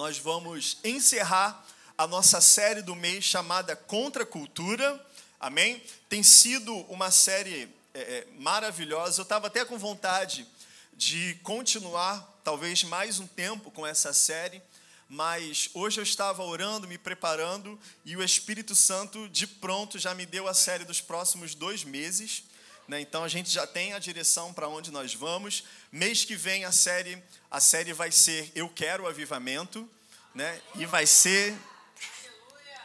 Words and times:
nós 0.00 0.16
vamos 0.16 0.78
encerrar 0.82 1.62
a 1.98 2.06
nossa 2.06 2.40
série 2.40 2.80
do 2.80 2.96
mês 2.96 3.22
chamada 3.22 3.76
Contra 3.76 4.22
a 4.22 4.26
Cultura. 4.26 4.98
Amém? 5.38 5.82
Tem 6.08 6.22
sido 6.22 6.74
uma 6.88 7.10
série 7.10 7.68
é, 7.92 8.00
é, 8.00 8.26
maravilhosa. 8.38 9.20
Eu 9.20 9.24
estava 9.24 9.48
até 9.48 9.62
com 9.62 9.76
vontade 9.76 10.46
de 10.94 11.34
continuar, 11.42 12.40
talvez 12.42 12.82
mais 12.82 13.18
um 13.18 13.26
tempo, 13.26 13.70
com 13.70 13.86
essa 13.86 14.14
série, 14.14 14.62
mas 15.06 15.68
hoje 15.74 16.00
eu 16.00 16.04
estava 16.04 16.42
orando, 16.44 16.88
me 16.88 16.96
preparando, 16.96 17.78
e 18.02 18.16
o 18.16 18.24
Espírito 18.24 18.74
Santo, 18.74 19.28
de 19.28 19.46
pronto, 19.46 19.98
já 19.98 20.14
me 20.14 20.24
deu 20.24 20.48
a 20.48 20.54
série 20.54 20.86
dos 20.86 21.02
próximos 21.02 21.54
dois 21.54 21.84
meses. 21.84 22.44
Né? 22.90 23.00
Então 23.00 23.22
a 23.22 23.28
gente 23.28 23.48
já 23.48 23.68
tem 23.68 23.92
a 23.92 24.00
direção 24.00 24.52
para 24.52 24.66
onde 24.66 24.90
nós 24.90 25.14
vamos. 25.14 25.62
Mês 25.92 26.24
que 26.24 26.34
vem 26.34 26.64
a 26.64 26.72
série, 26.72 27.22
a 27.48 27.60
série 27.60 27.92
vai 27.92 28.10
ser 28.10 28.50
Eu 28.52 28.68
Quero 28.68 29.06
Avivamento, 29.06 29.88
né? 30.34 30.60
e 30.74 30.84
vai 30.86 31.06
ser 31.06 31.56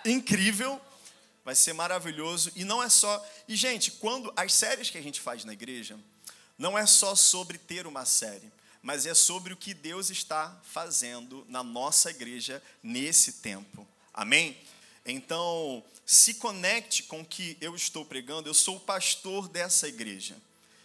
incrível 0.06 0.80
vai 1.44 1.56
ser 1.56 1.74
maravilhoso. 1.74 2.52
E 2.56 2.64
não 2.64 2.84
é 2.84 2.90
só. 2.90 3.24
E, 3.48 3.56
gente, 3.56 3.92
quando 3.92 4.32
as 4.36 4.54
séries 4.54 4.92
que 4.92 4.98
a 4.98 5.02
gente 5.02 5.22
faz 5.22 5.44
na 5.44 5.54
igreja, 5.54 5.98
não 6.58 6.78
é 6.78 6.86
só 6.86 7.16
sobre 7.16 7.58
ter 7.60 7.86
uma 7.86 8.04
série, 8.04 8.52
mas 8.82 9.06
é 9.06 9.14
sobre 9.14 9.54
o 9.54 9.58
que 9.58 9.74
Deus 9.74 10.10
está 10.12 10.60
fazendo 10.64 11.46
na 11.48 11.64
nossa 11.64 12.12
igreja 12.12 12.62
nesse 12.82 13.34
tempo. 13.34 13.88
Amém? 14.12 14.58
Então, 15.06 15.84
se 16.06 16.36
conecte 16.36 17.04
com 17.04 17.22
o 17.22 17.26
que 17.26 17.58
eu 17.60 17.76
estou 17.76 18.06
pregando. 18.06 18.48
Eu 18.48 18.54
sou 18.54 18.78
o 18.78 18.82
pastor 18.82 19.48
dessa 19.48 19.88
igreja. 19.88 20.38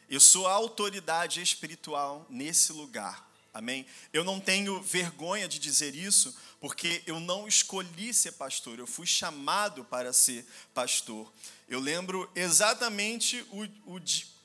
Eu 0.09 0.19
sou 0.19 0.47
a 0.47 0.53
autoridade 0.53 1.41
espiritual 1.43 2.27
nesse 2.31 2.73
lugar. 2.73 3.29
Amém? 3.53 3.85
Eu 4.13 4.25
não 4.25 4.41
tenho 4.41 4.81
vergonha 4.81 5.49
de 5.49 5.59
dizer 5.59 5.95
isso, 5.95 6.35
porque 6.61 7.03
eu 7.07 7.19
não 7.19 7.49
escolhi 7.49 8.15
ser 8.15 8.33
pastor, 8.33 8.79
eu 8.79 8.87
fui 8.87 9.07
chamado 9.07 9.85
para 9.85 10.13
ser 10.13 10.47
pastor. 10.73 11.31
Eu 11.69 11.81
lembro 11.81 12.31
exatamente 12.35 13.45
o, 13.51 13.65
o 13.95 14.01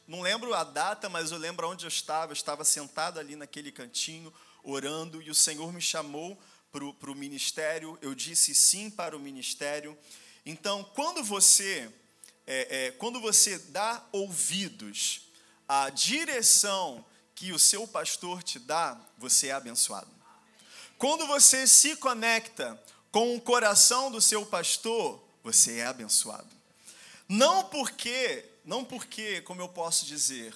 não 0.07 0.21
lembro 0.21 0.53
a 0.53 0.63
data, 0.63 1.09
mas 1.09 1.31
eu 1.31 1.37
lembro 1.37 1.67
onde 1.67 1.85
eu 1.85 1.89
estava. 1.89 2.31
Eu 2.31 2.35
estava 2.35 2.63
sentado 2.63 3.19
ali 3.19 3.35
naquele 3.35 3.71
cantinho, 3.71 4.31
orando, 4.63 5.21
e 5.21 5.31
o 5.31 5.35
Senhor 5.35 5.73
me 5.73 5.81
chamou 5.81 6.39
para 6.71 7.11
o 7.11 7.15
ministério. 7.15 7.97
Eu 8.01 8.13
disse 8.13 8.53
sim 8.53 8.89
para 8.89 9.17
o 9.17 9.19
ministério. 9.19 9.97
Então, 10.45 10.83
quando 10.93 11.23
você, 11.23 11.91
é, 12.45 12.87
é, 12.87 12.91
quando 12.91 13.19
você 13.19 13.57
dá 13.57 14.05
ouvidos 14.11 15.21
à 15.67 15.89
direção 15.89 17.03
que 17.33 17.51
o 17.51 17.59
seu 17.59 17.87
pastor 17.87 18.43
te 18.43 18.59
dá, 18.59 18.99
você 19.17 19.47
é 19.47 19.51
abençoado. 19.51 20.09
Quando 20.97 21.25
você 21.25 21.67
se 21.67 21.95
conecta 21.95 22.81
com 23.11 23.35
o 23.35 23.41
coração 23.41 24.11
do 24.11 24.21
seu 24.21 24.45
pastor, 24.45 25.21
você 25.43 25.79
é 25.79 25.85
abençoado. 25.85 26.49
Não 27.27 27.63
porque, 27.65 28.45
não 28.63 28.85
porque, 28.85 29.41
como 29.41 29.61
eu 29.61 29.67
posso 29.67 30.05
dizer, 30.05 30.55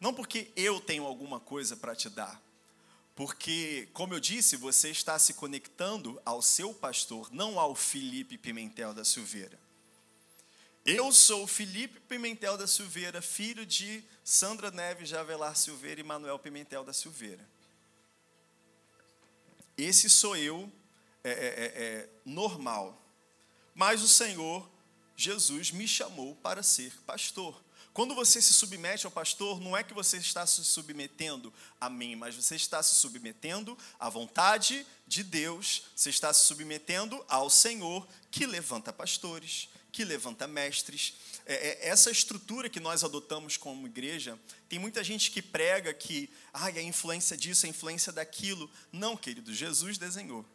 não 0.00 0.14
porque 0.14 0.50
eu 0.56 0.80
tenho 0.80 1.04
alguma 1.04 1.38
coisa 1.38 1.76
para 1.76 1.94
te 1.94 2.08
dar, 2.08 2.40
porque, 3.24 3.88
como 3.92 4.14
eu 4.14 4.18
disse, 4.18 4.56
você 4.56 4.90
está 4.90 5.16
se 5.16 5.34
conectando 5.34 6.20
ao 6.24 6.42
seu 6.42 6.74
pastor, 6.74 7.32
não 7.32 7.56
ao 7.56 7.72
Felipe 7.72 8.36
Pimentel 8.36 8.92
da 8.92 9.04
Silveira. 9.04 9.56
Eu 10.84 11.12
sou 11.12 11.46
Felipe 11.46 12.00
Pimentel 12.00 12.58
da 12.58 12.66
Silveira, 12.66 13.22
filho 13.22 13.64
de 13.64 14.02
Sandra 14.24 14.72
Neves 14.72 15.08
de 15.08 15.16
Avelar 15.16 15.54
Silveira 15.54 16.00
e 16.00 16.02
Manuel 16.02 16.36
Pimentel 16.36 16.82
da 16.82 16.92
Silveira. 16.92 17.48
Esse 19.78 20.10
sou 20.10 20.36
eu, 20.36 20.68
é, 21.22 21.30
é, 21.30 21.34
é, 21.34 21.84
é, 21.84 22.08
normal. 22.24 23.00
Mas 23.72 24.02
o 24.02 24.08
Senhor, 24.08 24.68
Jesus, 25.16 25.70
me 25.70 25.86
chamou 25.86 26.34
para 26.34 26.60
ser 26.60 26.92
pastor. 27.06 27.62
Quando 27.92 28.14
você 28.14 28.40
se 28.40 28.54
submete 28.54 29.04
ao 29.04 29.12
pastor, 29.12 29.60
não 29.60 29.76
é 29.76 29.82
que 29.82 29.92
você 29.92 30.16
está 30.16 30.46
se 30.46 30.64
submetendo 30.64 31.52
a 31.80 31.90
mim, 31.90 32.16
mas 32.16 32.34
você 32.34 32.56
está 32.56 32.82
se 32.82 32.94
submetendo 32.94 33.76
à 34.00 34.08
vontade 34.08 34.86
de 35.06 35.22
Deus, 35.22 35.82
você 35.94 36.08
está 36.08 36.32
se 36.32 36.46
submetendo 36.46 37.22
ao 37.28 37.50
Senhor 37.50 38.06
que 38.30 38.46
levanta 38.46 38.92
pastores, 38.92 39.68
que 39.92 40.04
levanta 40.04 40.46
mestres. 40.46 41.14
É, 41.44 41.54
é, 41.54 41.88
essa 41.88 42.10
estrutura 42.10 42.70
que 42.70 42.80
nós 42.80 43.04
adotamos 43.04 43.58
como 43.58 43.86
igreja, 43.86 44.38
tem 44.68 44.78
muita 44.78 45.04
gente 45.04 45.30
que 45.30 45.42
prega 45.42 45.92
que 45.92 46.30
ah, 46.52 46.66
a 46.66 46.82
influência 46.82 47.36
disso, 47.36 47.66
a 47.66 47.68
influência 47.68 48.10
daquilo. 48.10 48.70
Não, 48.90 49.16
querido, 49.18 49.52
Jesus 49.52 49.98
desenhou. 49.98 50.46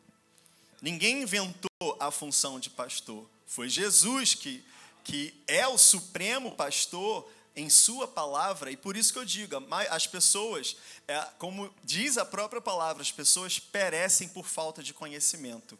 Ninguém 0.81 1.21
inventou 1.21 1.69
a 1.99 2.09
função 2.09 2.59
de 2.59 2.71
pastor. 2.71 3.29
Foi 3.45 3.69
Jesus 3.69 4.33
que, 4.33 4.63
que 5.07 5.33
é 5.47 5.65
o 5.65 5.77
supremo 5.77 6.51
pastor 6.51 7.25
em 7.55 7.69
sua 7.69 8.05
palavra, 8.05 8.69
e 8.69 8.75
por 8.75 8.97
isso 8.97 9.13
que 9.13 9.17
eu 9.17 9.23
digo, 9.23 9.55
as 9.89 10.05
pessoas, 10.05 10.75
é, 11.07 11.17
como 11.39 11.73
diz 11.81 12.17
a 12.17 12.25
própria 12.25 12.59
palavra, 12.59 13.01
as 13.01 13.11
pessoas 13.11 13.57
perecem 13.57 14.27
por 14.27 14.45
falta 14.45 14.83
de 14.83 14.93
conhecimento. 14.93 15.79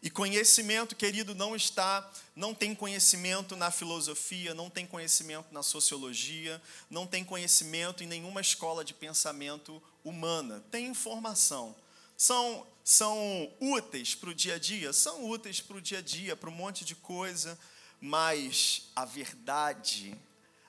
E 0.00 0.08
conhecimento, 0.08 0.94
querido, 0.94 1.34
não 1.34 1.56
está, 1.56 2.08
não 2.34 2.54
tem 2.54 2.76
conhecimento 2.76 3.56
na 3.56 3.72
filosofia, 3.72 4.54
não 4.54 4.70
tem 4.70 4.86
conhecimento 4.86 5.52
na 5.52 5.62
sociologia, 5.62 6.62
não 6.88 7.08
tem 7.08 7.24
conhecimento 7.24 8.04
em 8.04 8.06
nenhuma 8.06 8.40
escola 8.40 8.84
de 8.84 8.94
pensamento 8.94 9.82
humana. 10.04 10.62
Tem 10.70 10.86
informação. 10.86 11.74
São, 12.16 12.64
são 12.84 13.52
úteis 13.60 14.14
para 14.14 14.30
o 14.30 14.34
dia 14.34 14.54
a 14.54 14.58
dia? 14.58 14.92
São 14.92 15.28
úteis 15.28 15.60
para 15.60 15.76
o 15.76 15.80
dia 15.80 15.98
a 15.98 16.02
dia, 16.02 16.36
para 16.36 16.48
um 16.48 16.54
monte 16.54 16.84
de 16.84 16.94
coisa, 16.94 17.58
mas 18.04 18.90
a 18.96 19.04
verdade, 19.04 20.20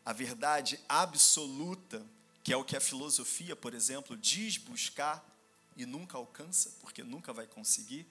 a 0.05 0.13
verdade 0.13 0.79
absoluta, 0.88 2.05
que 2.44 2.53
é 2.53 2.57
o 2.57 2.63
que 2.63 2.77
a 2.77 2.79
filosofia, 2.79 3.55
por 3.55 3.73
exemplo, 3.73 4.16
diz 4.16 4.57
buscar 4.57 5.27
e 5.75 5.83
nunca 5.83 6.16
alcança, 6.16 6.77
porque 6.79 7.03
nunca 7.03 7.33
vai 7.33 7.47
conseguir, 7.47 8.05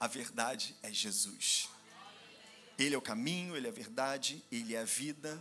a 0.00 0.08
verdade 0.08 0.74
é 0.82 0.92
Jesus. 0.92 1.68
Ele 2.76 2.96
é 2.96 2.98
o 2.98 3.02
caminho, 3.02 3.56
ele 3.56 3.68
é 3.68 3.70
a 3.70 3.72
verdade, 3.72 4.42
ele 4.50 4.74
é 4.74 4.80
a 4.80 4.84
vida. 4.84 5.40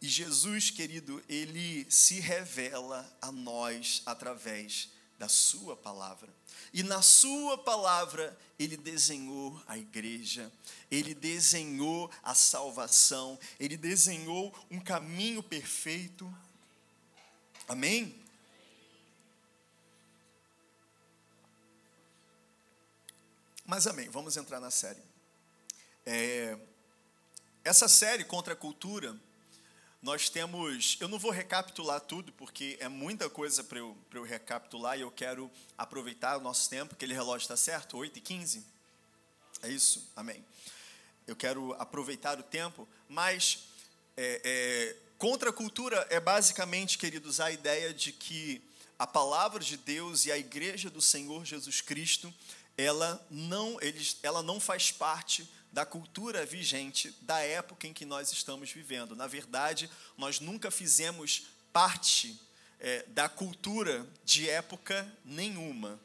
E 0.00 0.08
Jesus, 0.08 0.70
querido, 0.70 1.22
ele 1.28 1.86
se 1.90 2.18
revela 2.18 3.06
a 3.20 3.30
nós 3.30 4.02
através 4.06 4.88
da 5.18 5.28
Sua 5.28 5.76
palavra. 5.76 6.32
E 6.72 6.82
na 6.82 7.02
Sua 7.02 7.56
palavra, 7.58 8.36
Ele 8.58 8.76
desenhou 8.76 9.60
a 9.66 9.78
igreja, 9.78 10.52
Ele 10.90 11.14
desenhou 11.14 12.10
a 12.22 12.34
salvação, 12.34 13.38
Ele 13.58 13.76
desenhou 13.76 14.54
um 14.70 14.80
caminho 14.80 15.42
perfeito. 15.42 16.32
Amém? 17.68 18.22
Mas 23.64 23.86
amém, 23.86 24.08
vamos 24.08 24.36
entrar 24.36 24.60
na 24.60 24.70
série. 24.70 25.02
É, 26.04 26.56
essa 27.64 27.88
série 27.88 28.22
contra 28.22 28.52
a 28.52 28.56
cultura, 28.56 29.18
nós 30.06 30.30
temos. 30.30 30.96
Eu 31.00 31.08
não 31.08 31.18
vou 31.18 31.32
recapitular 31.32 32.00
tudo, 32.00 32.32
porque 32.34 32.76
é 32.78 32.88
muita 32.88 33.28
coisa 33.28 33.64
para 33.64 33.80
eu, 33.80 33.98
eu 34.14 34.22
recapitular 34.22 34.96
e 34.96 35.00
eu 35.00 35.10
quero 35.10 35.50
aproveitar 35.76 36.36
o 36.36 36.40
nosso 36.40 36.70
tempo. 36.70 36.94
Aquele 36.94 37.12
relógio 37.12 37.42
está 37.42 37.56
certo? 37.56 37.96
8 37.96 38.16
e 38.16 38.20
15? 38.20 38.64
É 39.62 39.68
isso? 39.68 40.08
Amém. 40.14 40.44
Eu 41.26 41.34
quero 41.34 41.72
aproveitar 41.72 42.38
o 42.38 42.44
tempo, 42.44 42.88
mas 43.08 43.64
é, 44.16 44.40
é, 44.44 44.96
contra 45.18 45.50
a 45.50 45.52
cultura 45.52 46.06
é 46.08 46.20
basicamente, 46.20 46.98
queridos, 46.98 47.40
a 47.40 47.50
ideia 47.50 47.92
de 47.92 48.12
que 48.12 48.62
a 48.96 49.08
palavra 49.08 49.58
de 49.58 49.76
Deus 49.76 50.24
e 50.24 50.30
a 50.30 50.38
igreja 50.38 50.88
do 50.88 51.02
Senhor 51.02 51.44
Jesus 51.44 51.80
Cristo 51.80 52.32
ela 52.78 53.26
não, 53.28 53.76
eles, 53.80 54.18
ela 54.22 54.40
não 54.40 54.60
faz 54.60 54.92
parte 54.92 55.48
da 55.76 55.84
cultura 55.84 56.46
vigente 56.46 57.14
da 57.20 57.40
época 57.40 57.86
em 57.86 57.92
que 57.92 58.06
nós 58.06 58.32
estamos 58.32 58.72
vivendo. 58.72 59.14
Na 59.14 59.26
verdade, 59.26 59.90
nós 60.16 60.40
nunca 60.40 60.70
fizemos 60.70 61.48
parte 61.70 62.40
é, 62.80 63.02
da 63.08 63.28
cultura 63.28 64.08
de 64.24 64.48
época 64.48 65.06
nenhuma. 65.22 66.00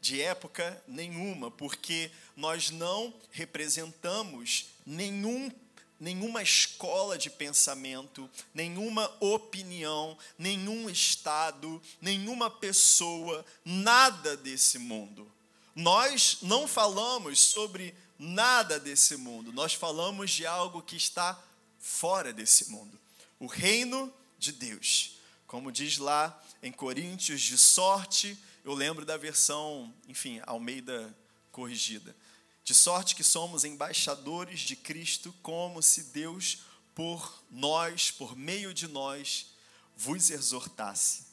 De 0.00 0.20
época 0.20 0.82
nenhuma, 0.88 1.52
porque 1.52 2.10
nós 2.36 2.70
não 2.70 3.14
representamos 3.30 4.70
nenhum 4.84 5.52
nenhuma 6.00 6.42
escola 6.42 7.16
de 7.16 7.30
pensamento, 7.30 8.28
nenhuma 8.52 9.10
opinião, 9.20 10.18
nenhum 10.36 10.90
estado, 10.90 11.80
nenhuma 12.02 12.50
pessoa, 12.50 13.46
nada 13.64 14.36
desse 14.36 14.80
mundo. 14.80 15.30
Nós 15.76 16.38
não 16.40 16.66
falamos 16.66 17.38
sobre 17.38 17.94
nada 18.18 18.78
desse 18.80 19.16
mundo, 19.16 19.52
nós 19.52 19.74
falamos 19.74 20.30
de 20.30 20.46
algo 20.46 20.82
que 20.82 20.96
está 20.96 21.38
fora 21.78 22.32
desse 22.32 22.70
mundo 22.70 22.98
o 23.38 23.46
reino 23.46 24.12
de 24.38 24.52
Deus. 24.52 25.18
Como 25.46 25.70
diz 25.70 25.98
lá 25.98 26.42
em 26.62 26.72
Coríntios, 26.72 27.40
de 27.40 27.56
sorte 27.56 28.38
eu 28.64 28.74
lembro 28.74 29.04
da 29.06 29.16
versão, 29.16 29.94
enfim, 30.08 30.40
Almeida 30.44 31.16
corrigida. 31.52 32.16
De 32.64 32.74
sorte 32.74 33.14
que 33.14 33.22
somos 33.22 33.64
embaixadores 33.64 34.60
de 34.60 34.74
Cristo, 34.74 35.32
como 35.40 35.80
se 35.80 36.02
Deus 36.04 36.58
por 36.92 37.44
nós, 37.48 38.10
por 38.10 38.36
meio 38.36 38.74
de 38.74 38.88
nós, 38.88 39.54
vos 39.96 40.30
exortasse. 40.30 41.26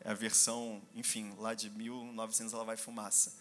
É 0.00 0.10
a 0.10 0.14
versão, 0.14 0.82
enfim, 0.92 1.32
lá 1.38 1.54
de 1.54 1.70
1900 1.70 2.52
ela 2.52 2.64
vai 2.64 2.76
fumaça. 2.76 3.32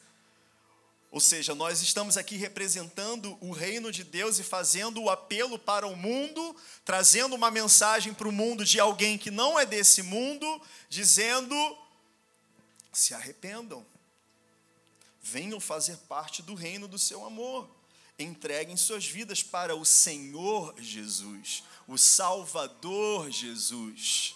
Ou 1.12 1.20
seja, 1.20 1.54
nós 1.54 1.82
estamos 1.82 2.16
aqui 2.16 2.38
representando 2.38 3.38
o 3.42 3.52
reino 3.52 3.92
de 3.92 4.02
Deus 4.02 4.40
e 4.40 4.44
fazendo 4.44 5.04
o 5.04 5.10
apelo 5.10 5.60
para 5.60 5.86
o 5.86 5.94
mundo, 5.94 6.56
trazendo 6.86 7.36
uma 7.36 7.52
mensagem 7.52 8.14
para 8.14 8.30
o 8.30 8.32
mundo 8.32 8.64
de 8.64 8.80
alguém 8.80 9.18
que 9.18 9.30
não 9.30 9.60
é 9.60 9.66
desse 9.66 10.02
mundo, 10.02 10.62
dizendo: 10.88 11.54
se 12.94 13.14
arrependam, 13.14 13.86
venham 15.22 15.60
fazer 15.60 15.98
parte 16.08 16.42
do 16.42 16.56
reino 16.56 16.88
do 16.88 16.98
seu 16.98 17.26
amor, 17.26 17.70
entreguem 18.18 18.78
suas 18.78 19.06
vidas 19.06 19.44
para 19.44 19.76
o 19.76 19.84
Senhor 19.84 20.74
Jesus, 20.80 21.66
o 21.90 21.98
Salvador 21.98 23.30
Jesus, 23.30 24.34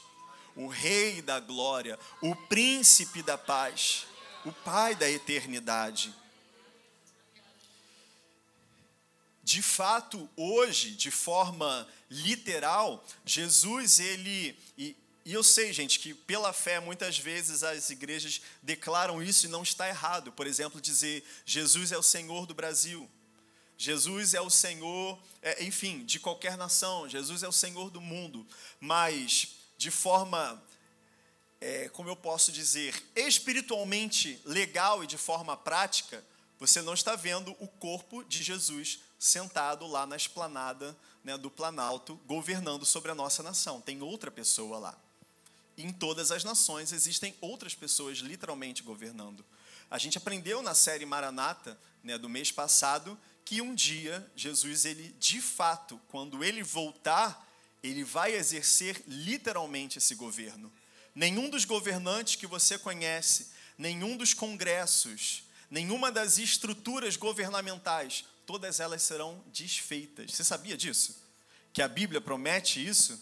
o 0.58 0.68
Rei 0.68 1.22
da 1.22 1.40
glória, 1.40 1.98
o 2.22 2.36
Príncipe 2.36 3.24
da 3.24 3.38
paz, 3.38 4.06
o 4.44 4.52
Pai 4.52 4.94
da 4.94 5.10
eternidade. 5.10 6.14
De 9.46 9.62
fato, 9.62 10.28
hoje, 10.36 10.90
de 10.90 11.12
forma 11.12 11.88
literal, 12.10 13.06
Jesus, 13.24 14.00
ele. 14.00 14.58
E, 14.76 14.98
e, 15.24 15.34
eu 15.34 15.44
sei, 15.44 15.72
gente, 15.72 16.00
que 16.00 16.16
pela 16.16 16.52
fé, 16.52 16.80
muitas 16.80 17.20
vezes 17.20 17.62
as 17.62 17.92
igrejas 17.92 18.42
declaram 18.64 19.22
isso 19.22 19.46
e 19.46 19.50
não 19.50 19.62
está 19.62 19.88
errado. 19.88 20.32
Por 20.32 20.48
exemplo, 20.48 20.82
dizer 20.82 21.24
Jesus 21.46 21.92
é 21.92 21.98
o 21.98 22.02
Senhor 22.02 22.48
do 22.48 22.56
Brasil. 22.56 23.08
Jesus 23.78 24.34
é 24.34 24.42
o 24.42 24.50
Senhor, 24.50 25.22
é, 25.44 25.64
enfim, 25.64 26.04
de 26.04 26.20
qualquer 26.20 26.58
nação. 26.58 27.08
Jesus 27.08 27.44
é 27.44 27.48
o 27.48 27.52
Senhor 27.52 27.92
do 27.92 28.02
mundo. 28.02 28.48
Mas, 28.80 29.58
de 29.78 29.92
forma, 29.92 30.60
é, 31.62 31.88
como 31.90 32.10
eu 32.10 32.16
posso 32.16 32.52
dizer, 32.52 33.00
espiritualmente 33.16 34.42
legal 34.44 35.04
e 35.04 35.08
de 35.08 35.20
forma 35.20 35.56
prática, 35.56 36.26
você 36.58 36.82
não 36.82 36.96
está 36.96 37.16
vendo 37.16 37.56
o 37.60 37.68
corpo 37.68 38.24
de 38.24 38.42
Jesus 38.42 39.05
sentado 39.18 39.88
lá 39.88 40.06
na 40.06 40.16
esplanada 40.16 40.96
né, 41.24 41.38
do 41.38 41.50
Planalto, 41.50 42.16
governando 42.28 42.86
sobre 42.86 43.12
a 43.12 43.16
nossa 43.16 43.42
nação. 43.42 43.82
Tem 43.82 44.02
outra 44.02 44.30
pessoa 44.30 44.78
lá. 44.78 44.98
em 45.78 45.92
todas 45.92 46.32
as 46.32 46.44
nações 46.44 46.94
existem 46.94 47.36
outras 47.42 47.76
pessoas 47.76 48.20
literalmente 48.20 48.82
governando. 48.82 49.44
A 49.90 49.98
gente 49.98 50.18
aprendeu 50.18 50.62
na 50.62 50.74
série 50.74 51.06
Maranata, 51.06 51.78
né, 52.04 52.18
do 52.18 52.30
mês 52.30 52.52
passado, 52.52 53.20
que 53.44 53.62
um 53.62 53.76
dia 53.76 54.26
Jesus, 54.36 54.86
ele 54.86 55.14
de 55.20 55.42
fato, 55.42 56.00
quando 56.08 56.44
ele 56.44 56.64
voltar, 56.64 57.46
ele 57.84 58.04
vai 58.04 58.34
exercer 58.34 59.04
literalmente 59.08 59.98
esse 59.98 60.16
governo. 60.16 60.72
Nenhum 61.14 61.50
dos 61.50 61.66
governantes 61.66 62.36
que 62.36 62.48
você 62.48 62.78
conhece, 62.78 63.50
nenhum 63.78 64.18
dos 64.18 64.34
congressos, 64.34 65.44
nenhuma 65.70 66.12
das 66.12 66.38
estruturas 66.38 67.16
governamentais 67.16 68.26
todas 68.46 68.80
elas 68.80 69.02
serão 69.02 69.44
desfeitas. 69.48 70.32
Você 70.32 70.44
sabia 70.44 70.78
disso? 70.78 71.18
Que 71.74 71.82
a 71.82 71.88
Bíblia 71.88 72.22
promete 72.22 72.86
isso? 72.86 73.20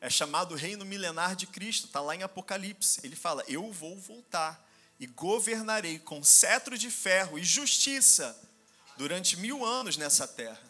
É 0.00 0.08
chamado 0.08 0.54
reino 0.54 0.84
milenar 0.84 1.36
de 1.36 1.46
Cristo, 1.46 1.86
está 1.86 2.00
lá 2.00 2.14
em 2.14 2.22
Apocalipse. 2.22 3.00
Ele 3.02 3.16
fala: 3.16 3.44
Eu 3.48 3.70
vou 3.72 3.98
voltar 3.98 4.66
e 4.98 5.06
governarei 5.06 5.98
com 5.98 6.22
cetro 6.22 6.78
de 6.78 6.90
ferro 6.90 7.38
e 7.38 7.44
justiça 7.44 8.38
durante 8.96 9.36
mil 9.36 9.64
anos 9.64 9.96
nessa 9.96 10.28
terra. 10.28 10.60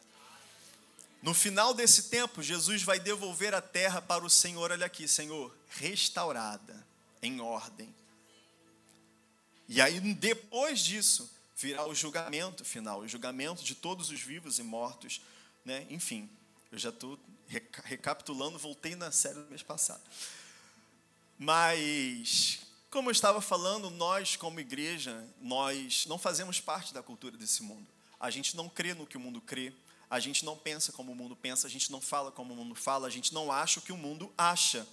No 1.22 1.34
final 1.34 1.74
desse 1.74 2.04
tempo, 2.04 2.42
Jesus 2.42 2.82
vai 2.82 2.98
devolver 2.98 3.54
a 3.54 3.60
terra 3.60 4.00
para 4.00 4.24
o 4.24 4.30
Senhor, 4.30 4.70
olha 4.70 4.86
aqui, 4.86 5.06
Senhor, 5.06 5.54
restaurada, 5.68 6.86
em 7.20 7.40
ordem. 7.40 7.94
E 9.68 9.80
aí, 9.80 10.00
depois 10.14 10.80
disso, 10.80 11.30
virá 11.60 11.86
o 11.86 11.94
julgamento 11.94 12.64
final, 12.64 13.00
o 13.00 13.08
julgamento 13.08 13.62
de 13.62 13.74
todos 13.74 14.10
os 14.10 14.20
vivos 14.20 14.58
e 14.58 14.62
mortos, 14.62 15.20
né? 15.64 15.86
Enfim, 15.90 16.28
eu 16.72 16.78
já 16.78 16.88
estou 16.88 17.18
recapitulando, 17.84 18.58
voltei 18.58 18.96
na 18.96 19.12
série 19.12 19.40
do 19.40 19.50
mês 19.50 19.62
passado. 19.62 20.02
Mas, 21.38 22.60
como 22.90 23.08
eu 23.08 23.12
estava 23.12 23.40
falando, 23.40 23.90
nós 23.90 24.36
como 24.36 24.60
igreja, 24.60 25.26
nós 25.40 26.06
não 26.06 26.18
fazemos 26.18 26.60
parte 26.60 26.94
da 26.94 27.02
cultura 27.02 27.36
desse 27.36 27.62
mundo. 27.62 27.86
A 28.18 28.30
gente 28.30 28.56
não 28.56 28.68
crê 28.68 28.94
no 28.94 29.06
que 29.06 29.16
o 29.16 29.20
mundo 29.20 29.40
crê, 29.40 29.72
a 30.08 30.18
gente 30.18 30.44
não 30.44 30.56
pensa 30.56 30.92
como 30.92 31.12
o 31.12 31.14
mundo 31.14 31.36
pensa, 31.36 31.66
a 31.66 31.70
gente 31.70 31.92
não 31.92 32.00
fala 32.00 32.32
como 32.32 32.54
o 32.54 32.56
mundo 32.56 32.74
fala, 32.74 33.06
a 33.06 33.10
gente 33.10 33.34
não 33.34 33.52
acha 33.52 33.80
o 33.80 33.82
que 33.82 33.92
o 33.92 33.96
mundo 33.96 34.32
acha. 34.36 34.86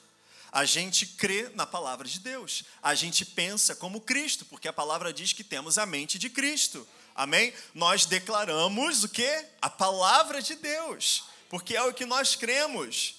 A 0.57 0.65
gente 0.65 1.05
crê 1.05 1.51
na 1.53 1.67
palavra 1.67 2.07
de 2.07 2.19
Deus. 2.19 2.63
A 2.81 2.95
gente 2.95 3.23
pensa 3.23 3.75
como 3.75 4.01
Cristo, 4.01 4.43
porque 4.45 4.67
a 4.67 4.73
palavra 4.73 5.13
diz 5.13 5.31
que 5.31 5.43
temos 5.43 5.77
a 5.77 5.85
mente 5.85 6.17
de 6.17 6.31
Cristo. 6.31 6.87
Amém? 7.13 7.53
Nós 7.75 8.07
declaramos 8.07 9.03
o 9.03 9.09
que? 9.09 9.45
A 9.61 9.69
palavra 9.69 10.41
de 10.41 10.55
Deus, 10.55 11.25
porque 11.47 11.77
é 11.77 11.83
o 11.83 11.93
que 11.93 12.07
nós 12.07 12.35
cremos. 12.35 13.17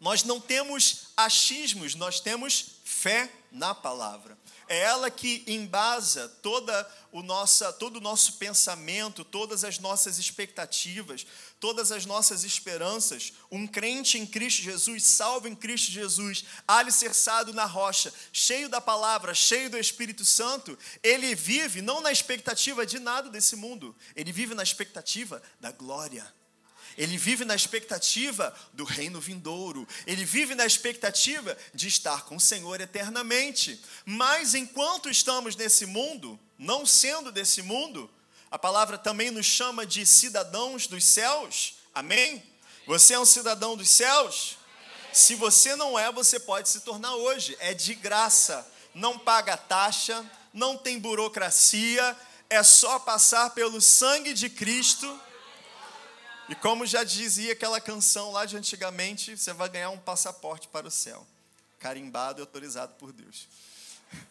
Nós 0.00 0.24
não 0.24 0.40
temos 0.40 1.08
achismos, 1.14 1.94
nós 1.94 2.18
temos 2.18 2.71
fé 2.92 3.30
na 3.50 3.74
palavra. 3.74 4.38
É 4.68 4.78
ela 4.80 5.10
que 5.10 5.42
embasa 5.46 6.28
toda 6.42 6.90
o 7.10 7.22
nossa, 7.22 7.72
todo 7.72 7.96
o 7.96 8.00
nosso 8.00 8.34
pensamento, 8.34 9.24
todas 9.24 9.64
as 9.64 9.78
nossas 9.78 10.18
expectativas, 10.18 11.26
todas 11.58 11.92
as 11.92 12.06
nossas 12.06 12.44
esperanças. 12.44 13.32
Um 13.50 13.66
crente 13.66 14.18
em 14.18 14.26
Cristo 14.26 14.62
Jesus, 14.62 15.04
salvo 15.04 15.48
em 15.48 15.54
Cristo 15.54 15.90
Jesus, 15.90 16.44
alicerçado 16.66 17.52
na 17.52 17.64
rocha, 17.64 18.12
cheio 18.32 18.68
da 18.68 18.80
palavra, 18.80 19.34
cheio 19.34 19.68
do 19.68 19.78
Espírito 19.78 20.24
Santo, 20.24 20.78
ele 21.02 21.34
vive 21.34 21.82
não 21.82 22.00
na 22.00 22.12
expectativa 22.12 22.86
de 22.86 22.98
nada 22.98 23.28
desse 23.28 23.56
mundo, 23.56 23.94
ele 24.14 24.32
vive 24.32 24.54
na 24.54 24.62
expectativa 24.62 25.42
da 25.60 25.70
glória 25.70 26.32
ele 26.96 27.16
vive 27.16 27.44
na 27.44 27.54
expectativa 27.54 28.54
do 28.72 28.84
reino 28.84 29.20
vindouro. 29.20 29.86
Ele 30.06 30.24
vive 30.24 30.54
na 30.54 30.66
expectativa 30.66 31.56
de 31.74 31.88
estar 31.88 32.24
com 32.24 32.36
o 32.36 32.40
Senhor 32.40 32.80
eternamente. 32.80 33.80
Mas 34.04 34.54
enquanto 34.54 35.08
estamos 35.08 35.56
nesse 35.56 35.86
mundo, 35.86 36.38
não 36.58 36.84
sendo 36.84 37.32
desse 37.32 37.62
mundo, 37.62 38.10
a 38.50 38.58
palavra 38.58 38.98
também 38.98 39.30
nos 39.30 39.46
chama 39.46 39.86
de 39.86 40.04
cidadãos 40.04 40.86
dos 40.86 41.04
céus. 41.04 41.74
Amém? 41.94 42.42
Você 42.86 43.14
é 43.14 43.18
um 43.18 43.24
cidadão 43.24 43.76
dos 43.76 43.88
céus? 43.88 44.58
Se 45.12 45.34
você 45.34 45.76
não 45.76 45.98
é, 45.98 46.10
você 46.12 46.38
pode 46.38 46.68
se 46.68 46.80
tornar 46.80 47.14
hoje. 47.14 47.56
É 47.60 47.72
de 47.72 47.94
graça. 47.94 48.66
Não 48.94 49.18
paga 49.18 49.56
taxa, 49.56 50.22
não 50.52 50.76
tem 50.76 50.98
burocracia, 50.98 52.14
é 52.50 52.62
só 52.62 52.98
passar 52.98 53.50
pelo 53.50 53.80
sangue 53.80 54.34
de 54.34 54.50
Cristo 54.50 55.18
e 56.48 56.54
como 56.54 56.84
já 56.86 57.04
dizia 57.04 57.52
aquela 57.52 57.80
canção 57.80 58.32
lá 58.32 58.44
de 58.44 58.56
antigamente, 58.56 59.36
você 59.36 59.52
vai 59.52 59.68
ganhar 59.68 59.90
um 59.90 59.98
passaporte 59.98 60.68
para 60.68 60.88
o 60.88 60.90
céu, 60.90 61.26
carimbado 61.78 62.40
e 62.40 62.42
autorizado 62.42 62.94
por 62.94 63.12
Deus. 63.12 63.48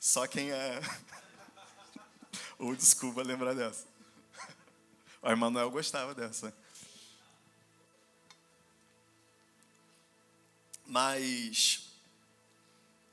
Só 0.00 0.26
quem 0.26 0.50
é 0.50 0.80
ou 2.58 2.74
desculpa 2.74 3.22
lembrar 3.22 3.54
dessa. 3.54 3.84
O 5.22 5.28
Emanuel 5.28 5.70
gostava 5.70 6.14
dessa. 6.14 6.54
Mas 10.86 11.90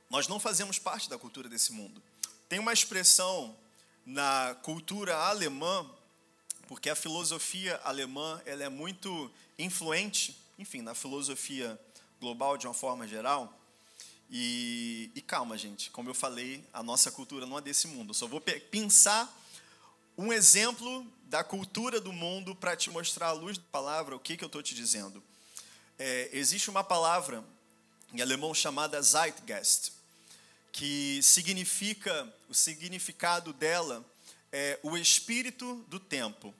nós 0.09 0.27
não 0.27 0.39
fazemos 0.39 0.77
parte 0.77 1.09
da 1.09 1.17
cultura 1.17 1.49
desse 1.49 1.71
mundo. 1.71 1.99
Tem 2.47 2.59
uma 2.59 2.71
expressão 2.71 3.57
na 4.05 4.55
cultura 4.61 5.17
alemã 5.17 5.89
porque 6.67 6.89
a 6.89 6.95
filosofia 6.95 7.79
alemã 7.83 8.41
ela 8.45 8.63
é 8.63 8.69
muito 8.69 9.31
influente, 9.57 10.37
enfim, 10.57 10.81
na 10.81 10.93
filosofia 10.93 11.79
global 12.19 12.57
de 12.57 12.67
uma 12.67 12.73
forma 12.73 13.07
geral. 13.07 13.59
E, 14.29 15.11
e 15.13 15.21
calma, 15.21 15.57
gente, 15.57 15.91
como 15.91 16.09
eu 16.09 16.13
falei, 16.13 16.63
a 16.73 16.81
nossa 16.81 17.11
cultura 17.11 17.45
não 17.45 17.57
é 17.57 17.61
desse 17.61 17.87
mundo. 17.87 18.11
Eu 18.11 18.13
só 18.15 18.27
vou 18.27 18.41
pensar 18.41 19.31
um 20.17 20.31
exemplo 20.31 21.05
da 21.25 21.43
cultura 21.43 21.99
do 21.99 22.13
mundo 22.13 22.55
para 22.55 22.75
te 22.75 22.89
mostrar 22.89 23.27
à 23.27 23.31
luz 23.31 23.57
da 23.57 23.63
palavra 23.71 24.15
o 24.15 24.19
que, 24.19 24.37
que 24.37 24.43
eu 24.43 24.47
estou 24.47 24.63
te 24.63 24.73
dizendo. 24.73 25.21
É, 25.99 26.29
existe 26.31 26.69
uma 26.69 26.83
palavra 26.83 27.43
em 28.13 28.21
alemão 28.21 28.53
chamada 28.53 29.01
Zeitgeist, 29.01 29.91
que 30.71 31.19
significa, 31.21 32.31
o 32.49 32.53
significado 32.53 33.53
dela 33.53 34.05
é, 34.53 34.79
o 34.83 34.95
espírito 34.95 35.83
do 35.89 35.99
tempo, 35.99 36.53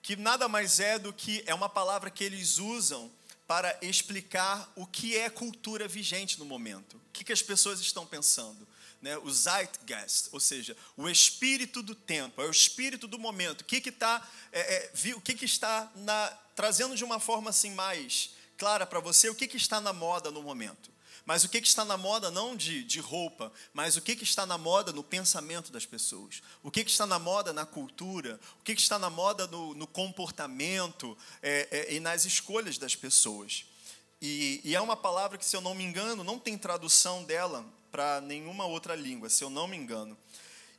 que 0.00 0.16
nada 0.16 0.48
mais 0.48 0.80
é 0.80 0.98
do 0.98 1.12
que 1.12 1.44
é 1.46 1.54
uma 1.54 1.68
palavra 1.68 2.10
que 2.10 2.24
eles 2.24 2.58
usam 2.58 3.12
para 3.46 3.78
explicar 3.82 4.72
o 4.74 4.86
que 4.86 5.16
é 5.16 5.28
cultura 5.28 5.86
vigente 5.86 6.38
no 6.38 6.46
momento, 6.46 6.96
o 6.96 7.00
que, 7.12 7.22
que 7.22 7.32
as 7.32 7.42
pessoas 7.42 7.80
estão 7.80 8.06
pensando. 8.06 8.66
né, 9.00 9.16
o 9.18 9.30
Zeitgeist, 9.30 10.28
ou 10.32 10.40
seja, 10.40 10.76
o 10.96 11.08
espírito 11.08 11.82
do 11.82 11.94
tempo, 11.94 12.42
é 12.42 12.46
o 12.46 12.50
espírito 12.50 13.06
do 13.06 13.16
momento. 13.16 13.60
O 13.60 13.64
que, 13.64 13.80
que, 13.80 13.92
tá, 13.92 14.26
é, 14.50 14.90
é, 15.06 15.14
o 15.14 15.20
que, 15.20 15.34
que 15.34 15.44
está 15.44 15.88
na, 15.94 16.26
trazendo 16.56 16.96
de 16.96 17.04
uma 17.04 17.20
forma 17.20 17.50
assim 17.50 17.70
mais 17.74 18.30
clara 18.56 18.84
para 18.84 18.98
você 18.98 19.30
o 19.30 19.34
que, 19.36 19.46
que 19.46 19.56
está 19.56 19.80
na 19.80 19.92
moda 19.92 20.32
no 20.32 20.42
momento. 20.42 20.90
Mas 21.28 21.44
o 21.44 21.48
que, 21.50 21.60
que 21.60 21.68
está 21.68 21.84
na 21.84 21.98
moda 21.98 22.30
não 22.30 22.56
de, 22.56 22.82
de 22.82 23.00
roupa, 23.00 23.52
mas 23.74 23.98
o 23.98 24.00
que, 24.00 24.16
que 24.16 24.24
está 24.24 24.46
na 24.46 24.56
moda 24.56 24.94
no 24.94 25.04
pensamento 25.04 25.70
das 25.70 25.84
pessoas. 25.84 26.40
O 26.62 26.70
que, 26.70 26.82
que 26.82 26.90
está 26.90 27.04
na 27.04 27.18
moda 27.18 27.52
na 27.52 27.66
cultura, 27.66 28.40
o 28.58 28.64
que, 28.64 28.74
que 28.74 28.80
está 28.80 28.98
na 28.98 29.10
moda 29.10 29.46
no, 29.46 29.74
no 29.74 29.86
comportamento 29.86 31.18
é, 31.42 31.68
é, 31.70 31.94
e 31.94 32.00
nas 32.00 32.24
escolhas 32.24 32.78
das 32.78 32.96
pessoas. 32.96 33.66
E, 34.22 34.62
e 34.64 34.74
é 34.74 34.80
uma 34.80 34.96
palavra 34.96 35.36
que, 35.36 35.44
se 35.44 35.54
eu 35.54 35.60
não 35.60 35.74
me 35.74 35.84
engano, 35.84 36.24
não 36.24 36.38
tem 36.38 36.56
tradução 36.56 37.22
dela 37.24 37.62
para 37.92 38.22
nenhuma 38.22 38.64
outra 38.64 38.94
língua, 38.94 39.28
se 39.28 39.44
eu 39.44 39.50
não 39.50 39.68
me 39.68 39.76
engano. 39.76 40.16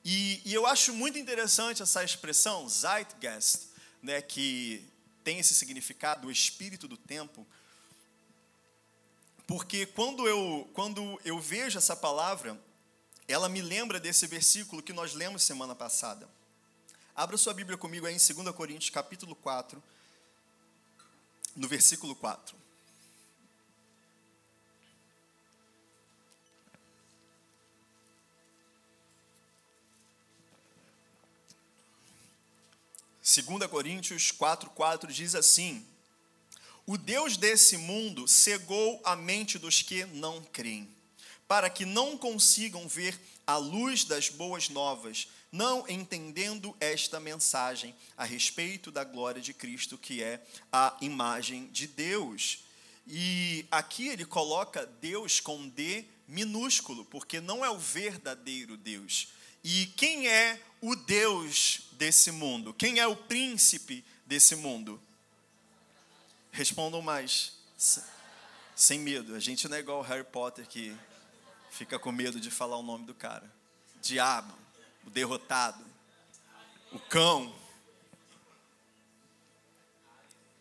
E, 0.03 0.41
e, 0.44 0.51
eu 0.51 0.65
acho 0.65 0.96
muito 0.96 1.20
interessante 1.20 1.84
essa 1.84 2.03
expressão, 2.03 2.68
Zeitgeist, 2.68 3.68
né, 4.01 4.20
que 4.20 4.84
tem 5.24 5.38
esse 5.38 5.53
significado, 5.53 6.27
o 6.27 6.32
espírito 6.32 6.88
do 6.88 6.98
tempo, 6.98 7.46
porque 9.50 9.88
quando 9.88 10.27
eu, 10.27 10.70
quando 10.75 11.20
eu 11.25 11.39
vejo 11.39 11.75
essa 11.75 11.96
palavra, 11.96 12.56
ela 13.27 13.50
me 13.50 13.63
lembra 13.63 14.00
desse 14.00 14.27
versículo 14.27 14.84
que 14.84 14.94
nós 14.94 15.15
lemos 15.15 15.41
semana 15.41 15.74
passada. 15.74 16.29
Abra 17.15 17.36
sua 17.36 17.51
Bíblia 17.51 17.75
comigo 17.75 18.06
aí 18.06 18.13
em 18.13 18.34
2 18.44 18.56
Coríntios, 18.56 18.91
capítulo 18.91 19.36
4, 19.36 19.82
no 21.56 21.68
versículo 21.68 22.15
4. 22.15 22.56
2 33.24 33.65
Coríntios 33.65 34.32
4,4 34.32 35.08
diz 35.08 35.34
assim: 35.34 35.84
O 36.91 36.98
Deus 36.98 37.38
desse 37.38 37.77
mundo 37.77 38.27
cegou 38.27 39.00
a 39.03 39.15
mente 39.15 39.60
dos 39.60 39.84
que 39.84 40.05
não 40.05 40.41
creem, 40.41 40.89
para 41.48 41.69
que 41.69 41.86
não 41.86 42.17
consigam 42.17 42.88
ver 42.88 43.15
a 43.46 43.58
luz 43.58 44.05
das 44.05 44.29
boas 44.29 44.69
novas, 44.69 45.27
não 45.51 45.88
entendendo 45.88 46.75
esta 46.79 47.19
mensagem 47.19 47.93
a 48.17 48.25
respeito 48.25 48.89
da 48.89 49.03
glória 49.03 49.39
de 49.39 49.53
Cristo, 49.53 50.00
que 50.00 50.24
é 50.24 50.43
a 50.72 50.98
imagem 51.00 51.67
de 51.67 51.86
Deus. 51.86 52.63
E 53.05 53.67
aqui 53.69 54.08
ele 54.08 54.25
coloca 54.25 54.88
Deus 55.00 55.39
com 55.39 55.69
D 55.69 56.03
minúsculo, 56.27 57.05
porque 57.05 57.39
não 57.39 57.63
é 57.63 57.69
o 57.69 57.77
verdadeiro 57.77 58.75
Deus. 58.75 59.27
E 59.63 59.86
quem 59.96 60.27
é 60.27 60.60
o 60.81 60.96
Deus 60.96 61.81
desse 61.91 62.31
mundo? 62.31 62.74
Quem 62.74 62.98
é 62.98 63.05
o 63.05 63.15
príncipe 63.15 64.03
desse 64.25 64.55
mundo? 64.55 65.00
Respondam 66.51 67.01
mais. 67.01 67.53
Sem 68.75 69.00
medo. 69.00 69.36
A 69.36 69.39
gente 69.39 69.68
não 69.68 69.77
é 69.77 69.79
igual 69.79 70.01
Harry 70.01 70.24
Potter 70.24 70.68
que 70.68 70.96
fica 71.70 72.00
com 72.00 72.12
medo 72.12 72.39
de 72.39 72.50
falar 72.50 72.77
o 72.77 72.84
nome 72.84 73.06
do 73.06 73.13
cara. 73.13 73.50
Diabo, 74.01 74.53
o 75.06 75.10
derrotado, 75.10 75.84
o 76.91 77.00
cão. 77.00 77.53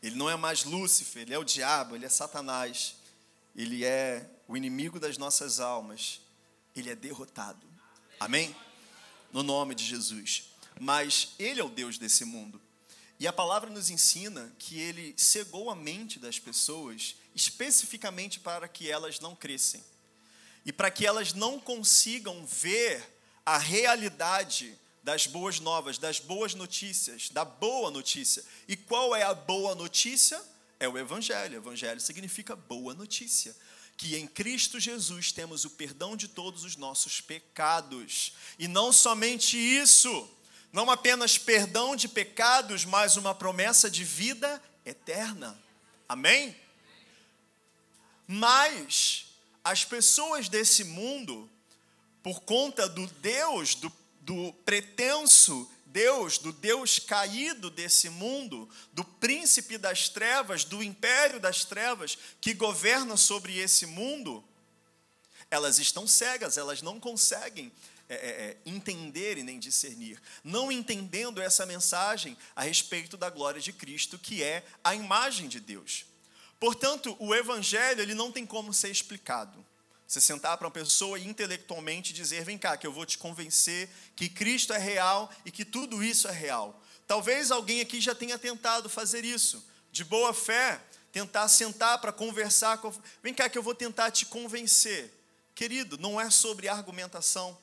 Ele 0.02 0.16
não 0.16 0.30
é 0.30 0.36
mais 0.36 0.64
Lúcifer, 0.64 1.22
ele 1.22 1.34
é 1.34 1.38
o 1.38 1.44
diabo, 1.44 1.96
ele 1.96 2.06
é 2.06 2.08
Satanás. 2.08 2.96
Ele 3.56 3.84
é 3.84 4.28
o 4.46 4.56
inimigo 4.56 5.00
das 5.00 5.18
nossas 5.18 5.58
almas. 5.58 6.20
Ele 6.76 6.90
é 6.90 6.94
derrotado. 6.94 7.66
Amém? 8.20 8.54
no 9.32 9.42
nome 9.42 9.74
de 9.74 9.84
Jesus. 9.84 10.50
Mas 10.80 11.34
Ele 11.38 11.60
é 11.60 11.64
o 11.64 11.68
Deus 11.68 11.98
desse 11.98 12.24
mundo. 12.24 12.60
E 13.20 13.26
a 13.26 13.32
palavra 13.32 13.68
nos 13.68 13.90
ensina 13.90 14.52
que 14.58 14.78
Ele 14.78 15.14
cegou 15.16 15.70
a 15.70 15.74
mente 15.74 16.18
das 16.18 16.38
pessoas 16.38 17.16
especificamente 17.34 18.40
para 18.40 18.68
que 18.68 18.90
elas 18.90 19.20
não 19.20 19.34
crescem. 19.34 19.82
E 20.64 20.72
para 20.72 20.90
que 20.90 21.06
elas 21.06 21.32
não 21.32 21.58
consigam 21.58 22.44
ver 22.46 23.02
a 23.44 23.58
realidade 23.58 24.76
das 25.02 25.26
boas 25.26 25.58
novas, 25.58 25.98
das 25.98 26.20
boas 26.20 26.54
notícias, 26.54 27.30
da 27.30 27.44
boa 27.44 27.90
notícia. 27.90 28.44
E 28.66 28.76
qual 28.76 29.16
é 29.16 29.22
a 29.22 29.34
boa 29.34 29.74
notícia? 29.74 30.40
É 30.78 30.88
o 30.88 30.98
Evangelho. 30.98 31.56
Evangelho 31.56 32.00
significa 32.00 32.54
boa 32.54 32.94
notícia 32.94 33.54
que 33.98 34.14
em 34.14 34.28
Cristo 34.28 34.78
Jesus 34.78 35.32
temos 35.32 35.64
o 35.64 35.70
perdão 35.70 36.16
de 36.16 36.28
todos 36.28 36.62
os 36.62 36.76
nossos 36.76 37.20
pecados. 37.20 38.32
E 38.56 38.68
não 38.68 38.92
somente 38.92 39.58
isso, 39.58 40.30
não 40.72 40.90
apenas 40.90 41.38
perdão 41.38 41.96
de 41.96 42.08
pecados, 42.08 42.84
mas 42.84 43.16
uma 43.16 43.34
promessa 43.34 43.90
de 43.90 44.04
vida 44.04 44.62
eterna. 44.84 45.58
Amém? 46.08 46.56
Mas 48.26 49.26
as 49.64 49.84
pessoas 49.84 50.48
desse 50.48 50.84
mundo, 50.84 51.48
por 52.22 52.42
conta 52.42 52.88
do 52.88 53.06
Deus, 53.06 53.74
do, 53.74 53.92
do 54.20 54.52
pretenso 54.64 55.70
Deus, 55.86 56.36
do 56.36 56.52
Deus 56.52 56.98
caído 56.98 57.70
desse 57.70 58.10
mundo, 58.10 58.68
do 58.92 59.02
príncipe 59.02 59.78
das 59.78 60.08
trevas, 60.08 60.64
do 60.64 60.82
império 60.82 61.40
das 61.40 61.64
trevas 61.64 62.18
que 62.40 62.52
governa 62.52 63.16
sobre 63.16 63.58
esse 63.58 63.86
mundo, 63.86 64.44
elas 65.50 65.78
estão 65.78 66.06
cegas, 66.06 66.58
elas 66.58 66.82
não 66.82 67.00
conseguem 67.00 67.72
é, 68.08 68.14
é, 68.14 68.28
é, 68.28 68.56
entender 68.64 69.36
e 69.36 69.42
nem 69.42 69.58
discernir, 69.58 70.20
não 70.42 70.72
entendendo 70.72 71.42
essa 71.42 71.66
mensagem 71.66 72.36
a 72.56 72.62
respeito 72.62 73.16
da 73.16 73.28
glória 73.28 73.60
de 73.60 73.72
Cristo, 73.72 74.18
que 74.18 74.42
é 74.42 74.64
a 74.82 74.94
imagem 74.94 75.46
de 75.46 75.60
Deus. 75.60 76.06
Portanto, 76.58 77.14
o 77.18 77.34
Evangelho 77.34 78.00
ele 78.00 78.14
não 78.14 78.32
tem 78.32 78.46
como 78.46 78.72
ser 78.72 78.90
explicado. 78.90 79.64
Você 80.06 80.22
sentar 80.22 80.56
para 80.56 80.66
uma 80.66 80.72
pessoa 80.72 81.18
e 81.18 81.28
intelectualmente 81.28 82.14
dizer: 82.14 82.44
vem 82.44 82.56
cá, 82.56 82.78
que 82.78 82.86
eu 82.86 82.92
vou 82.92 83.04
te 83.04 83.18
convencer 83.18 83.90
que 84.16 84.28
Cristo 84.28 84.72
é 84.72 84.78
real 84.78 85.30
e 85.44 85.50
que 85.50 85.64
tudo 85.64 86.02
isso 86.02 86.26
é 86.26 86.32
real. 86.32 86.82
Talvez 87.06 87.50
alguém 87.50 87.82
aqui 87.82 88.00
já 88.00 88.14
tenha 88.14 88.38
tentado 88.38 88.88
fazer 88.88 89.22
isso, 89.22 89.62
de 89.92 90.04
boa 90.04 90.32
fé, 90.32 90.80
tentar 91.12 91.46
sentar 91.48 91.98
para 92.00 92.10
conversar. 92.10 92.78
Com... 92.78 92.90
Vem 93.22 93.34
cá, 93.34 93.50
que 93.50 93.58
eu 93.58 93.62
vou 93.62 93.74
tentar 93.74 94.10
te 94.10 94.24
convencer. 94.24 95.12
Querido, 95.54 95.98
não 95.98 96.18
é 96.18 96.30
sobre 96.30 96.68
argumentação. 96.68 97.56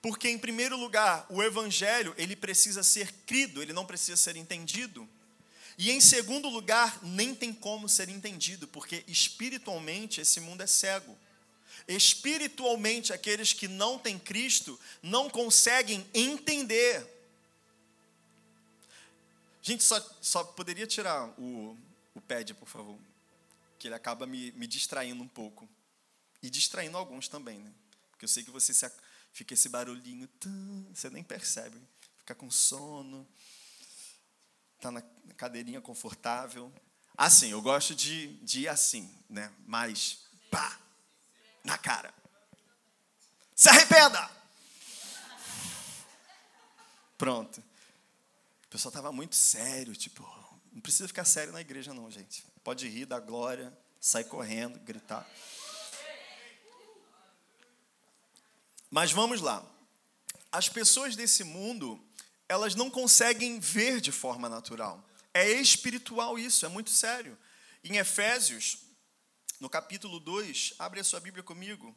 Porque, 0.00 0.28
em 0.28 0.38
primeiro 0.38 0.76
lugar, 0.76 1.26
o 1.28 1.42
Evangelho 1.42 2.14
ele 2.16 2.36
precisa 2.36 2.82
ser 2.82 3.12
crido, 3.26 3.62
ele 3.62 3.72
não 3.72 3.84
precisa 3.84 4.16
ser 4.16 4.36
entendido. 4.36 5.08
E, 5.76 5.90
em 5.90 6.00
segundo 6.00 6.48
lugar, 6.48 6.98
nem 7.02 7.34
tem 7.34 7.52
como 7.52 7.88
ser 7.88 8.08
entendido, 8.08 8.66
porque 8.68 9.04
espiritualmente 9.06 10.20
esse 10.20 10.40
mundo 10.40 10.62
é 10.62 10.66
cego 10.66 11.16
espiritualmente 11.88 13.14
aqueles 13.14 13.54
que 13.54 13.66
não 13.66 13.98
têm 13.98 14.18
Cristo 14.18 14.78
não 15.02 15.30
conseguem 15.30 16.06
entender. 16.12 17.06
Gente, 19.62 19.82
só, 19.82 19.98
só 20.20 20.44
poderia 20.44 20.86
tirar 20.86 21.28
o, 21.38 21.76
o 22.14 22.20
pad, 22.20 22.52
por 22.54 22.68
favor, 22.68 22.98
que 23.78 23.88
ele 23.88 23.94
acaba 23.94 24.26
me, 24.26 24.52
me 24.52 24.66
distraindo 24.66 25.22
um 25.22 25.28
pouco. 25.28 25.68
E 26.42 26.48
distraindo 26.48 26.96
alguns 26.96 27.26
também, 27.26 27.58
né? 27.58 27.72
Porque 28.10 28.24
eu 28.24 28.28
sei 28.28 28.44
que 28.44 28.50
você 28.50 28.72
se, 28.72 28.88
fica 29.38 29.54
esse 29.54 29.68
barulhinho, 29.68 30.28
você 30.92 31.08
nem 31.08 31.22
percebe. 31.22 31.80
Fica 32.18 32.34
com 32.34 32.50
sono, 32.50 33.26
tá 34.80 34.90
na 34.90 35.00
cadeirinha 35.36 35.80
confortável. 35.80 36.72
Assim, 37.16 37.50
eu 37.50 37.62
gosto 37.62 37.94
de, 37.94 38.34
de 38.38 38.62
ir 38.62 38.68
assim, 38.68 39.08
né? 39.30 39.52
Mas, 39.64 40.24
pá, 40.50 40.76
na 41.62 41.78
cara. 41.78 42.12
Se 43.54 43.68
arrependa! 43.68 44.28
Pronto. 47.16 47.60
O 48.64 48.68
pessoal 48.68 48.90
estava 48.90 49.12
muito 49.12 49.36
sério, 49.36 49.94
tipo, 49.94 50.22
não 50.72 50.80
precisa 50.80 51.06
ficar 51.06 51.24
sério 51.24 51.52
na 51.52 51.60
igreja, 51.60 51.94
não, 51.94 52.10
gente. 52.10 52.44
Pode 52.64 52.88
rir 52.88 53.06
da 53.06 53.20
glória, 53.20 53.76
sair 54.00 54.24
correndo, 54.24 54.80
gritar. 54.80 55.24
Mas 58.90 59.12
vamos 59.12 59.40
lá. 59.40 59.64
As 60.50 60.68
pessoas 60.68 61.14
desse 61.14 61.44
mundo, 61.44 62.02
elas 62.48 62.74
não 62.74 62.90
conseguem 62.90 63.60
ver 63.60 64.00
de 64.00 64.10
forma 64.10 64.48
natural. 64.48 65.06
É 65.34 65.50
espiritual 65.52 66.38
isso, 66.38 66.64
é 66.64 66.68
muito 66.68 66.90
sério. 66.90 67.38
Em 67.84 67.98
Efésios, 67.98 68.78
no 69.60 69.68
capítulo 69.68 70.18
2, 70.18 70.74
abre 70.78 71.00
a 71.00 71.04
sua 71.04 71.20
Bíblia 71.20 71.42
comigo. 71.42 71.94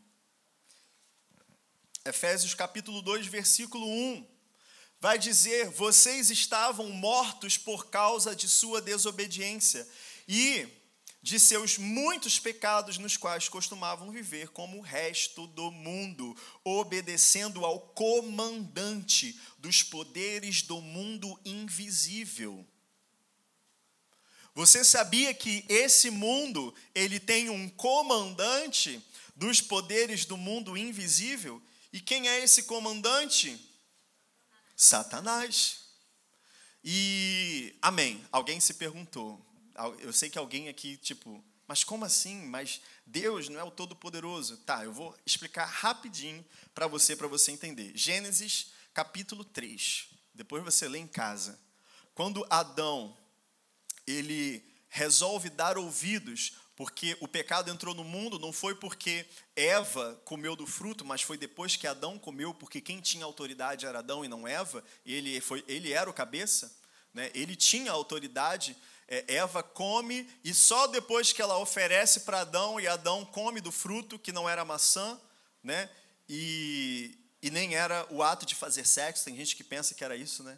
Efésios 2.04 2.54
capítulo 2.54 3.02
2, 3.02 3.28
versículo 3.28 3.88
1. 3.88 4.28
Vai 5.00 5.18
dizer: 5.18 5.70
Vocês 5.70 6.30
estavam 6.30 6.90
mortos 6.90 7.58
por 7.58 7.90
causa 7.90 8.36
de 8.36 8.50
sua 8.50 8.82
desobediência, 8.82 9.88
e 10.28 10.68
de 11.22 11.40
seus 11.40 11.78
muitos 11.78 12.40
pecados 12.40 12.98
nos 12.98 13.16
quais 13.16 13.48
costumavam 13.48 14.10
viver 14.12 14.50
como 14.50 14.78
o 14.78 14.82
resto 14.82 15.46
do 15.48 15.70
mundo, 15.70 16.36
obedecendo 16.64 17.64
ao 17.64 17.80
comandante 17.80 19.40
dos 19.60 19.84
poderes 19.84 20.64
do 20.64 20.82
mundo 20.82 21.40
invisível. 21.46 22.66
Você 24.54 24.84
sabia 24.84 25.34
que 25.34 25.64
esse 25.70 26.10
mundo, 26.10 26.74
ele 26.94 27.20
tem 27.20 27.50
um 27.50 27.70
comandante 27.70 29.02
dos 29.36 29.62
poderes 29.62 30.26
do 30.26 30.36
mundo 30.36 30.76
invisível? 30.76 31.62
E 31.94 32.02
quem 32.02 32.28
é 32.28 32.44
esse 32.44 32.64
comandante? 32.64 33.58
Satanás. 34.76 35.86
E 36.84 37.78
amém. 37.82 38.26
Alguém 38.32 38.60
se 38.60 38.74
perguntou. 38.74 39.51
Eu 40.00 40.14
sei 40.14 40.30
que 40.30 40.38
alguém 40.38 40.70
aqui, 40.70 40.98
tipo, 40.98 41.44
mas 41.68 41.84
como 41.84 42.04
assim? 42.04 42.46
Mas 42.48 42.82
Deus 43.06 43.48
não 43.50 43.60
é 43.60 43.64
o 43.64 43.72
Todo-Poderoso. 43.72 44.58
Tá, 44.58 44.84
eu 44.84 44.92
vou 44.92 45.18
explicar 45.26 45.66
rapidinho 45.66 46.46
para 46.74 46.88
você, 46.88 47.16
para 47.16 47.28
você 47.28 47.52
entender. 47.52 47.92
Gênesis 47.96 48.74
capítulo 48.94 49.44
3. 49.44 50.08
Depois 50.34 50.64
você 50.64 50.88
lê 50.88 51.00
em 51.00 51.08
casa. 51.08 51.60
Quando 52.14 52.46
Adão 52.50 53.16
ele 54.06 54.64
resolve 54.90 55.50
dar 55.50 55.78
ouvidos, 55.78 56.54
porque 56.76 57.16
o 57.22 57.28
pecado 57.28 57.70
entrou 57.72 57.94
no 57.94 58.04
mundo, 58.04 58.40
não 58.40 58.52
foi 58.52 58.76
porque 58.76 59.26
Eva 59.56 60.20
comeu 60.26 60.56
do 60.56 60.66
fruto, 60.66 61.06
mas 61.06 61.22
foi 61.22 61.38
depois 61.38 61.76
que 61.76 61.88
Adão 61.88 62.20
comeu, 62.20 62.54
porque 62.54 62.82
quem 62.82 63.00
tinha 63.00 63.24
autoridade 63.24 63.86
era 63.86 64.00
Adão 64.00 64.26
e 64.26 64.28
não 64.28 64.48
Eva, 64.48 64.84
ele, 65.06 65.40
foi, 65.40 65.64
ele 65.68 65.94
era 65.94 66.10
o 66.10 66.14
cabeça, 66.14 66.76
né? 67.14 67.32
ele 67.34 67.56
tinha 67.56 67.92
autoridade. 67.92 68.76
É, 69.14 69.36
Eva 69.36 69.62
come 69.62 70.28
e 70.42 70.54
só 70.54 70.88
depois 70.88 71.34
que 71.34 71.42
ela 71.42 71.58
oferece 71.58 72.22
para 72.22 72.40
Adão 72.40 72.80
e 72.80 72.88
Adão 72.88 73.26
come 73.26 73.60
do 73.60 73.72
fruto, 73.72 74.18
que 74.18 74.32
não 74.32 74.50
era 74.50 74.64
maçã, 74.64 75.20
né? 75.62 75.90
e, 76.34 77.18
e 77.42 77.52
nem 77.52 77.76
era 77.76 78.08
o 78.10 78.24
ato 78.24 78.46
de 78.46 78.56
fazer 78.56 78.88
sexo, 78.88 79.26
tem 79.26 79.36
gente 79.36 79.54
que 79.54 79.66
pensa 79.66 79.94
que 79.94 80.02
era 80.02 80.16
isso, 80.16 80.44
né? 80.44 80.58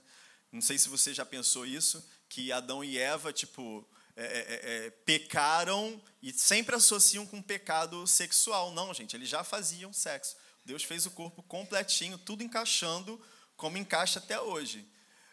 Não 0.51 0.62
sei 0.62 0.77
se 0.77 0.88
você 0.88 1.15
já 1.15 1.25
pensou 1.25 1.65
isso, 1.65 2.07
que 2.29 2.51
Adão 2.51 2.83
e 2.83 3.00
Eva, 3.00 3.33
tipo, 3.33 3.83
é, 4.15 4.24
é, 4.24 4.27
é, 4.27 4.86
é, 4.86 4.89
pecaram 4.91 6.00
e 6.22 6.31
sempre 6.31 6.75
associam 6.75 7.25
com 7.25 7.41
pecado 7.41 8.05
sexual. 8.05 8.72
Não, 8.72 8.93
gente, 8.93 9.15
eles 9.15 9.27
já 9.27 9.43
faziam 9.43 9.91
sexo. 9.91 10.36
Deus 10.63 10.83
fez 10.83 11.07
o 11.07 11.12
corpo 11.12 11.41
completinho, 11.41 12.19
tudo 12.19 12.43
encaixando 12.43 13.19
como 13.57 13.79
encaixa 13.79 14.19
até 14.19 14.39
hoje. 14.39 14.88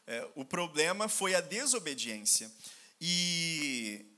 É, 0.07 0.27
o 0.35 0.43
problema 0.43 1.07
foi 1.07 1.35
a 1.35 1.43
desobediência. 1.43 2.51
E 3.01 4.10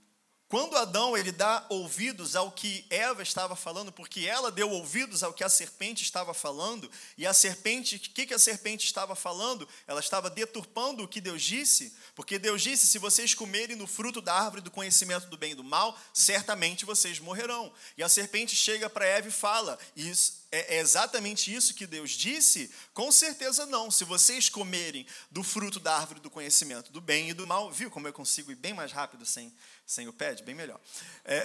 quando 0.52 0.76
Adão 0.76 1.16
ele 1.16 1.32
dá 1.32 1.64
ouvidos 1.71 2.37
ao 2.37 2.52
que 2.52 2.85
Eva 2.90 3.23
estava 3.23 3.56
falando, 3.56 3.90
porque 3.90 4.26
ela 4.26 4.52
deu 4.52 4.68
ouvidos 4.68 5.23
ao 5.23 5.32
que 5.32 5.42
a 5.42 5.49
serpente 5.49 6.02
estava 6.02 6.35
falando, 6.35 6.90
e 7.16 7.26
a 7.26 7.32
serpente, 7.32 7.97
o 7.97 7.99
que, 7.99 8.26
que 8.26 8.35
a 8.35 8.38
serpente 8.38 8.85
estava 8.85 9.16
falando? 9.16 9.66
Ela 9.87 10.00
estava 10.00 10.28
deturpando 10.28 11.04
o 11.04 11.09
que 11.09 11.23
Deus 11.23 11.42
disse, 11.42 11.97
porque 12.14 12.38
Deus 12.38 12.61
disse: 12.61 12.87
se 12.87 12.99
vocês 12.99 13.32
comerem 13.32 13.76
no 13.76 13.87
fruto 13.87 14.21
da 14.21 14.35
árvore 14.35 14.61
do 14.61 14.71
conhecimento 14.71 15.26
do 15.28 15.38
bem 15.38 15.52
e 15.52 15.54
do 15.54 15.64
mal, 15.64 15.99
certamente 16.12 16.85
vocês 16.85 17.18
morrerão. 17.18 17.73
E 17.97 18.02
a 18.02 18.09
serpente 18.11 18.54
chega 18.54 18.90
para 18.90 19.06
Eva 19.06 19.28
e 19.28 19.32
fala: 19.32 19.78
isso, 19.97 20.42
é, 20.52 20.76
é 20.76 20.80
exatamente 20.80 21.52
isso 21.52 21.73
que 21.73 21.87
Deus 21.87 22.11
disse? 22.11 22.71
Com 22.92 23.11
certeza 23.11 23.64
não. 23.64 23.90
Se 23.90 24.04
vocês 24.04 24.50
comerem 24.50 25.06
do 25.30 25.42
fruto 25.42 25.80
da 25.80 25.97
árvore 25.97 26.21
do 26.21 26.30
conhecimento 26.30 26.92
do 26.92 27.00
bem 27.00 27.30
e 27.30 27.32
do 27.32 27.47
mal, 27.47 27.73
viu 27.73 27.90
como 27.90 28.06
eu 28.06 28.12
consigo 28.12 28.52
ir 28.52 28.56
bem 28.56 28.75
mais 28.75 28.92
rápido 28.92 29.25
sem, 29.25 29.50
sem 29.93 30.09
o 30.09 30.13
pad? 30.13 30.43
Bem 30.43 30.55
melhor. 30.55 30.81
É, 31.25 31.43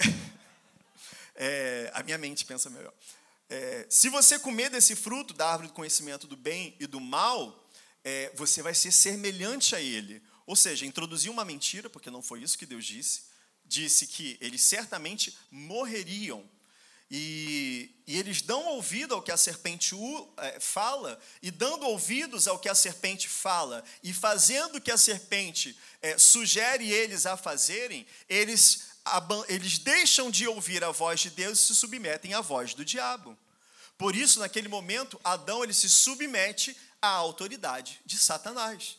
é, 1.36 1.90
a 1.94 2.02
minha 2.02 2.16
mente 2.16 2.46
pensa 2.46 2.70
melhor. 2.70 2.92
É, 3.50 3.86
se 3.90 4.08
você 4.08 4.38
comer 4.38 4.70
desse 4.70 4.96
fruto 4.96 5.34
da 5.34 5.48
árvore 5.48 5.68
do 5.68 5.74
conhecimento 5.74 6.26
do 6.26 6.36
bem 6.36 6.74
e 6.80 6.86
do 6.86 6.98
mal, 6.98 7.68
é, 8.02 8.32
você 8.34 8.62
vai 8.62 8.74
ser 8.74 8.90
semelhante 8.90 9.76
a 9.76 9.80
ele. 9.80 10.22
Ou 10.46 10.56
seja, 10.56 10.86
introduziu 10.86 11.30
uma 11.30 11.44
mentira, 11.44 11.90
porque 11.90 12.10
não 12.10 12.22
foi 12.22 12.42
isso 12.42 12.56
que 12.56 12.64
Deus 12.64 12.86
disse. 12.86 13.24
Disse 13.66 14.06
que 14.06 14.38
eles 14.40 14.62
certamente 14.62 15.36
morreriam 15.50 16.48
e, 17.10 17.90
e, 18.06 18.18
eles 18.18 18.42
dão 18.42 18.66
ouvido 18.66 19.14
ao 19.14 19.22
que 19.22 19.32
a 19.32 19.36
serpente 19.36 19.94
é, 20.36 20.60
fala, 20.60 21.18
e 21.42 21.50
dando 21.50 21.86
ouvidos 21.86 22.46
ao 22.46 22.58
que 22.58 22.68
a 22.68 22.74
serpente 22.74 23.28
fala, 23.28 23.82
e 24.02 24.12
fazendo 24.12 24.76
o 24.76 24.80
que 24.80 24.90
a 24.90 24.98
serpente 24.98 25.76
é, 26.02 26.18
sugere 26.18 26.90
eles 26.90 27.24
a 27.24 27.36
fazerem, 27.36 28.06
eles, 28.28 28.88
eles 29.48 29.78
deixam 29.78 30.30
de 30.30 30.46
ouvir 30.46 30.84
a 30.84 30.90
voz 30.90 31.20
de 31.20 31.30
Deus 31.30 31.58
e 31.58 31.66
se 31.68 31.74
submetem 31.74 32.34
à 32.34 32.42
voz 32.42 32.74
do 32.74 32.84
diabo. 32.84 33.36
Por 33.96 34.14
isso, 34.14 34.40
naquele 34.40 34.68
momento, 34.68 35.18
Adão 35.24 35.64
ele 35.64 35.74
se 35.74 35.88
submete 35.88 36.76
à 37.00 37.08
autoridade 37.08 38.00
de 38.04 38.18
Satanás. 38.18 38.98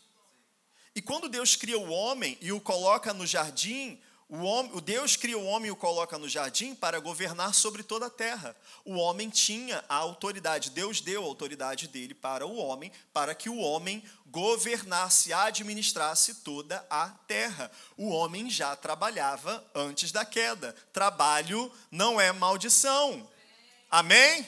E 0.96 1.02
quando 1.02 1.30
Deus 1.30 1.56
cria 1.56 1.78
o 1.78 1.90
homem 1.90 2.38
e 2.42 2.52
o 2.52 2.60
coloca 2.60 3.14
no 3.14 3.26
jardim, 3.26 4.02
o, 4.30 4.44
homem, 4.44 4.72
o 4.76 4.80
Deus 4.80 5.16
cria 5.16 5.40
o 5.40 5.44
homem 5.44 5.70
e 5.70 5.72
o 5.72 5.76
coloca 5.76 6.16
no 6.20 6.30
jardim 6.30 6.76
para 6.76 7.00
governar 7.00 7.52
sobre 7.52 7.82
toda 7.82 8.06
a 8.06 8.12
terra. 8.12 8.56
O 8.86 8.94
homem 8.94 9.28
tinha 9.28 9.84
a 9.90 9.96
autoridade, 9.96 10.70
Deus 10.70 11.02
deu 11.02 11.24
a 11.24 11.26
autoridade 11.26 11.88
dele 11.88 12.14
para 12.14 12.46
o 12.46 12.56
homem, 12.56 12.92
para 13.12 13.34
que 13.34 13.50
o 13.50 13.58
homem 13.58 14.04
governasse, 14.28 15.34
administrasse 15.34 16.36
toda 16.36 16.86
a 16.92 17.10
terra. 17.28 17.72
O 17.98 18.10
homem 18.10 18.52
já 18.52 18.76
trabalhava 18.76 19.66
antes 19.74 20.12
da 20.12 20.24
queda. 20.24 20.76
Trabalho 20.94 21.72
não 21.90 22.22
é 22.22 22.32
maldição. 22.32 23.28
Amém? 23.90 24.48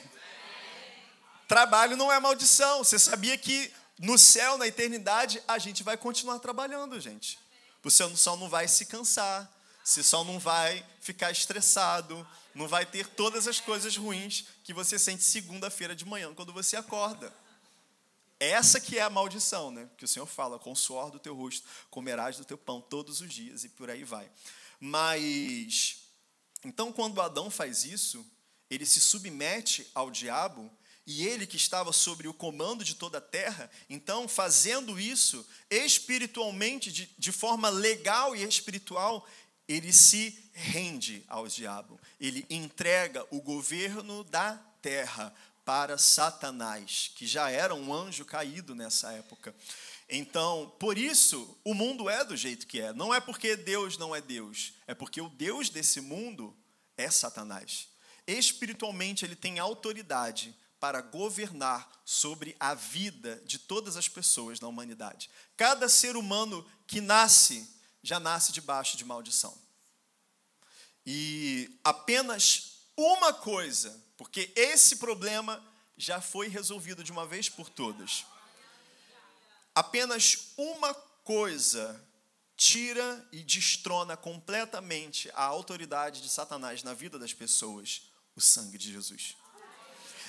Trabalho 1.47 1.97
não 1.97 2.11
é 2.11 2.19
maldição. 2.19 2.83
Você 2.83 2.99
sabia 2.99 3.35
que 3.35 3.73
no 3.97 4.15
céu, 4.15 4.59
na 4.59 4.67
eternidade, 4.67 5.41
a 5.47 5.57
gente 5.57 5.81
vai 5.81 5.97
continuar 5.97 6.37
trabalhando, 6.37 6.99
gente. 6.99 7.39
Você 7.81 8.07
só 8.15 8.37
não 8.37 8.47
vai 8.47 8.67
se 8.67 8.85
cansar 8.85 9.51
você 9.83 10.03
só 10.03 10.23
não 10.23 10.39
vai 10.39 10.85
ficar 10.99 11.31
estressado, 11.31 12.27
não 12.53 12.67
vai 12.67 12.85
ter 12.85 13.07
todas 13.07 13.47
as 13.47 13.59
coisas 13.59 13.95
ruins 13.95 14.45
que 14.63 14.73
você 14.73 14.99
sente 14.99 15.23
segunda-feira 15.23 15.95
de 15.95 16.05
manhã 16.05 16.33
quando 16.33 16.53
você 16.53 16.75
acorda. 16.75 17.33
Essa 18.39 18.79
que 18.79 18.97
é 18.97 19.01
a 19.01 19.09
maldição, 19.09 19.69
né? 19.69 19.87
Que 19.97 20.05
o 20.05 20.07
Senhor 20.07 20.25
fala, 20.25 20.57
com 20.57 20.71
o 20.71 20.75
suor 20.75 21.11
do 21.11 21.19
teu 21.19 21.35
rosto 21.35 21.67
comerás 21.89 22.37
do 22.37 22.45
teu 22.45 22.57
pão 22.57 22.81
todos 22.81 23.21
os 23.21 23.31
dias 23.31 23.63
e 23.63 23.69
por 23.69 23.89
aí 23.89 24.03
vai. 24.03 24.29
Mas 24.79 25.99
então 26.63 26.91
quando 26.91 27.21
Adão 27.21 27.49
faz 27.49 27.83
isso, 27.83 28.25
ele 28.69 28.85
se 28.85 28.99
submete 28.99 29.87
ao 29.93 30.09
diabo 30.09 30.71
e 31.05 31.27
ele 31.27 31.47
que 31.47 31.57
estava 31.57 31.91
sobre 31.91 32.27
o 32.27 32.33
comando 32.33 32.83
de 32.83 32.95
toda 32.95 33.17
a 33.17 33.21
terra, 33.21 33.69
então 33.89 34.27
fazendo 34.27 34.99
isso 34.99 35.45
espiritualmente, 35.69 36.91
de, 36.91 37.09
de 37.17 37.31
forma 37.31 37.69
legal 37.69 38.35
e 38.35 38.43
espiritual, 38.43 39.27
ele 39.71 39.93
se 39.93 40.37
rende 40.53 41.23
ao 41.27 41.47
diabo, 41.47 41.99
ele 42.19 42.45
entrega 42.49 43.25
o 43.31 43.41
governo 43.41 44.23
da 44.25 44.55
terra 44.81 45.33
para 45.63 45.97
Satanás, 45.97 47.11
que 47.15 47.25
já 47.25 47.49
era 47.49 47.73
um 47.73 47.93
anjo 47.93 48.25
caído 48.25 48.75
nessa 48.75 49.13
época. 49.13 49.55
Então, 50.09 50.73
por 50.77 50.97
isso, 50.97 51.57
o 51.63 51.73
mundo 51.73 52.09
é 52.09 52.25
do 52.25 52.35
jeito 52.35 52.67
que 52.67 52.81
é. 52.81 52.91
Não 52.91 53.13
é 53.13 53.21
porque 53.21 53.55
Deus 53.55 53.97
não 53.97 54.13
é 54.13 54.19
Deus, 54.19 54.73
é 54.85 54.93
porque 54.93 55.21
o 55.21 55.29
Deus 55.29 55.69
desse 55.69 56.01
mundo 56.01 56.53
é 56.97 57.09
Satanás. 57.09 57.87
Espiritualmente, 58.27 59.23
ele 59.23 59.35
tem 59.35 59.57
autoridade 59.57 60.53
para 60.79 60.99
governar 60.99 61.89
sobre 62.03 62.55
a 62.59 62.73
vida 62.73 63.41
de 63.45 63.57
todas 63.57 63.95
as 63.95 64.09
pessoas 64.09 64.59
na 64.59 64.67
humanidade. 64.67 65.29
Cada 65.55 65.87
ser 65.87 66.17
humano 66.17 66.65
que 66.85 66.99
nasce 66.99 67.79
já 68.03 68.19
nasce 68.19 68.51
debaixo 68.51 68.97
de 68.97 69.05
maldição. 69.05 69.55
E 71.05 71.79
apenas 71.83 72.71
uma 72.95 73.33
coisa, 73.33 73.99
porque 74.17 74.51
esse 74.55 74.97
problema 74.97 75.63
já 75.97 76.21
foi 76.21 76.47
resolvido 76.47 77.03
de 77.03 77.11
uma 77.11 77.25
vez 77.25 77.49
por 77.49 77.69
todas. 77.69 78.25
Apenas 79.73 80.53
uma 80.57 80.93
coisa 81.23 82.03
tira 82.55 83.27
e 83.31 83.41
destrona 83.41 84.15
completamente 84.15 85.31
a 85.33 85.43
autoridade 85.43 86.21
de 86.21 86.29
Satanás 86.29 86.83
na 86.83 86.93
vida 86.93 87.17
das 87.17 87.33
pessoas: 87.33 88.03
o 88.35 88.41
sangue 88.41 88.77
de 88.77 88.91
Jesus. 88.91 89.35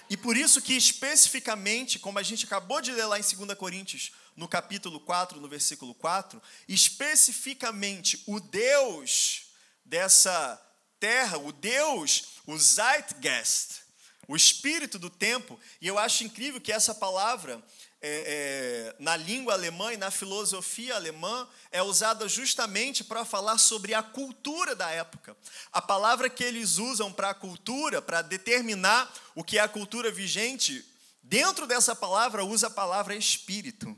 E 0.09 0.17
por 0.17 0.37
isso 0.37 0.61
que 0.61 0.75
especificamente, 0.75 1.99
como 1.99 2.19
a 2.19 2.23
gente 2.23 2.45
acabou 2.45 2.81
de 2.81 2.93
ler 2.93 3.07
lá 3.07 3.19
em 3.19 3.23
2 3.23 3.57
Coríntios, 3.59 4.13
no 4.37 4.49
capítulo 4.49 5.01
4, 5.01 5.41
no 5.41 5.49
versículo 5.49 5.95
4, 5.95 6.43
especificamente 6.69 8.23
o 8.27 8.41
Deus 8.41 9.52
dessa 9.85 10.61
terra, 10.99 11.39
o 11.39 11.53
Deus, 11.53 12.39
o 12.47 12.57
Zeitgeist, 12.57 13.83
o 14.29 14.37
espírito 14.37 14.99
do 14.99 15.11
tempo, 15.11 15.59
e 15.81 15.89
eu 15.89 15.99
acho 15.99 16.25
incrível 16.25 16.61
que 16.61 16.73
essa 16.73 16.95
palavra, 16.95 17.63
é, 18.01 18.95
é, 18.95 18.97
na 18.99 19.17
língua 19.17 19.53
alemã 19.53 19.93
e 19.93 19.97
na 19.97 20.11
filosofia 20.11 20.95
alemã, 20.95 21.49
é 21.71 21.83
usada 21.83 22.29
justamente 22.29 23.03
para 23.03 23.25
falar 23.25 23.59
sobre 23.59 23.95
a 23.95 24.03
cultura 24.03 24.75
da 24.75 24.91
época. 24.91 25.37
A 25.73 25.83
palavra 25.83 26.31
que 26.31 26.45
eles 26.45 26.79
usam 26.79 27.13
para 27.13 27.31
a 27.31 27.35
cultura, 27.35 28.01
para 28.01 28.23
determinar 28.23 29.13
o 29.35 29.43
que 29.43 29.59
é 29.59 29.61
a 29.61 29.69
cultura 29.69 30.11
vigente, 30.11 30.85
dentro 31.23 31.67
dessa 31.67 31.95
palavra 31.95 32.45
usa 32.45 32.69
a 32.69 32.71
palavra 32.71 33.15
espírito. 33.15 33.97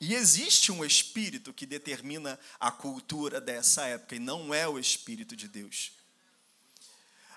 E 0.00 0.14
existe 0.14 0.70
um 0.70 0.84
espírito 0.84 1.52
que 1.52 1.66
determina 1.66 2.38
a 2.60 2.70
cultura 2.70 3.40
dessa 3.40 3.84
época, 3.86 4.14
e 4.14 4.20
não 4.20 4.54
é 4.54 4.68
o 4.68 4.78
espírito 4.78 5.34
de 5.34 5.48
Deus. 5.48 5.92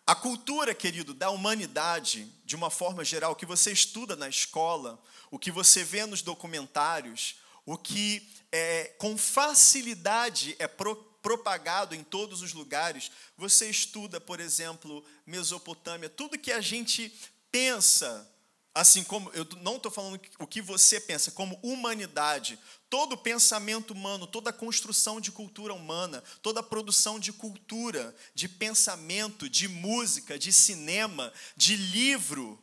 A 0.06 0.16
cultura, 0.16 0.74
querido, 0.74 1.14
da 1.14 1.30
humanidade, 1.30 2.28
de 2.46 2.56
uma 2.56 2.70
forma 2.70 3.04
geral, 3.04 3.32
o 3.32 3.36
que 3.36 3.46
você 3.46 3.72
estuda 3.72 4.16
na 4.16 4.28
escola, 4.28 5.02
o 5.30 5.40
que 5.40 5.52
você 5.52 5.84
vê 5.84 6.06
nos 6.06 6.22
documentários, 6.22 7.36
o 7.66 7.78
que 7.78 8.28
é, 8.52 8.94
com 8.98 9.18
facilidade 9.18 10.56
é 10.60 10.68
pro, 10.68 10.96
propagado 11.22 11.96
em 11.96 12.04
todos 12.04 12.42
os 12.42 12.54
lugares. 12.54 13.12
Você 13.38 13.70
estuda, 13.70 14.20
por 14.20 14.40
exemplo, 14.40 15.04
Mesopotâmia, 15.26 16.10
tudo 16.10 16.38
que 16.38 16.52
a 16.52 16.62
gente 16.62 17.14
pensa 17.52 18.30
Assim 18.74 19.04
como 19.04 19.30
eu 19.34 19.46
não 19.62 19.76
estou 19.76 19.92
falando 19.92 20.20
o 20.40 20.48
que 20.48 20.62
você 20.62 21.00
pensa, 21.00 21.32
como 21.32 21.60
humanidade, 21.62 22.58
todo 22.90 23.18
pensamento 23.18 23.92
humano, 23.92 24.26
toda 24.26 24.54
construção 24.54 25.20
de 25.20 25.32
cultura 25.32 25.74
humana, 25.74 26.24
toda 26.42 26.64
produção 26.64 27.20
de 27.20 27.34
cultura, 27.34 28.16
de 28.34 28.48
pensamento, 28.48 29.50
de 29.50 29.68
música, 29.68 30.40
de 30.40 30.54
cinema, 30.54 31.34
de 31.56 31.76
livro, 31.76 32.58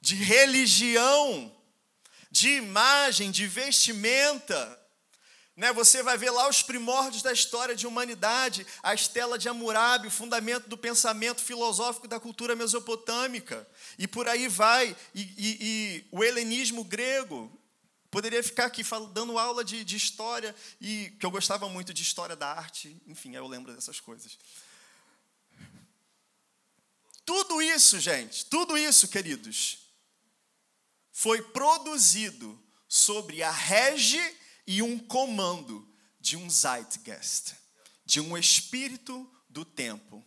de 0.00 0.16
religião, 0.16 1.54
de 2.30 2.50
imagem, 2.50 3.30
de 3.30 3.46
vestimenta, 3.46 4.85
né, 5.56 5.72
você 5.72 6.02
vai 6.02 6.18
ver 6.18 6.30
lá 6.30 6.48
os 6.48 6.62
primórdios 6.62 7.22
da 7.22 7.32
história 7.32 7.74
de 7.74 7.86
humanidade, 7.86 8.66
a 8.82 8.92
estela 8.92 9.38
de 9.38 9.48
Hammurabi, 9.48 10.08
o 10.08 10.10
fundamento 10.10 10.68
do 10.68 10.76
pensamento 10.76 11.42
filosófico 11.42 12.06
da 12.06 12.20
cultura 12.20 12.54
mesopotâmica, 12.54 13.66
e 13.98 14.06
por 14.06 14.28
aí 14.28 14.48
vai, 14.48 14.94
e, 15.14 15.22
e, 15.22 15.58
e 15.60 16.04
o 16.12 16.22
helenismo 16.22 16.84
grego. 16.84 17.50
Poderia 18.10 18.42
ficar 18.42 18.66
aqui 18.66 18.82
dando 19.12 19.38
aula 19.38 19.64
de, 19.64 19.82
de 19.82 19.96
história, 19.96 20.54
e 20.78 21.10
que 21.18 21.24
eu 21.24 21.30
gostava 21.30 21.68
muito 21.70 21.94
de 21.94 22.02
história 22.02 22.36
da 22.36 22.52
arte, 22.52 22.94
enfim, 23.06 23.34
eu 23.34 23.46
lembro 23.46 23.74
dessas 23.74 23.98
coisas. 23.98 24.38
Tudo 27.24 27.62
isso, 27.62 27.98
gente, 27.98 28.44
tudo 28.44 28.76
isso, 28.76 29.08
queridos, 29.08 29.78
foi 31.10 31.40
produzido 31.40 32.62
sobre 32.86 33.42
a 33.42 33.50
rege 33.50 34.20
e 34.66 34.82
um 34.82 34.98
comando 34.98 35.86
de 36.18 36.36
um 36.36 36.50
Zeitgeist, 36.50 37.54
de 38.04 38.20
um 38.20 38.36
espírito 38.36 39.30
do 39.48 39.64
tempo, 39.64 40.24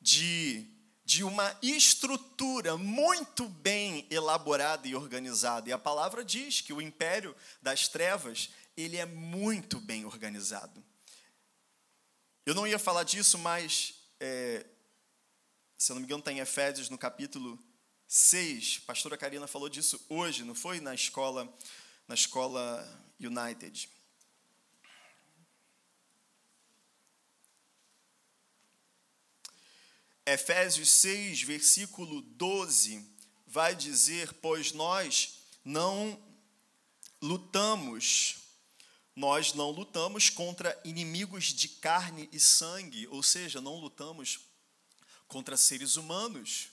de, 0.00 0.66
de 1.04 1.22
uma 1.22 1.56
estrutura 1.62 2.76
muito 2.76 3.48
bem 3.48 4.06
elaborada 4.10 4.88
e 4.88 4.94
organizada. 4.94 5.68
E 5.68 5.72
a 5.72 5.78
palavra 5.78 6.24
diz 6.24 6.60
que 6.60 6.72
o 6.72 6.80
império 6.80 7.34
das 7.62 7.86
trevas 7.86 8.50
ele 8.76 8.96
é 8.96 9.06
muito 9.06 9.78
bem 9.80 10.04
organizado. 10.04 10.84
Eu 12.46 12.54
não 12.54 12.66
ia 12.66 12.78
falar 12.78 13.04
disso, 13.04 13.38
mas, 13.38 13.94
é, 14.18 14.66
se 15.78 15.92
eu 15.92 15.94
não 15.94 16.00
me 16.00 16.06
engano, 16.06 16.20
está 16.20 16.32
em 16.32 16.38
Efésios, 16.38 16.88
no 16.88 16.98
capítulo 16.98 17.58
6. 18.08 18.80
A 18.82 18.86
pastora 18.86 19.16
Karina 19.16 19.46
falou 19.46 19.68
disso 19.68 20.04
hoje, 20.08 20.42
não 20.42 20.54
foi? 20.54 20.80
Na 20.80 20.94
escola, 20.94 21.52
na 22.08 22.14
escola 22.14 23.09
United. 23.20 23.88
Efésios 30.24 30.88
6, 30.90 31.42
versículo 31.42 32.22
12, 32.22 33.04
vai 33.46 33.74
dizer: 33.74 34.32
Pois 34.34 34.72
nós 34.72 35.40
não 35.64 36.18
lutamos, 37.20 38.36
nós 39.14 39.52
não 39.52 39.70
lutamos 39.70 40.30
contra 40.30 40.80
inimigos 40.84 41.46
de 41.46 41.68
carne 41.68 42.28
e 42.32 42.40
sangue, 42.40 43.06
ou 43.08 43.22
seja, 43.22 43.60
não 43.60 43.76
lutamos 43.76 44.40
contra 45.26 45.56
seres 45.56 45.96
humanos 45.96 46.69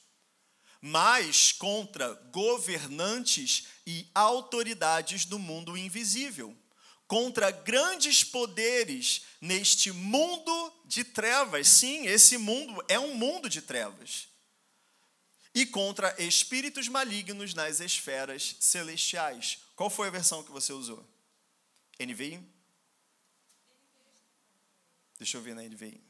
mas 0.88 1.52
contra 1.52 2.14
governantes 2.32 3.68
e 3.86 4.10
autoridades 4.16 5.26
do 5.26 5.38
mundo 5.38 5.78
invisível, 5.78 6.56
contra 7.06 7.52
grandes 7.52 8.24
poderes 8.24 9.24
neste 9.42 9.92
mundo 9.92 10.74
de 10.86 11.04
trevas. 11.04 11.68
Sim, 11.68 12.06
esse 12.06 12.38
mundo 12.38 12.82
é 12.88 12.98
um 12.98 13.16
mundo 13.16 13.50
de 13.50 13.62
trevas. 13.62 14.30
E 15.54 15.66
contra 15.66 16.16
espíritos 16.22 16.88
malignos 16.88 17.54
nas 17.54 17.82
esferas 17.82 18.56
celestiais. 18.60 19.60
Qual 19.76 19.90
foi 19.90 20.08
a 20.08 20.12
versão 20.12 20.44
que 20.44 20.52
você 20.52 20.72
usou? 20.72 21.06
NVI? 22.00 22.40
Deixa 25.18 25.36
eu 25.36 25.42
ver 25.42 25.54
na 25.54 25.64
NVI. 25.64 26.02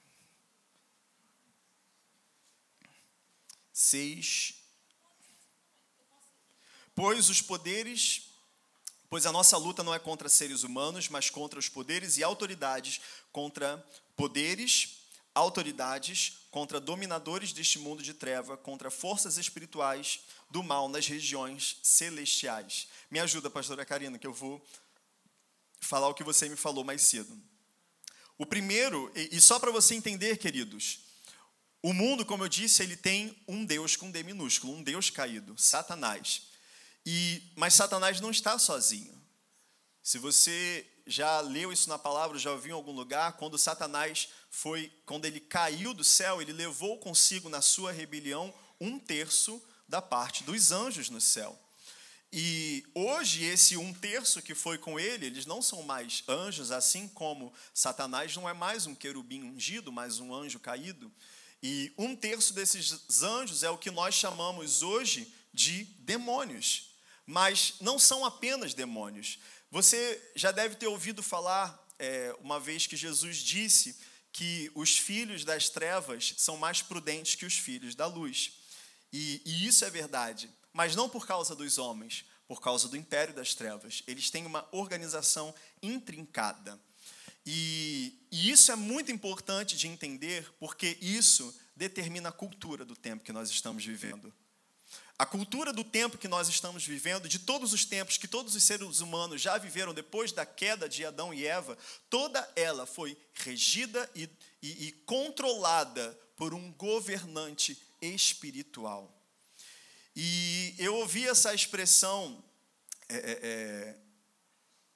6. 3.74 4.67
Pois 6.98 7.30
os 7.30 7.44
poderes, 7.44 8.24
pois 9.08 9.28
a 9.28 9.32
nossa 9.32 9.56
luta 9.56 9.84
não 9.84 9.94
é 9.94 10.00
contra 10.00 10.28
seres 10.28 10.64
humanos, 10.64 11.08
mas 11.10 11.30
contra 11.30 11.60
os 11.60 11.70
poderes 11.70 12.18
e 12.18 12.24
autoridades, 12.24 13.00
contra 13.32 13.78
poderes, 14.16 14.98
autoridades, 15.36 16.40
contra 16.50 16.80
dominadores 16.80 17.54
deste 17.54 17.78
mundo 17.78 18.02
de 18.02 18.16
treva, 18.16 18.58
contra 18.58 18.90
forças 18.90 19.38
espirituais 19.38 20.22
do 20.50 20.64
mal 20.64 20.90
nas 20.90 21.06
regiões 21.06 21.78
celestiais. 21.84 22.88
Me 23.12 23.20
ajuda, 23.20 23.48
pastora 23.48 23.86
Karina, 23.86 24.18
que 24.18 24.26
eu 24.26 24.34
vou 24.34 24.60
falar 25.80 26.08
o 26.08 26.16
que 26.16 26.24
você 26.24 26.50
me 26.50 26.56
falou 26.56 26.84
mais 26.84 27.04
cedo. 27.04 27.40
O 28.40 28.46
primeiro, 28.46 29.12
e 29.14 29.40
só 29.40 29.60
para 29.60 29.70
você 29.70 29.94
entender, 29.94 30.38
queridos, 30.38 31.02
o 31.80 31.94
mundo, 31.94 32.26
como 32.26 32.44
eu 32.44 32.50
disse, 32.50 32.82
ele 32.82 32.98
tem 32.98 33.38
um 33.48 33.64
Deus 33.64 33.96
com 33.96 34.10
D 34.10 34.24
minúsculo, 34.24 34.74
um 34.74 34.82
Deus 34.82 35.12
caído, 35.12 35.54
Satanás. 35.60 36.57
E 37.10 37.42
mas 37.56 37.74
Satanás 37.74 38.20
não 38.20 38.30
está 38.30 38.60
sozinho. 38.60 39.18
Se 40.04 40.18
você 40.18 40.86
já 41.06 41.40
leu 41.40 41.72
isso 41.72 41.88
na 41.88 41.98
palavra, 41.98 42.38
já 42.38 42.52
ouviu 42.52 42.72
em 42.72 42.74
algum 42.74 42.92
lugar, 42.92 43.38
quando 43.38 43.58
Satanás 43.58 44.28
foi, 44.52 44.92
quando 45.06 45.24
ele 45.24 45.40
caiu 45.40 45.94
do 45.94 46.04
céu, 46.04 46.42
ele 46.42 46.52
levou 46.52 46.98
consigo 46.98 47.48
na 47.48 47.62
sua 47.62 47.94
rebelião 47.94 48.54
um 48.78 49.00
terço 49.00 49.64
da 49.88 50.02
parte 50.02 50.44
dos 50.44 50.74
anjos 50.74 51.10
no 51.10 51.22
céu. 51.22 51.58
E 52.30 52.86
hoje, 52.94 53.46
esse 53.46 53.78
um 53.78 53.94
terço 53.94 54.42
que 54.42 54.54
foi 54.54 54.78
com 54.78 55.00
ele, 55.00 55.28
eles 55.28 55.46
não 55.46 55.62
são 55.62 55.84
mais 55.84 56.26
anjos, 56.28 56.74
assim 56.74 57.08
como 57.08 57.54
Satanás 57.74 58.36
não 58.36 58.50
é 58.50 58.54
mais 58.54 58.86
um 58.86 58.94
querubim 58.94 59.44
ungido, 59.44 59.94
mas 59.94 60.20
um 60.20 60.36
anjo 60.36 60.60
caído. 60.60 61.10
E 61.64 61.94
um 61.98 62.18
terço 62.18 62.54
desses 62.54 63.24
anjos 63.24 63.64
é 63.64 63.70
o 63.70 63.78
que 63.78 63.92
nós 63.92 64.14
chamamos 64.14 64.84
hoje 64.84 65.34
de 65.54 65.86
demônios. 66.00 66.87
Mas 67.28 67.76
não 67.82 68.00
são 68.00 68.26
apenas 68.26 68.74
demônios. 68.74 69.38
Você 69.70 70.32
já 70.34 70.52
deve 70.52 70.76
ter 70.76 70.88
ouvido 70.88 71.22
falar, 71.22 71.88
é, 72.00 72.34
uma 72.40 72.60
vez 72.60 72.88
que 72.88 72.96
Jesus 72.96 73.38
disse 73.38 73.96
que 74.32 74.72
os 74.74 74.98
filhos 74.98 75.44
das 75.44 75.68
trevas 75.68 76.34
são 76.38 76.58
mais 76.58 76.82
prudentes 76.82 77.36
que 77.36 77.46
os 77.46 77.58
filhos 77.58 77.94
da 77.94 78.06
luz. 78.08 78.54
E, 79.12 79.42
e 79.46 79.68
isso 79.68 79.84
é 79.84 79.90
verdade, 79.90 80.50
mas 80.72 80.96
não 80.96 81.10
por 81.10 81.28
causa 81.28 81.56
dos 81.56 81.78
homens, 81.78 82.24
por 82.48 82.62
causa 82.62 82.88
do 82.88 82.96
império 82.96 83.34
das 83.34 83.54
trevas. 83.54 84.04
Eles 84.08 84.30
têm 84.30 84.46
uma 84.46 84.68
organização 84.72 85.54
intrincada. 85.82 86.80
E, 87.46 88.26
e 88.32 88.50
isso 88.52 88.72
é 88.72 88.76
muito 88.76 89.12
importante 89.12 89.76
de 89.76 89.88
entender, 89.88 90.50
porque 90.60 90.98
isso 91.02 91.54
determina 91.76 92.30
a 92.30 92.32
cultura 92.32 92.86
do 92.86 92.96
tempo 92.96 93.24
que 93.24 93.32
nós 93.32 93.50
estamos 93.50 93.84
vivendo. 93.84 94.34
A 95.20 95.26
cultura 95.26 95.74
do 95.74 95.84
tempo 95.84 96.18
que 96.18 96.28
nós 96.28 96.48
estamos 96.48 96.86
vivendo, 96.86 97.28
de 97.28 97.40
todos 97.40 97.74
os 97.74 97.84
tempos 97.84 98.18
que 98.18 98.28
todos 98.28 98.54
os 98.54 98.64
seres 98.64 99.00
humanos 99.00 99.42
já 99.42 99.58
viveram 99.58 99.94
depois 99.94 100.32
da 100.32 100.46
queda 100.46 100.88
de 100.88 101.04
Adão 101.04 101.34
e 101.34 101.46
Eva, 101.46 101.76
toda 102.10 102.48
ela 102.56 102.86
foi 102.86 103.18
regida 103.34 104.08
e, 104.14 104.30
e, 104.62 104.88
e 104.88 104.92
controlada 105.06 106.18
por 106.36 106.54
um 106.54 106.72
governante 106.74 107.82
espiritual. 108.00 109.12
E 110.16 110.76
eu 110.78 110.96
ouvi 110.96 111.28
essa 111.28 111.54
expressão 111.54 112.44
é, 113.10 113.16
é, 113.16 113.40
é 113.42 114.08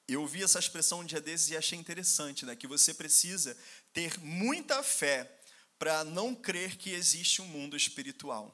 eu 0.08 0.22
ouvi 0.22 0.44
essa 0.44 0.60
expressão 0.60 1.00
um 1.00 1.06
dia 1.06 1.22
desses 1.22 1.50
e 1.50 1.58
achei 1.58 1.80
interessante, 1.80 2.46
né? 2.46 2.54
Que 2.54 2.68
você 2.68 2.94
precisa 2.94 3.58
ter 3.94 4.20
muita 4.20 4.84
fé 4.84 5.40
para 5.80 6.04
não 6.04 6.36
crer 6.36 6.76
que 6.76 6.90
existe 6.90 7.42
um 7.42 7.46
mundo 7.46 7.78
espiritual, 7.78 8.54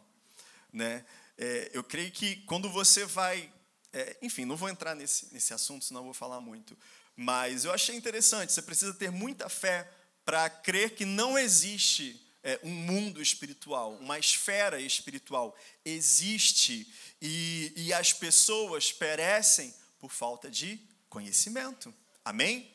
né? 0.71 1.03
É, 1.37 1.69
eu 1.73 1.83
creio 1.83 2.11
que 2.11 2.37
quando 2.45 2.69
você 2.69 3.05
vai. 3.05 3.51
É, 3.93 4.17
enfim, 4.21 4.45
não 4.45 4.57
vou 4.57 4.69
entrar 4.69 4.95
nesse, 4.95 5.33
nesse 5.33 5.53
assunto, 5.53 5.85
senão 5.85 6.03
vou 6.03 6.13
falar 6.13 6.41
muito. 6.41 6.77
Mas 7.15 7.65
eu 7.65 7.71
achei 7.71 7.95
interessante, 7.95 8.51
você 8.51 8.61
precisa 8.61 8.93
ter 8.93 9.11
muita 9.11 9.49
fé 9.49 9.89
para 10.23 10.49
crer 10.49 10.91
que 10.95 11.05
não 11.05 11.37
existe 11.37 12.21
é, 12.43 12.59
um 12.63 12.69
mundo 12.69 13.21
espiritual, 13.21 13.93
uma 13.95 14.19
esfera 14.19 14.79
espiritual. 14.79 15.55
Existe 15.83 16.91
e, 17.21 17.73
e 17.75 17.93
as 17.93 18.13
pessoas 18.13 18.91
perecem 18.91 19.73
por 19.99 20.11
falta 20.11 20.49
de 20.49 20.79
conhecimento. 21.09 21.93
Amém? 22.23 22.71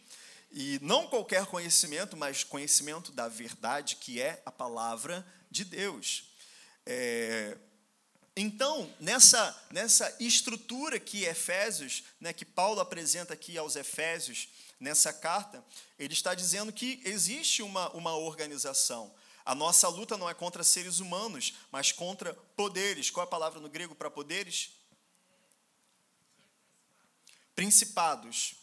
E 0.51 0.79
não 0.83 1.07
qualquer 1.07 1.47
conhecimento, 1.47 2.17
mas 2.17 2.45
conhecimento 2.45 3.13
da 3.13 3.29
verdade, 3.29 3.97
que 3.97 4.21
é 4.21 4.43
a 4.45 4.53
palavra 4.53 5.27
de 5.51 5.65
Deus. 5.65 6.25
É, 6.85 7.57
então, 8.37 8.93
nessa, 8.99 9.67
nessa 9.71 10.17
estrutura 10.19 10.99
que 10.99 11.25
Efésios, 11.25 12.03
né, 12.19 12.33
que 12.33 12.45
Paulo 12.45 12.81
apresenta 12.81 13.35
aqui 13.35 13.59
aos 13.59 13.77
Efésios, 13.77 14.49
nessa 14.81 15.13
carta, 15.13 15.63
ele 15.99 16.15
está 16.15 16.35
dizendo 16.35 16.73
que 16.73 17.01
existe 17.05 17.63
uma, 17.63 17.91
uma 17.91 18.17
organização. 18.17 19.15
A 19.45 19.55
nossa 19.55 19.87
luta 19.89 20.17
não 20.17 20.31
é 20.31 20.35
contra 20.35 20.65
seres 20.65 20.99
humanos, 20.99 21.55
mas 21.71 21.93
contra 21.93 22.33
poderes. 22.57 23.11
Qual 23.11 23.25
é 23.25 23.27
a 23.27 23.31
palavra 23.31 23.61
no 23.61 23.69
grego 23.69 23.95
para 23.95 24.11
poderes? 24.11 24.71
Principados, 27.55 28.55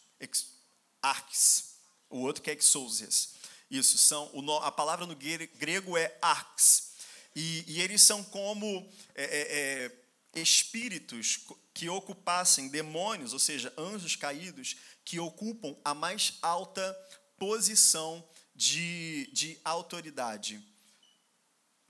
arques. 1.01 1.75
O 2.09 2.19
outro 2.19 2.41
que 2.41 2.49
é 2.49 2.55
exousias. 2.55 3.35
Isso, 3.69 3.99
são, 3.99 4.31
a 4.63 4.71
palavra 4.71 5.05
no 5.05 5.15
grego 5.15 5.95
é 5.95 6.17
arques. 6.21 6.88
E, 7.35 7.63
e 7.67 7.81
eles 7.81 8.01
são 8.01 8.23
como 8.23 8.89
é, 9.15 9.23
é, 9.23 9.91
é, 10.33 10.39
espíritos 10.41 11.39
que 11.73 11.87
ocupassem 11.89 12.67
demônios, 12.69 13.33
ou 13.33 13.39
seja, 13.39 13.73
anjos 13.77 14.15
caídos, 14.15 14.75
que 15.05 15.19
ocupam 15.19 15.75
a 15.83 15.93
mais 15.93 16.37
alta 16.41 16.93
posição 17.37 18.27
de, 18.53 19.29
de 19.31 19.57
autoridade. 19.63 20.61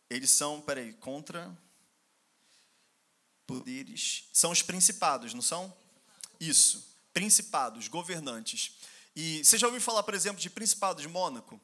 Eles 0.09 0.29
são, 0.29 0.61
peraí, 0.61 0.93
contra 0.93 1.55
poderes. 3.47 4.29
São 4.31 4.51
os 4.51 4.61
principados, 4.61 5.33
não 5.33 5.41
são? 5.41 5.75
Isso, 6.39 6.95
principados, 7.11 7.87
governantes. 7.87 8.77
E 9.15 9.43
você 9.43 9.57
já 9.57 9.67
ouviu 9.67 9.81
falar, 9.81 10.03
por 10.03 10.13
exemplo, 10.13 10.39
de 10.39 10.49
principado 10.49 11.01
de 11.01 11.07
Mônaco? 11.07 11.59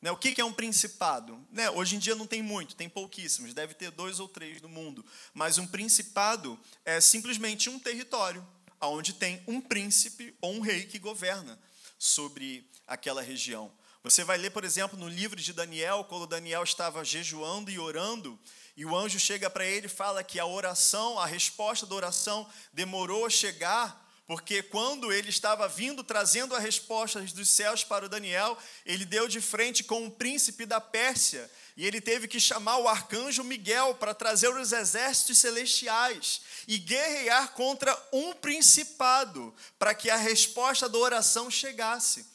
Né, 0.00 0.10
o 0.10 0.16
que 0.16 0.40
é 0.40 0.44
um 0.44 0.52
principado? 0.52 1.44
Né, 1.50 1.70
hoje 1.70 1.96
em 1.96 1.98
dia 1.98 2.14
não 2.14 2.26
tem 2.26 2.42
muito, 2.42 2.76
tem 2.76 2.88
pouquíssimos, 2.88 3.54
deve 3.54 3.74
ter 3.74 3.90
dois 3.90 4.20
ou 4.20 4.28
três 4.28 4.60
no 4.60 4.68
mundo. 4.68 5.04
Mas 5.32 5.58
um 5.58 5.66
principado 5.66 6.58
é 6.84 7.00
simplesmente 7.00 7.70
um 7.70 7.78
território, 7.78 8.46
onde 8.80 9.14
tem 9.14 9.42
um 9.46 9.60
príncipe 9.60 10.34
ou 10.40 10.52
um 10.52 10.60
rei 10.60 10.84
que 10.84 10.98
governa 10.98 11.58
sobre 11.98 12.68
aquela 12.86 13.22
região. 13.22 13.72
Você 14.02 14.22
vai 14.22 14.38
ler, 14.38 14.50
por 14.50 14.64
exemplo, 14.64 14.96
no 14.96 15.08
livro 15.08 15.40
de 15.40 15.52
Daniel, 15.52 16.04
quando 16.04 16.28
Daniel 16.28 16.62
estava 16.62 17.04
jejuando 17.04 17.70
e 17.70 17.78
orando, 17.78 18.38
e 18.76 18.84
o 18.84 18.94
anjo 18.94 19.18
chega 19.18 19.50
para 19.50 19.64
ele 19.64 19.86
e 19.86 19.90
fala 19.90 20.22
que 20.22 20.38
a 20.38 20.46
oração, 20.46 21.18
a 21.18 21.26
resposta 21.26 21.86
da 21.86 21.94
oração 21.94 22.48
demorou 22.72 23.26
a 23.26 23.30
chegar 23.30 24.05
porque 24.26 24.62
quando 24.62 25.12
ele 25.12 25.28
estava 25.28 25.68
vindo 25.68 26.02
trazendo 26.02 26.54
a 26.54 26.58
resposta 26.58 27.20
dos 27.22 27.48
céus 27.48 27.84
para 27.84 28.06
o 28.06 28.08
Daniel, 28.08 28.58
ele 28.84 29.04
deu 29.04 29.28
de 29.28 29.40
frente 29.40 29.84
com 29.84 30.06
o 30.06 30.10
príncipe 30.10 30.66
da 30.66 30.80
Pérsia, 30.80 31.48
e 31.76 31.86
ele 31.86 32.00
teve 32.00 32.26
que 32.26 32.40
chamar 32.40 32.78
o 32.78 32.88
arcanjo 32.88 33.44
Miguel 33.44 33.94
para 33.94 34.14
trazer 34.14 34.48
os 34.48 34.72
exércitos 34.72 35.38
celestiais 35.38 36.40
e 36.66 36.78
guerrear 36.78 37.52
contra 37.52 37.96
um 38.12 38.32
principado, 38.32 39.54
para 39.78 39.94
que 39.94 40.10
a 40.10 40.16
resposta 40.16 40.88
da 40.88 40.98
oração 40.98 41.50
chegasse. 41.50 42.26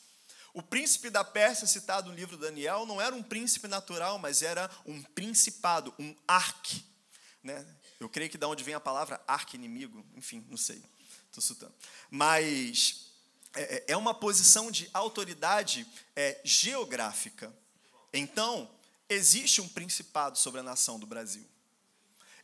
O 0.53 0.61
príncipe 0.61 1.09
da 1.09 1.23
Pérsia, 1.23 1.65
citado 1.65 2.09
no 2.09 2.15
livro 2.15 2.37
Daniel, 2.37 2.85
não 2.85 3.01
era 3.01 3.15
um 3.15 3.23
príncipe 3.23 3.67
natural, 3.67 4.19
mas 4.19 4.41
era 4.41 4.69
um 4.85 5.01
principado, 5.01 5.93
um 5.97 6.15
arque. 6.27 6.85
Né? 7.43 7.65
Eu 7.99 8.07
creio 8.07 8.29
que 8.29 8.37
da 8.37 8.47
onde 8.47 8.63
vem 8.63 8.75
a 8.75 8.79
palavra 8.79 9.21
arque-inimigo, 9.27 10.05
enfim, 10.15 10.45
não 10.49 10.57
sei. 10.57 10.83
Estou 11.31 11.41
chutando. 11.41 11.73
Mas 12.09 13.07
é, 13.55 13.61
é, 13.61 13.85
é, 13.89 13.97
uma 13.97 14.13
posição 14.13 14.69
de 14.69 14.89
autoridade 14.93 15.87
é, 16.13 16.41
geográfica. 16.43 17.53
Então, 18.13 18.69
existe 19.07 19.61
um 19.61 19.67
principado 19.67 20.37
sobre 20.37 20.59
a 20.59 20.63
nação 20.63 20.99
do 20.99 21.07
Brasil. 21.07 21.45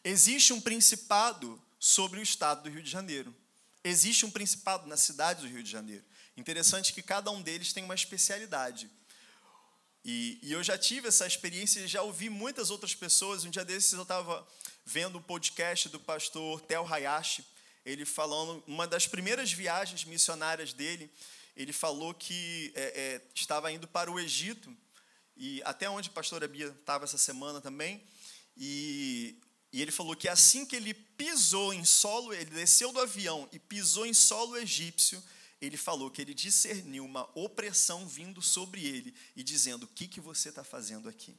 Existe 0.04 0.54
um 0.54 0.62
principado 0.62 1.62
sobre 1.78 2.20
o 2.20 2.24
estado 2.24 2.64
do 2.64 2.70
Rio 2.70 2.82
de 2.82 2.90
Janeiro. 2.90 3.36
Existe 3.84 4.26
um 4.26 4.32
principado 4.32 4.88
na 4.88 4.96
cidade 4.96 5.42
do 5.42 5.50
Rio 5.50 5.62
de 5.62 5.70
Janeiro. 5.70 6.04
Interessante 6.38 6.94
que 6.94 7.02
cada 7.02 7.30
um 7.30 7.42
deles 7.42 7.74
tem 7.74 7.84
uma 7.84 7.96
especialidade. 7.96 8.90
E, 10.06 10.40
e 10.42 10.54
eu 10.54 10.64
já 10.64 10.78
tive 10.78 11.10
essa 11.10 11.28
experiência 11.28 11.82
e 11.82 11.88
já 11.88 12.02
ouvi 12.02 12.30
muitas 12.30 12.70
outras 12.70 12.96
pessoas. 12.96 13.44
Um 13.44 13.50
dia 13.50 13.66
desses 13.66 13.92
eu 13.92 14.04
estava 14.04 14.48
vendo 14.86 15.18
um 15.18 15.22
podcast 15.22 15.90
do 15.90 16.00
pastor 16.00 16.62
Tel 16.62 16.88
Hayashi, 16.88 17.46
ele 17.88 18.04
falando, 18.04 18.62
uma 18.68 18.86
das 18.86 19.08
primeiras 19.08 19.52
viagens 19.52 20.04
missionárias 20.04 20.74
dele, 20.74 21.10
ele 21.56 21.72
falou 21.72 22.14
que 22.14 22.72
é, 22.76 22.82
é, 22.84 23.22
estava 23.34 23.72
indo 23.72 23.88
para 23.88 24.12
o 24.12 24.20
Egito, 24.20 24.76
e 25.38 25.62
até 25.64 25.90
onde 25.90 26.10
a 26.10 26.12
pastora 26.12 26.50
Bia 26.50 26.68
estava 26.68 27.06
essa 27.06 27.18
semana 27.18 27.62
também, 27.62 28.04
e, 28.58 29.40
e 29.72 29.82
ele 29.82 29.92
falou 29.92 30.18
que 30.18 30.28
assim 30.28 30.66
que 30.66 30.76
ele 30.76 30.94
pisou 30.94 31.74
em 31.74 31.86
solo, 31.86 32.34
ele 32.34 32.52
desceu 32.52 32.92
do 32.92 33.00
avião 33.00 33.48
e 33.54 33.58
pisou 33.58 34.06
em 34.06 34.14
solo 34.14 34.58
egípcio, 34.58 35.24
ele 35.62 35.78
falou 35.78 36.12
que 36.12 36.22
ele 36.22 36.34
discerniu 36.34 37.06
uma 37.06 37.30
opressão 37.34 38.06
vindo 38.06 38.42
sobre 38.42 38.86
ele 38.86 39.16
e 39.36 39.44
dizendo: 39.44 39.84
O 39.84 39.88
que, 39.88 40.08
que 40.08 40.20
você 40.20 40.50
está 40.50 40.64
fazendo 40.64 41.08
aqui? 41.08 41.36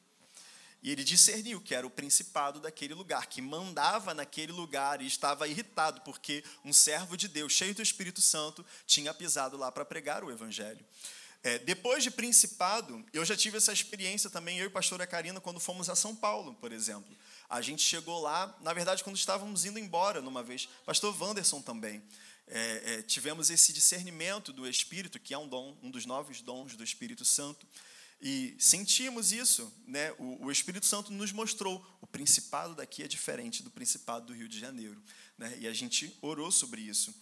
E 0.82 0.92
ele 0.92 1.02
discerniu 1.02 1.60
que 1.60 1.74
era 1.74 1.86
o 1.86 1.90
principado 1.90 2.60
daquele 2.60 2.94
lugar, 2.94 3.26
que 3.26 3.42
mandava 3.42 4.14
naquele 4.14 4.52
lugar 4.52 5.02
e 5.02 5.06
estava 5.06 5.48
irritado 5.48 6.00
porque 6.02 6.44
um 6.64 6.72
servo 6.72 7.16
de 7.16 7.26
Deus, 7.26 7.52
cheio 7.52 7.74
do 7.74 7.82
Espírito 7.82 8.20
Santo, 8.20 8.64
tinha 8.86 9.12
pisado 9.12 9.56
lá 9.56 9.72
para 9.72 9.84
pregar 9.84 10.22
o 10.22 10.30
Evangelho. 10.30 10.84
É, 11.42 11.58
depois 11.58 12.02
de 12.02 12.10
principado, 12.10 13.04
eu 13.12 13.24
já 13.24 13.36
tive 13.36 13.56
essa 13.56 13.72
experiência 13.72 14.28
também, 14.28 14.58
eu 14.58 14.64
e 14.64 14.66
a 14.66 14.70
pastora 14.70 15.06
Karina, 15.06 15.40
quando 15.40 15.60
fomos 15.60 15.88
a 15.88 15.94
São 15.94 16.14
Paulo, 16.14 16.54
por 16.54 16.72
exemplo. 16.72 17.16
A 17.48 17.60
gente 17.60 17.82
chegou 17.82 18.20
lá, 18.20 18.56
na 18.60 18.72
verdade, 18.72 19.02
quando 19.02 19.16
estávamos 19.16 19.64
indo 19.64 19.78
embora 19.78 20.20
numa 20.20 20.42
vez, 20.42 20.68
pastor 20.84 21.16
Wanderson 21.20 21.62
também. 21.62 22.02
É, 22.50 22.94
é, 22.94 23.02
tivemos 23.02 23.50
esse 23.50 23.72
discernimento 23.72 24.52
do 24.52 24.66
Espírito, 24.68 25.20
que 25.20 25.34
é 25.34 25.38
um 25.38 25.48
dom, 25.48 25.76
um 25.82 25.90
dos 25.90 26.06
nove 26.06 26.34
dons 26.42 26.74
do 26.76 26.82
Espírito 26.82 27.24
Santo. 27.24 27.66
E 28.20 28.56
sentimos 28.58 29.30
isso, 29.30 29.72
né? 29.86 30.12
O, 30.18 30.46
o, 30.46 30.50
Espírito 30.50 30.84
Santo 30.84 31.12
nos 31.12 31.30
mostrou 31.30 31.84
o 32.00 32.06
principado 32.06 32.74
daqui 32.74 33.04
é 33.04 33.08
diferente 33.08 33.62
do 33.62 33.70
principado 33.70 34.26
do 34.26 34.32
Rio 34.32 34.48
de 34.48 34.58
Janeiro, 34.58 35.00
né? 35.36 35.56
E 35.60 35.68
a 35.68 35.72
gente 35.72 36.16
orou 36.20 36.50
sobre 36.50 36.80
isso. 36.80 37.14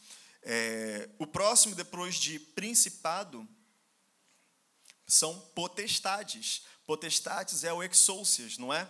É, 0.42 1.10
o 1.18 1.26
próximo 1.26 1.74
depois 1.74 2.14
de 2.14 2.38
principado 2.38 3.46
são 5.06 5.38
potestades. 5.54 6.62
Potestades 6.86 7.62
é 7.62 7.72
o 7.72 7.82
exousias, 7.82 8.56
não 8.56 8.72
é? 8.72 8.88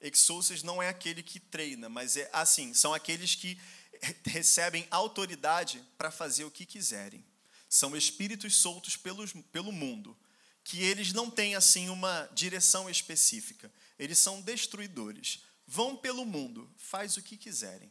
Exousias 0.00 0.62
não 0.62 0.82
é 0.82 0.90
aquele 0.90 1.22
que 1.22 1.40
treina, 1.40 1.88
mas 1.88 2.18
é 2.18 2.28
assim, 2.30 2.74
são 2.74 2.92
aqueles 2.92 3.34
que 3.34 3.58
recebem 4.26 4.86
autoridade 4.90 5.82
para 5.96 6.10
fazer 6.10 6.44
o 6.44 6.50
que 6.50 6.66
quiserem. 6.66 7.24
São 7.70 7.96
espíritos 7.96 8.54
soltos 8.54 8.98
pelo, 8.98 9.26
pelo 9.44 9.72
mundo 9.72 10.16
que 10.66 10.82
eles 10.82 11.12
não 11.12 11.30
têm 11.30 11.54
assim 11.54 11.88
uma 11.88 12.28
direção 12.34 12.90
específica. 12.90 13.72
Eles 13.96 14.18
são 14.18 14.40
destruidores. 14.40 15.44
Vão 15.64 15.96
pelo 15.96 16.26
mundo, 16.26 16.68
faz 16.76 17.16
o 17.16 17.22
que 17.22 17.36
quiserem. 17.36 17.88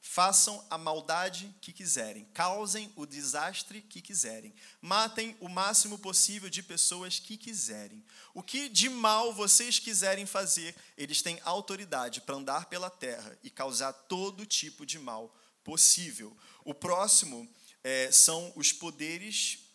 Façam 0.00 0.64
a 0.70 0.78
maldade 0.78 1.52
que 1.60 1.72
quiserem, 1.72 2.24
causem 2.32 2.92
o 2.94 3.04
desastre 3.04 3.82
que 3.82 4.00
quiserem, 4.00 4.54
matem 4.80 5.36
o 5.40 5.48
máximo 5.48 5.98
possível 5.98 6.48
de 6.48 6.62
pessoas 6.62 7.18
que 7.18 7.36
quiserem. 7.36 8.04
O 8.32 8.44
que 8.44 8.68
de 8.68 8.88
mal 8.88 9.34
vocês 9.34 9.80
quiserem 9.80 10.24
fazer, 10.24 10.76
eles 10.96 11.20
têm 11.20 11.40
autoridade 11.42 12.20
para 12.20 12.36
andar 12.36 12.66
pela 12.66 12.88
terra 12.88 13.36
e 13.42 13.50
causar 13.50 13.92
todo 13.92 14.46
tipo 14.46 14.86
de 14.86 15.00
mal 15.00 15.36
possível. 15.64 16.34
O 16.64 16.72
próximo 16.72 17.52
é, 17.82 18.12
são 18.12 18.52
os 18.54 18.72
poderes 18.72 19.67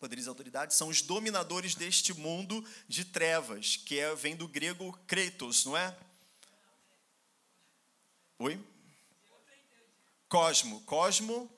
poderes 0.00 0.24
e 0.24 0.28
autoridades, 0.28 0.76
são 0.76 0.88
os 0.88 1.02
dominadores 1.02 1.74
deste 1.74 2.14
mundo 2.14 2.64
de 2.88 3.04
trevas, 3.04 3.76
que 3.76 4.00
é, 4.00 4.14
vem 4.14 4.34
do 4.34 4.48
grego 4.48 4.98
kretos, 5.06 5.66
não 5.66 5.76
é? 5.76 5.94
Oi? 8.38 8.58
Cosmo, 10.26 10.80
cosmo, 10.80 11.50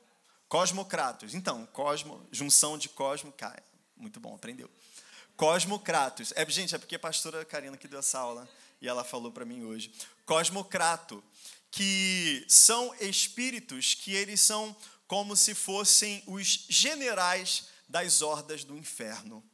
cosmocratos. 0.49 1.35
Então, 1.35 1.65
cosmo, 1.67 2.27
junção 2.33 2.77
de 2.77 2.89
cosmo, 2.89 3.31
cara, 3.33 3.63
muito 3.97 4.19
bom, 4.19 4.35
aprendeu. 4.35 4.69
Cosmocratos. 5.37 6.33
É, 6.35 6.45
gente, 6.51 6.75
é 6.75 6.79
porque 6.79 6.97
a 6.97 6.99
pastora 6.99 7.45
Karina 7.45 7.77
que 7.77 7.87
deu 7.87 8.01
essa 8.01 8.19
aula 8.19 8.49
e 8.81 8.89
ela 8.89 9.05
falou 9.05 9.31
para 9.31 9.45
mim 9.45 9.63
hoje. 9.63 9.93
Cosmocrato, 10.27 11.23
que 11.71 12.45
são 12.49 12.93
espíritos 13.01 13.95
que 13.95 14.13
eles 14.13 14.41
são 14.41 14.77
como 15.07 15.37
se 15.37 15.55
fossem 15.55 16.23
os 16.27 16.67
generais 16.69 17.72
das 17.93 18.23
hordas 18.23 18.65
do 18.65 18.77
inferno. 18.77 19.45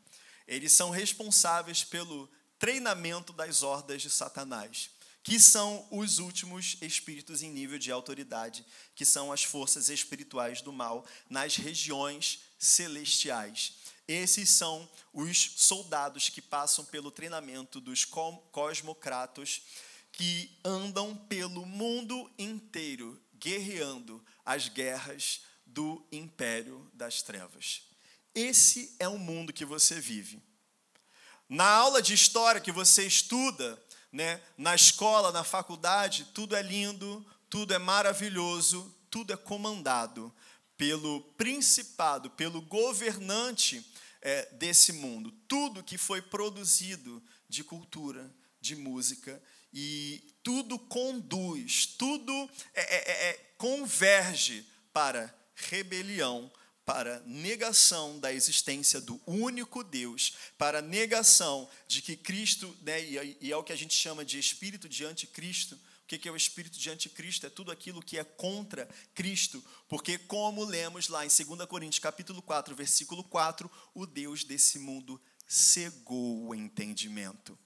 Eles 0.47 0.71
são 0.71 0.91
responsáveis 0.91 1.83
pelo 1.83 2.31
treinamento 2.57 3.33
das 3.33 3.65
hordas 3.65 4.01
de 4.01 4.09
Satanás, 4.09 4.91
que 5.25 5.41
são 5.41 5.87
os 5.91 6.21
últimos 6.21 6.77
espíritos 6.81 7.43
em 7.43 7.51
nível 7.51 7.81
de 7.81 7.91
autoridade, 7.91 8.65
que 8.95 9.05
são 9.05 9.33
as 9.33 9.43
forças 9.43 9.89
espirituais 9.89 10.63
do 10.63 10.73
mal 10.73 11.05
nas 11.29 11.57
regiões 11.57 12.39
celestiais. 12.57 13.75
Esses 14.07 14.51
são 14.51 14.89
os 15.13 15.55
soldados 15.57 16.29
que 16.29 16.41
passam 16.41 16.85
pelo 16.85 17.11
treinamento 17.11 17.81
dos 17.81 18.07
cosmocratos, 18.53 19.63
que 20.13 20.57
andam 20.65 21.15
pelo 21.15 21.67
mundo 21.67 22.31
inteiro 22.39 23.21
guerreando 23.35 24.25
as 24.47 24.69
guerras 24.69 25.43
do 25.67 26.07
império 26.13 26.89
das 26.95 27.21
trevas. 27.21 27.88
Esse 28.39 28.95
é 29.01 29.09
o 29.09 29.19
mundo 29.19 29.53
que 29.53 29.65
você 29.65 30.01
vive. 30.01 30.41
Na 31.49 31.69
aula 31.69 32.01
de 32.01 32.15
história 32.15 32.61
que 32.61 32.71
você 32.71 33.05
estuda, 33.05 33.77
né, 34.13 34.41
na 34.57 34.77
escola, 34.77 35.33
na 35.33 35.43
faculdade, 35.43 36.25
tudo 36.33 36.55
é 36.55 36.63
lindo, 36.63 37.27
tudo 37.51 37.75
é 37.75 37.79
maravilhoso, 37.79 38.95
tudo 39.11 39.33
é 39.33 39.37
comandado 39.37 40.33
pelo 40.77 41.21
principado, 41.37 42.31
pelo 42.31 42.63
governante 42.63 43.85
é, 44.23 44.47
desse 44.53 44.93
mundo. 44.93 45.33
Tudo 45.49 45.83
que 45.83 45.99
foi 45.99 46.23
produzido 46.23 47.21
de 47.49 47.65
cultura, 47.65 48.33
de 48.61 48.77
música, 48.77 49.43
e 49.73 50.23
tudo 50.45 50.79
conduz, 50.79 51.87
tudo 51.87 52.49
é, 52.73 52.83
é, 52.83 53.11
é, 53.11 53.31
é 53.31 53.33
converge 53.59 54.65
para 54.93 55.37
rebelião, 55.57 56.49
para 56.89 57.21
negação 57.27 58.19
da 58.19 58.33
existência 58.33 58.99
do 58.99 59.21
único 59.27 59.85
Deus, 59.85 60.33
para 60.57 60.81
negação 60.81 61.69
de 61.87 62.01
que 62.01 62.17
Cristo, 62.17 62.75
né, 62.81 63.05
e 63.05 63.53
é 63.53 63.55
o 63.59 63.63
que 63.63 63.75
a 63.75 63.77
gente 63.77 63.93
chama 63.93 64.25
de 64.25 64.39
espírito 64.39 64.89
de 64.89 65.05
anticristo. 65.05 65.75
O 65.75 66.07
que 66.07 66.27
é 66.27 66.33
o 66.33 66.37
espírito 66.37 66.79
de 66.79 66.89
anticristo? 66.89 67.45
É 67.45 67.51
tudo 67.51 67.71
aquilo 67.71 68.01
que 68.01 68.17
é 68.17 68.25
contra 68.25 68.89
Cristo, 69.15 69.63
porque 69.87 70.17
como 70.17 70.65
lemos 70.65 71.09
lá 71.09 71.27
em 71.27 71.29
2 71.29 71.69
Coríntios 71.69 71.99
capítulo 71.99 72.41
4, 72.41 72.75
versículo 72.75 73.23
4, 73.23 73.71
o 73.93 74.07
Deus 74.07 74.43
desse 74.43 74.79
mundo 74.79 75.21
cegou 75.47 76.47
o 76.47 76.55
entendimento. 76.55 77.59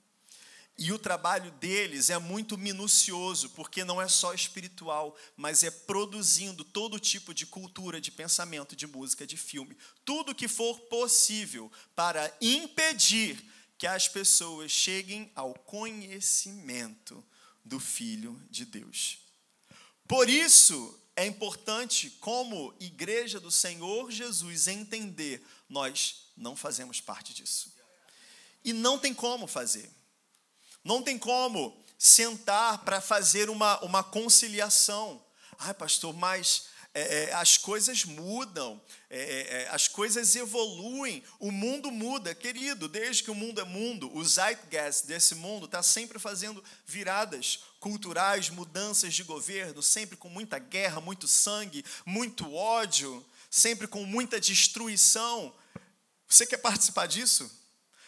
E 0.78 0.90
o 0.90 0.98
trabalho 0.98 1.50
deles 1.52 2.08
é 2.08 2.18
muito 2.18 2.56
minucioso, 2.56 3.50
porque 3.50 3.84
não 3.84 4.00
é 4.00 4.08
só 4.08 4.32
espiritual, 4.32 5.14
mas 5.36 5.62
é 5.62 5.70
produzindo 5.70 6.64
todo 6.64 6.98
tipo 6.98 7.34
de 7.34 7.44
cultura, 7.44 8.00
de 8.00 8.10
pensamento, 8.10 8.74
de 8.74 8.86
música, 8.86 9.26
de 9.26 9.36
filme, 9.36 9.76
tudo 10.04 10.34
que 10.34 10.48
for 10.48 10.80
possível 10.82 11.70
para 11.94 12.34
impedir 12.40 13.44
que 13.76 13.86
as 13.86 14.08
pessoas 14.08 14.70
cheguem 14.70 15.30
ao 15.34 15.54
conhecimento 15.54 17.22
do 17.64 17.78
Filho 17.78 18.40
de 18.50 18.64
Deus. 18.64 19.18
Por 20.08 20.28
isso 20.28 20.98
é 21.14 21.26
importante, 21.26 22.10
como 22.20 22.74
igreja 22.80 23.38
do 23.38 23.50
Senhor 23.50 24.10
Jesus, 24.10 24.68
entender: 24.68 25.44
nós 25.68 26.32
não 26.36 26.56
fazemos 26.56 27.00
parte 27.00 27.34
disso. 27.34 27.72
E 28.64 28.72
não 28.72 28.98
tem 28.98 29.12
como 29.12 29.46
fazer. 29.46 29.90
Não 30.84 31.02
tem 31.02 31.18
como 31.18 31.76
sentar 31.98 32.78
para 32.78 33.00
fazer 33.00 33.48
uma, 33.48 33.78
uma 33.84 34.02
conciliação. 34.02 35.22
Ai, 35.58 35.72
pastor, 35.72 36.12
mas 36.12 36.64
é, 36.94 37.30
é, 37.30 37.34
as 37.34 37.56
coisas 37.56 38.04
mudam, 38.04 38.78
é, 39.08 39.18
é, 39.18 39.62
é, 39.62 39.68
as 39.68 39.88
coisas 39.88 40.36
evoluem, 40.36 41.22
o 41.40 41.50
mundo 41.50 41.90
muda, 41.90 42.34
querido, 42.34 42.86
desde 42.86 43.22
que 43.22 43.30
o 43.30 43.34
mundo 43.34 43.62
é 43.62 43.64
mundo, 43.64 44.14
o 44.14 44.22
zeitgeist 44.22 45.06
desse 45.06 45.34
mundo 45.34 45.64
está 45.64 45.82
sempre 45.82 46.18
fazendo 46.18 46.62
viradas 46.84 47.60
culturais, 47.80 48.50
mudanças 48.50 49.14
de 49.14 49.22
governo, 49.22 49.82
sempre 49.82 50.18
com 50.18 50.28
muita 50.28 50.58
guerra, 50.58 51.00
muito 51.00 51.26
sangue, 51.26 51.82
muito 52.04 52.52
ódio, 52.52 53.24
sempre 53.50 53.86
com 53.86 54.04
muita 54.04 54.38
destruição. 54.38 55.54
Você 56.28 56.44
quer 56.44 56.58
participar 56.58 57.06
disso? 57.06 57.61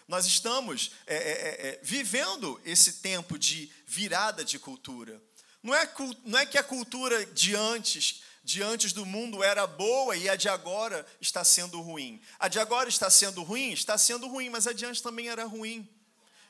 Nós 0.07 0.27
estamos 0.27 0.93
é, 1.07 1.15
é, 1.15 1.19
é, 1.19 1.69
é, 1.69 1.81
vivendo 1.83 2.61
esse 2.65 2.95
tempo 2.95 3.39
de 3.39 3.71
virada 3.87 4.45
de 4.45 4.59
cultura. 4.59 5.21
Não 5.63 5.75
é, 5.75 5.91
não 6.25 6.39
é 6.39 6.45
que 6.45 6.59
a 6.59 6.63
cultura 6.63 7.25
de 7.25 7.57
antes, 7.57 8.23
de 8.43 8.63
antes 8.63 8.93
do 8.93 9.07
mundo 9.07 9.43
era 9.43 9.67
boa 9.67 10.15
e 10.15 10.29
a 10.29 10.37
de 10.37 10.49
agora 10.49 11.07
está 11.23 11.43
sendo 11.43 11.81
ruim. 11.81 12.21
A 12.39 12.49
de 12.49 12.61
agora 12.61 12.89
está 12.89 13.09
sendo 13.09 13.43
ruim? 13.43 13.73
Está 13.73 13.97
sendo 13.97 14.29
ruim, 14.29 14.51
mas 14.51 14.67
a 14.67 14.75
de 14.75 14.85
antes 14.85 15.01
também 15.01 15.29
era 15.29 15.45
ruim. 15.45 15.89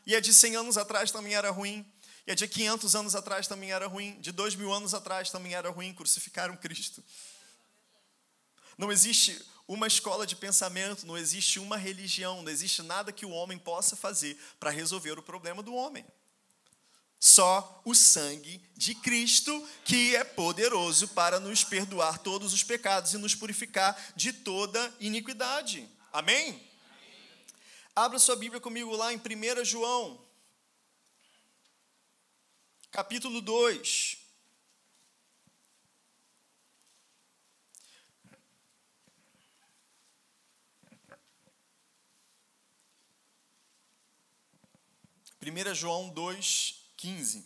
E 0.04 0.16
a 0.16 0.20
de 0.20 0.34
100 0.34 0.56
anos 0.56 0.76
atrás 0.76 1.12
também 1.12 1.34
era 1.34 1.50
ruim. 1.50 1.86
E 2.26 2.32
a 2.32 2.34
de 2.34 2.48
500 2.48 2.96
anos 2.96 3.14
atrás 3.14 3.46
também 3.46 3.70
era 3.70 3.86
ruim. 3.86 4.18
De 4.20 4.32
2 4.32 4.56
mil 4.56 4.72
anos 4.72 4.94
atrás 4.94 5.30
também 5.30 5.54
era 5.54 5.70
ruim. 5.70 5.94
Crucificaram 5.94 6.56
Cristo. 6.56 7.04
Não 8.76 8.90
existe 8.90 9.40
uma 9.66 9.86
escola 9.86 10.26
de 10.26 10.36
pensamento, 10.36 11.06
não 11.06 11.16
existe 11.16 11.58
uma 11.58 11.76
religião, 11.76 12.42
não 12.42 12.50
existe 12.50 12.82
nada 12.82 13.12
que 13.12 13.24
o 13.24 13.30
homem 13.30 13.58
possa 13.58 13.96
fazer 13.96 14.38
para 14.60 14.70
resolver 14.70 15.18
o 15.18 15.22
problema 15.22 15.62
do 15.62 15.74
homem. 15.74 16.04
Só 17.18 17.80
o 17.86 17.94
sangue 17.94 18.62
de 18.76 18.94
Cristo, 18.94 19.66
que 19.84 20.14
é 20.14 20.22
poderoso 20.22 21.08
para 21.08 21.40
nos 21.40 21.64
perdoar 21.64 22.18
todos 22.18 22.52
os 22.52 22.62
pecados 22.62 23.14
e 23.14 23.18
nos 23.18 23.34
purificar 23.34 23.98
de 24.14 24.30
toda 24.30 24.94
iniquidade. 25.00 25.88
Amém? 26.12 26.62
Abra 27.96 28.18
sua 28.18 28.36
Bíblia 28.36 28.60
comigo 28.60 28.94
lá 28.94 29.12
em 29.12 29.16
1 29.16 29.64
João, 29.64 30.20
capítulo 32.90 33.40
2. 33.40 34.23
1 45.44 45.74
João 45.74 46.08
2, 46.08 46.90
15. 46.96 47.44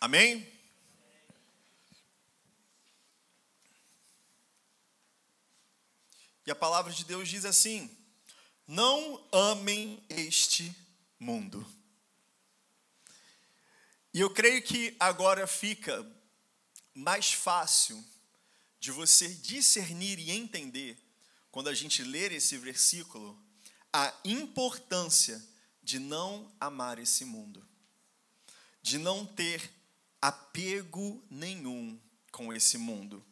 Amém? 0.00 0.46
E 6.46 6.50
a 6.50 6.54
palavra 6.54 6.92
de 6.92 7.04
Deus 7.04 7.28
diz 7.28 7.44
assim: 7.44 7.90
Não 8.66 9.26
amem 9.32 10.02
este 10.08 10.74
mundo. 11.18 11.66
E 14.14 14.20
eu 14.20 14.30
creio 14.30 14.62
que 14.62 14.96
agora 14.98 15.46
fica 15.46 16.02
mais 16.98 17.32
fácil 17.32 18.04
de 18.80 18.90
você 18.90 19.28
discernir 19.28 20.18
e 20.18 20.32
entender, 20.32 20.98
quando 21.48 21.68
a 21.68 21.74
gente 21.74 22.02
ler 22.02 22.32
esse 22.32 22.58
versículo, 22.58 23.40
a 23.92 24.12
importância 24.24 25.40
de 25.80 26.00
não 26.00 26.52
amar 26.60 26.98
esse 26.98 27.24
mundo, 27.24 27.64
de 28.82 28.98
não 28.98 29.24
ter 29.24 29.70
apego 30.20 31.24
nenhum 31.30 31.98
com 32.32 32.52
esse 32.52 32.76
mundo, 32.76 33.24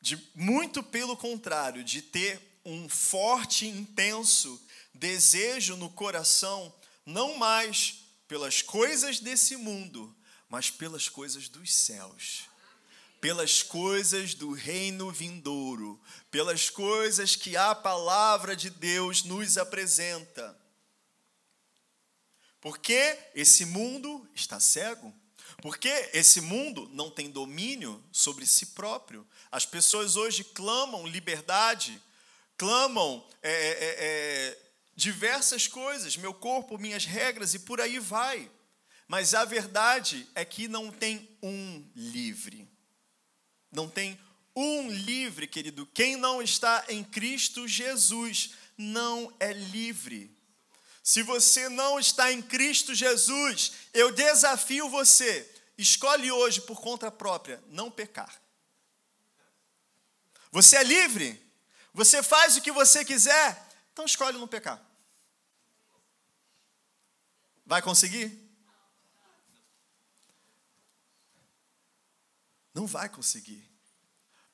de 0.00 0.20
muito 0.34 0.82
pelo 0.82 1.16
contrário, 1.16 1.84
de 1.84 2.02
ter 2.02 2.42
um 2.64 2.88
forte, 2.88 3.64
intenso 3.64 4.60
desejo 4.92 5.76
no 5.76 5.88
coração, 5.88 6.74
não 7.06 7.38
mais 7.38 8.06
pelas 8.26 8.60
coisas 8.60 9.20
desse 9.20 9.56
mundo, 9.56 10.14
mas 10.48 10.68
pelas 10.68 11.08
coisas 11.08 11.48
dos 11.48 11.72
céus 11.72 12.52
pelas 13.24 13.62
coisas 13.62 14.34
do 14.34 14.52
reino 14.52 15.10
vindouro, 15.10 15.98
pelas 16.30 16.68
coisas 16.68 17.34
que 17.34 17.56
a 17.56 17.74
palavra 17.74 18.54
de 18.54 18.68
Deus 18.68 19.24
nos 19.24 19.56
apresenta. 19.56 20.54
Porque 22.60 23.18
esse 23.34 23.64
mundo 23.64 24.28
está 24.34 24.60
cego, 24.60 25.10
porque 25.62 25.88
esse 26.12 26.42
mundo 26.42 26.86
não 26.92 27.10
tem 27.10 27.30
domínio 27.30 28.04
sobre 28.12 28.44
si 28.44 28.66
próprio. 28.66 29.26
As 29.50 29.64
pessoas 29.64 30.16
hoje 30.16 30.44
clamam 30.44 31.06
liberdade, 31.06 31.98
clamam 32.58 33.26
é, 33.42 33.50
é, 33.50 33.54
é, 33.54 33.96
é 34.00 34.58
diversas 34.94 35.66
coisas, 35.66 36.14
meu 36.18 36.34
corpo, 36.34 36.76
minhas 36.76 37.06
regras 37.06 37.54
e 37.54 37.60
por 37.60 37.80
aí 37.80 37.98
vai. 37.98 38.50
Mas 39.08 39.32
a 39.32 39.46
verdade 39.46 40.28
é 40.34 40.44
que 40.44 40.68
não 40.68 40.90
tem 40.90 41.26
um 41.42 41.90
livre 41.96 42.73
não 43.74 43.88
tem 43.88 44.18
um 44.54 44.88
livre, 44.88 45.46
querido. 45.46 45.86
Quem 45.86 46.16
não 46.16 46.40
está 46.40 46.84
em 46.88 47.02
Cristo 47.02 47.66
Jesus 47.66 48.50
não 48.78 49.34
é 49.40 49.52
livre. 49.52 50.30
Se 51.02 51.22
você 51.22 51.68
não 51.68 51.98
está 51.98 52.32
em 52.32 52.40
Cristo 52.40 52.94
Jesus, 52.94 53.72
eu 53.92 54.12
desafio 54.12 54.88
você, 54.88 55.50
escolhe 55.76 56.30
hoje 56.30 56.60
por 56.62 56.80
conta 56.80 57.10
própria 57.10 57.62
não 57.68 57.90
pecar. 57.90 58.40
Você 60.50 60.76
é 60.76 60.84
livre? 60.84 61.42
Você 61.92 62.22
faz 62.22 62.56
o 62.56 62.62
que 62.62 62.72
você 62.72 63.04
quiser? 63.04 63.68
Então 63.92 64.04
escolhe 64.04 64.38
não 64.38 64.48
pecar. 64.48 64.80
Vai 67.66 67.82
conseguir? 67.82 68.43
Não 72.74 72.86
vai 72.86 73.08
conseguir. 73.08 73.70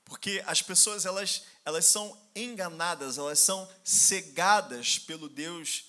Porque 0.05 0.43
as 0.47 0.61
pessoas 0.61 1.07
elas, 1.07 1.45
elas 1.64 1.87
são 1.87 2.21
enganadas, 2.35 3.16
elas 3.16 3.39
são 3.39 3.68
cegadas 3.83 4.99
pelo 4.99 5.29
Deus 5.29 5.85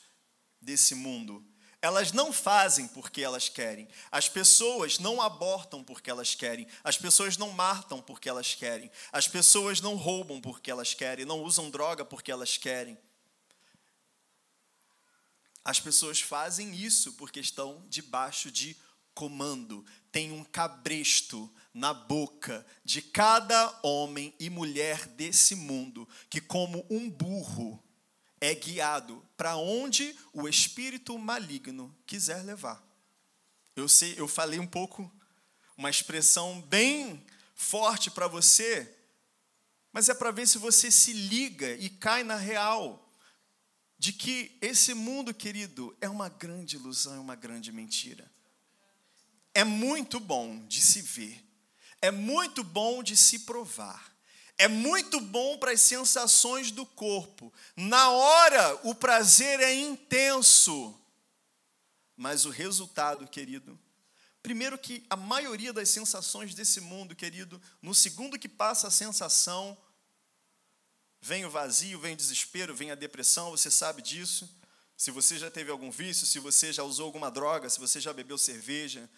desse 0.61 0.95
mundo. 0.95 1.45
Elas 1.81 2.11
não 2.11 2.31
fazem 2.31 2.87
porque 2.87 3.23
elas 3.23 3.49
querem. 3.49 3.87
As 4.11 4.29
pessoas 4.29 4.99
não 4.99 5.19
abortam 5.19 5.83
porque 5.83 6.11
elas 6.11 6.35
querem. 6.35 6.67
As 6.83 6.95
pessoas 6.95 7.37
não 7.37 7.49
matam 7.49 7.99
porque 7.99 8.29
elas 8.29 8.53
querem. 8.53 8.91
As 9.11 9.27
pessoas 9.27 9.81
não 9.81 9.95
roubam 9.95 10.39
porque 10.39 10.69
elas 10.69 10.93
querem. 10.93 11.25
Não 11.25 11.41
usam 11.41 11.71
droga 11.71 12.05
porque 12.05 12.31
elas 12.31 12.55
querem. 12.55 12.95
As 15.65 15.79
pessoas 15.79 16.21
fazem 16.21 16.75
isso 16.75 17.13
porque 17.13 17.39
estão 17.39 17.83
debaixo 17.89 18.51
de 18.51 18.77
comando. 19.13 19.85
Tem 20.11 20.31
um 20.31 20.43
cabresto 20.43 21.51
na 21.73 21.93
boca 21.93 22.65
de 22.83 23.01
cada 23.01 23.79
homem 23.83 24.33
e 24.39 24.49
mulher 24.49 25.07
desse 25.07 25.55
mundo 25.55 26.07
que, 26.29 26.41
como 26.41 26.85
um 26.89 27.09
burro, 27.09 27.81
é 28.39 28.55
guiado 28.55 29.23
para 29.37 29.55
onde 29.55 30.15
o 30.33 30.47
espírito 30.47 31.17
maligno 31.17 31.95
quiser 32.05 32.43
levar. 32.43 32.83
Eu 33.75 33.87
sei, 33.87 34.15
eu 34.17 34.27
falei 34.27 34.59
um 34.59 34.67
pouco 34.67 35.09
uma 35.77 35.89
expressão 35.89 36.61
bem 36.61 37.25
forte 37.55 38.11
para 38.11 38.27
você, 38.27 38.97
mas 39.93 40.09
é 40.09 40.13
para 40.13 40.31
ver 40.31 40.47
se 40.47 40.57
você 40.57 40.89
se 40.91 41.13
liga 41.13 41.73
e 41.75 41.89
cai 41.89 42.23
na 42.23 42.35
real 42.35 43.09
de 43.97 44.11
que 44.11 44.57
esse 44.61 44.95
mundo, 44.95 45.33
querido, 45.33 45.95
é 46.01 46.09
uma 46.09 46.27
grande 46.27 46.75
ilusão, 46.75 47.15
é 47.15 47.19
uma 47.19 47.35
grande 47.35 47.71
mentira. 47.71 48.29
É 49.53 49.63
muito 49.63 50.19
bom 50.19 50.65
de 50.67 50.81
se 50.81 51.01
ver, 51.01 51.43
é 52.01 52.09
muito 52.09 52.63
bom 52.63 53.03
de 53.03 53.17
se 53.17 53.39
provar, 53.39 54.15
é 54.57 54.67
muito 54.67 55.19
bom 55.19 55.57
para 55.57 55.71
as 55.71 55.81
sensações 55.81 56.71
do 56.71 56.85
corpo. 56.85 57.51
Na 57.75 58.09
hora, 58.11 58.79
o 58.83 58.95
prazer 58.95 59.59
é 59.59 59.73
intenso. 59.73 60.97
Mas 62.15 62.45
o 62.45 62.51
resultado, 62.51 63.27
querido, 63.27 63.79
primeiro 64.43 64.77
que 64.77 65.03
a 65.09 65.15
maioria 65.15 65.73
das 65.73 65.89
sensações 65.89 66.53
desse 66.53 66.79
mundo, 66.79 67.15
querido, 67.15 67.59
no 67.81 67.95
segundo 67.95 68.37
que 68.37 68.47
passa 68.47 68.87
a 68.87 68.91
sensação, 68.91 69.75
vem 71.19 71.45
o 71.45 71.49
vazio, 71.49 71.99
vem 71.99 72.13
o 72.13 72.17
desespero, 72.17 72.75
vem 72.75 72.91
a 72.91 72.95
depressão, 72.95 73.51
você 73.51 73.71
sabe 73.71 74.01
disso. 74.01 74.47
Se 74.95 75.09
você 75.09 75.37
já 75.37 75.49
teve 75.49 75.71
algum 75.71 75.89
vício, 75.89 76.27
se 76.27 76.37
você 76.37 76.71
já 76.71 76.83
usou 76.83 77.07
alguma 77.07 77.31
droga, 77.31 77.69
se 77.69 77.79
você 77.79 77.99
já 77.99 78.13
bebeu 78.13 78.37
cerveja, 78.37 79.09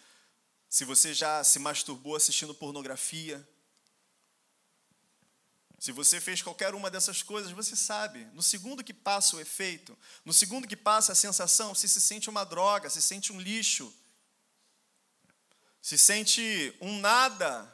se 0.68 0.84
você 0.84 1.14
já 1.14 1.42
se 1.44 1.58
masturbou 1.58 2.16
assistindo 2.16 2.54
pornografia, 2.54 3.46
se 5.84 5.92
você 5.92 6.18
fez 6.18 6.40
qualquer 6.40 6.74
uma 6.74 6.90
dessas 6.90 7.22
coisas, 7.22 7.52
você 7.52 7.76
sabe, 7.76 8.24
no 8.32 8.42
segundo 8.42 8.82
que 8.82 8.94
passa 8.94 9.36
o 9.36 9.40
efeito, 9.40 9.94
no 10.24 10.32
segundo 10.32 10.66
que 10.66 10.76
passa 10.76 11.12
a 11.12 11.14
sensação, 11.14 11.74
se 11.74 11.86
se 11.86 12.00
sente 12.00 12.30
uma 12.30 12.42
droga, 12.42 12.88
se 12.88 13.02
sente 13.02 13.32
um 13.32 13.38
lixo, 13.38 13.94
se 15.82 15.98
sente 15.98 16.74
um 16.80 16.98
nada. 17.00 17.70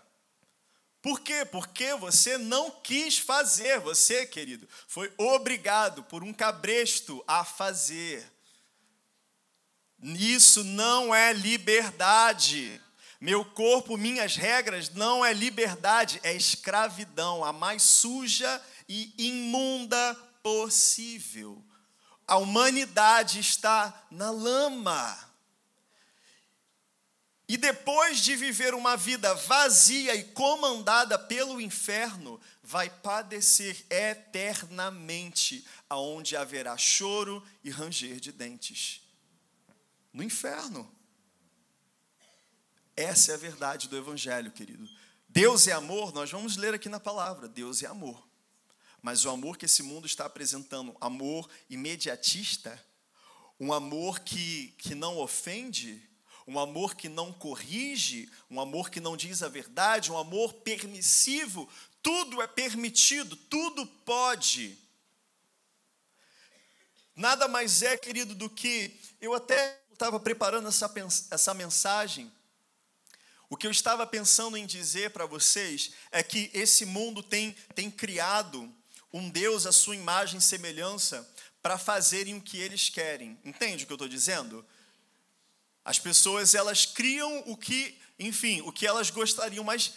Por 1.00 1.20
quê? 1.20 1.44
Porque 1.44 1.94
você 1.94 2.36
não 2.36 2.70
quis 2.82 3.16
fazer, 3.16 3.78
você, 3.78 4.26
querido, 4.26 4.68
foi 4.88 5.12
obrigado 5.16 6.02
por 6.02 6.24
um 6.24 6.32
cabresto 6.32 7.22
a 7.28 7.44
fazer. 7.44 8.28
Isso 10.02 10.64
não 10.64 11.14
é 11.14 11.32
liberdade. 11.32 12.80
Meu 13.20 13.44
corpo, 13.44 13.98
minhas 13.98 14.34
regras 14.34 14.88
não 14.90 15.24
é 15.24 15.32
liberdade, 15.32 16.18
é 16.22 16.34
escravidão, 16.34 17.44
a 17.44 17.52
mais 17.52 17.82
suja 17.82 18.60
e 18.88 19.12
imunda 19.18 20.14
possível. 20.42 21.62
A 22.26 22.36
humanidade 22.36 23.40
está 23.40 24.06
na 24.10 24.30
lama. 24.30 25.30
E 27.46 27.56
depois 27.56 28.20
de 28.20 28.36
viver 28.36 28.74
uma 28.74 28.96
vida 28.96 29.34
vazia 29.34 30.14
e 30.14 30.22
comandada 30.22 31.18
pelo 31.18 31.60
inferno, 31.60 32.40
vai 32.62 32.88
padecer 32.88 33.84
eternamente, 33.90 35.66
aonde 35.88 36.36
haverá 36.36 36.78
choro 36.78 37.44
e 37.64 37.70
ranger 37.70 38.20
de 38.20 38.30
dentes. 38.30 38.99
No 40.12 40.22
inferno. 40.22 40.90
Essa 42.96 43.32
é 43.32 43.34
a 43.34 43.38
verdade 43.38 43.88
do 43.88 43.96
Evangelho, 43.96 44.50
querido. 44.50 44.88
Deus 45.28 45.68
é 45.68 45.72
amor, 45.72 46.12
nós 46.12 46.30
vamos 46.30 46.56
ler 46.56 46.74
aqui 46.74 46.88
na 46.88 47.00
palavra: 47.00 47.48
Deus 47.48 47.82
é 47.82 47.86
amor. 47.86 48.28
Mas 49.00 49.24
o 49.24 49.30
amor 49.30 49.56
que 49.56 49.64
esse 49.64 49.82
mundo 49.82 50.06
está 50.06 50.26
apresentando, 50.26 50.94
amor 51.00 51.48
imediatista, 51.70 52.78
um 53.58 53.72
amor 53.72 54.20
que, 54.20 54.74
que 54.78 54.94
não 54.94 55.18
ofende, 55.18 56.02
um 56.46 56.58
amor 56.58 56.94
que 56.94 57.08
não 57.08 57.32
corrige, 57.32 58.28
um 58.50 58.60
amor 58.60 58.90
que 58.90 59.00
não 59.00 59.16
diz 59.16 59.42
a 59.42 59.48
verdade, 59.48 60.10
um 60.10 60.18
amor 60.18 60.52
permissivo, 60.54 61.68
tudo 62.02 62.42
é 62.42 62.46
permitido, 62.46 63.36
tudo 63.36 63.86
pode. 63.86 64.76
Nada 67.14 67.46
mais 67.46 67.82
é, 67.82 67.96
querido, 67.96 68.34
do 68.34 68.50
que 68.50 68.98
eu 69.20 69.34
até 69.34 69.80
estava 70.00 70.18
preparando 70.18 70.68
essa, 70.68 70.92
essa 71.30 71.54
mensagem 71.54 72.32
o 73.50 73.56
que 73.56 73.66
eu 73.66 73.70
estava 73.72 74.06
pensando 74.06 74.56
em 74.56 74.64
dizer 74.64 75.10
para 75.10 75.26
vocês 75.26 75.90
é 76.12 76.22
que 76.22 76.48
esse 76.54 76.86
mundo 76.86 77.20
tem, 77.20 77.50
tem 77.74 77.90
criado 77.90 78.72
um 79.12 79.28
Deus 79.28 79.66
à 79.66 79.72
sua 79.72 79.96
imagem 79.96 80.38
e 80.38 80.42
semelhança 80.42 81.28
para 81.60 81.76
fazerem 81.76 82.36
o 82.36 82.40
que 82.40 82.58
eles 82.58 82.88
querem. 82.88 83.36
Entende 83.44 83.82
o 83.82 83.86
que 83.88 83.92
eu 83.92 83.96
estou 83.96 84.08
dizendo? 84.08 84.64
As 85.84 85.98
pessoas 85.98 86.54
elas 86.54 86.86
criam 86.86 87.42
o 87.44 87.56
que, 87.56 87.98
enfim, 88.20 88.60
o 88.60 88.70
que 88.70 88.86
elas 88.86 89.10
gostariam, 89.10 89.64
mas 89.64 89.94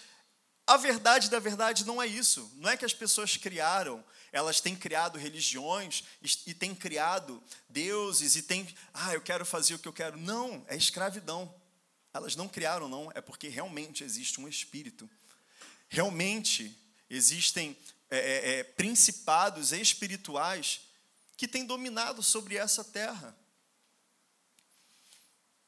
a 0.65 0.75
verdade 0.75 1.29
da 1.29 1.37
verdade 1.37 1.85
não 1.85 2.01
é 2.01 2.07
isso. 2.07 2.51
Não 2.55 2.71
é 2.71 2.75
que 2.75 2.85
as 2.85 2.93
pessoas 2.93 3.37
criaram, 3.37 4.03
elas 4.33 4.59
têm 4.59 4.75
criado 4.75 5.19
religiões 5.19 6.03
e 6.47 6.55
têm 6.55 6.73
criado 6.73 7.41
deuses 7.69 8.35
e 8.35 8.41
têm, 8.41 8.67
ah, 8.91 9.13
eu 9.13 9.21
quero 9.21 9.45
fazer 9.45 9.75
o 9.75 9.79
que 9.79 9.87
eu 9.87 9.93
quero. 9.93 10.17
Não, 10.17 10.65
é 10.67 10.75
escravidão. 10.75 11.53
Elas 12.11 12.35
não 12.35 12.49
criaram, 12.49 12.89
não, 12.89 13.11
é 13.13 13.21
porque 13.21 13.47
realmente 13.47 14.03
existe 14.03 14.41
um 14.41 14.47
espírito. 14.47 15.07
Realmente 15.87 16.75
existem 17.07 17.77
é, 18.09 18.17
é, 18.17 18.59
é, 18.59 18.63
principados 18.63 19.71
espirituais 19.71 20.81
que 21.37 21.47
têm 21.47 21.63
dominado 21.63 22.23
sobre 22.23 22.57
essa 22.57 22.83
terra. 22.83 23.37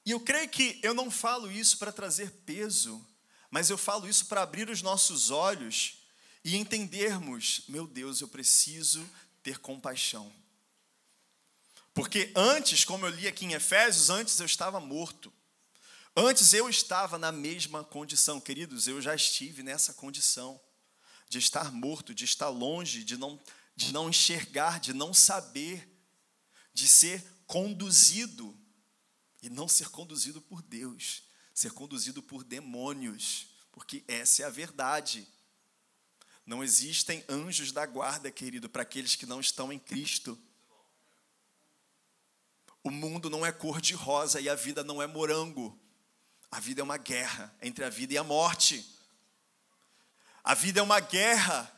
E 0.04 0.10
eu 0.10 0.20
creio 0.20 0.50
que 0.50 0.80
eu 0.82 0.94
não 0.96 1.12
falo 1.12 1.52
isso 1.52 1.78
para 1.78 1.92
trazer 1.92 2.32
peso, 2.48 3.06
mas 3.52 3.70
eu 3.70 3.78
falo 3.78 4.08
isso 4.08 4.26
para 4.26 4.42
abrir 4.42 4.70
os 4.72 4.82
nossos 4.82 5.30
olhos 5.30 6.05
e 6.46 6.56
entendermos: 6.56 7.64
meu 7.68 7.88
Deus, 7.88 8.22
eu 8.22 8.28
preciso 8.28 9.04
ter 9.42 9.58
compaixão. 9.58 10.32
Porque 11.92 12.32
antes, 12.36 12.86
como 12.86 13.06
eu 13.06 13.10
li 13.10 13.28
aqui 13.28 13.46
em 13.46 13.54
Efésios, 13.54 14.10
antes 14.10 14.40
eu 14.40 14.46
estava 14.46 14.80
morto. 14.80 15.34
Antes 16.16 16.54
eu 16.54 16.70
estava 16.70 17.18
na 17.18 17.32
mesma 17.32 17.84
condição, 17.84 18.40
queridos, 18.40 18.88
eu 18.88 19.02
já 19.02 19.14
estive 19.16 19.64
nessa 19.64 19.94
condição 19.94 20.62
de 21.28 21.40
estar 21.40 21.72
morto, 21.72 22.14
de 22.14 22.24
estar 22.24 22.48
longe, 22.48 23.04
de 23.04 23.18
não, 23.18 23.42
de 23.76 23.92
não 23.92 24.10
enxergar, 24.10 24.80
de 24.80 24.94
não 24.94 25.14
saber, 25.14 25.90
de 26.74 26.88
ser 26.88 27.26
conduzido 27.48 28.58
e 29.42 29.50
não 29.50 29.68
ser 29.68 29.90
conduzido 29.90 30.42
por 30.42 30.62
Deus, 30.62 31.24
ser 31.54 31.72
conduzido 31.72 32.22
por 32.22 32.44
demônios, 32.44 33.48
porque 33.72 34.04
essa 34.08 34.44
é 34.44 34.46
a 34.46 34.50
verdade. 34.50 35.28
Não 36.46 36.64
existem 36.64 37.24
anjos 37.28 37.72
da 37.72 37.86
guarda, 37.86 38.32
querido, 38.32 38.70
para 38.70 38.84
aqueles 38.84 39.16
que 39.16 39.26
não 39.26 39.40
estão 39.40 39.74
em 39.74 39.80
Cristo. 39.80 40.38
O 42.84 42.92
mundo 42.92 43.32
não 43.32 43.44
é 43.44 43.52
cor 43.52 43.82
de 43.82 43.96
rosa 43.96 44.40
e 44.40 44.48
a 44.48 44.54
vida 44.54 44.84
não 44.84 45.02
é 45.02 45.08
morango. 45.08 45.78
A 46.52 46.60
vida 46.60 46.82
é 46.82 46.84
uma 46.84 46.98
guerra 46.98 47.54
entre 47.62 47.84
a 47.84 47.90
vida 47.90 48.14
e 48.14 48.18
a 48.18 48.24
morte. 48.24 48.86
A 50.44 50.54
vida 50.54 50.80
é 50.80 50.84
uma 50.84 51.00
guerra 51.00 51.72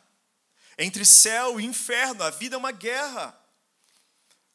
entre 0.78 1.06
céu 1.06 1.60
e 1.60 1.66
inferno. 1.66 2.24
A 2.24 2.30
vida 2.30 2.56
é 2.56 2.58
uma 2.58 2.74
guerra. 2.74 3.40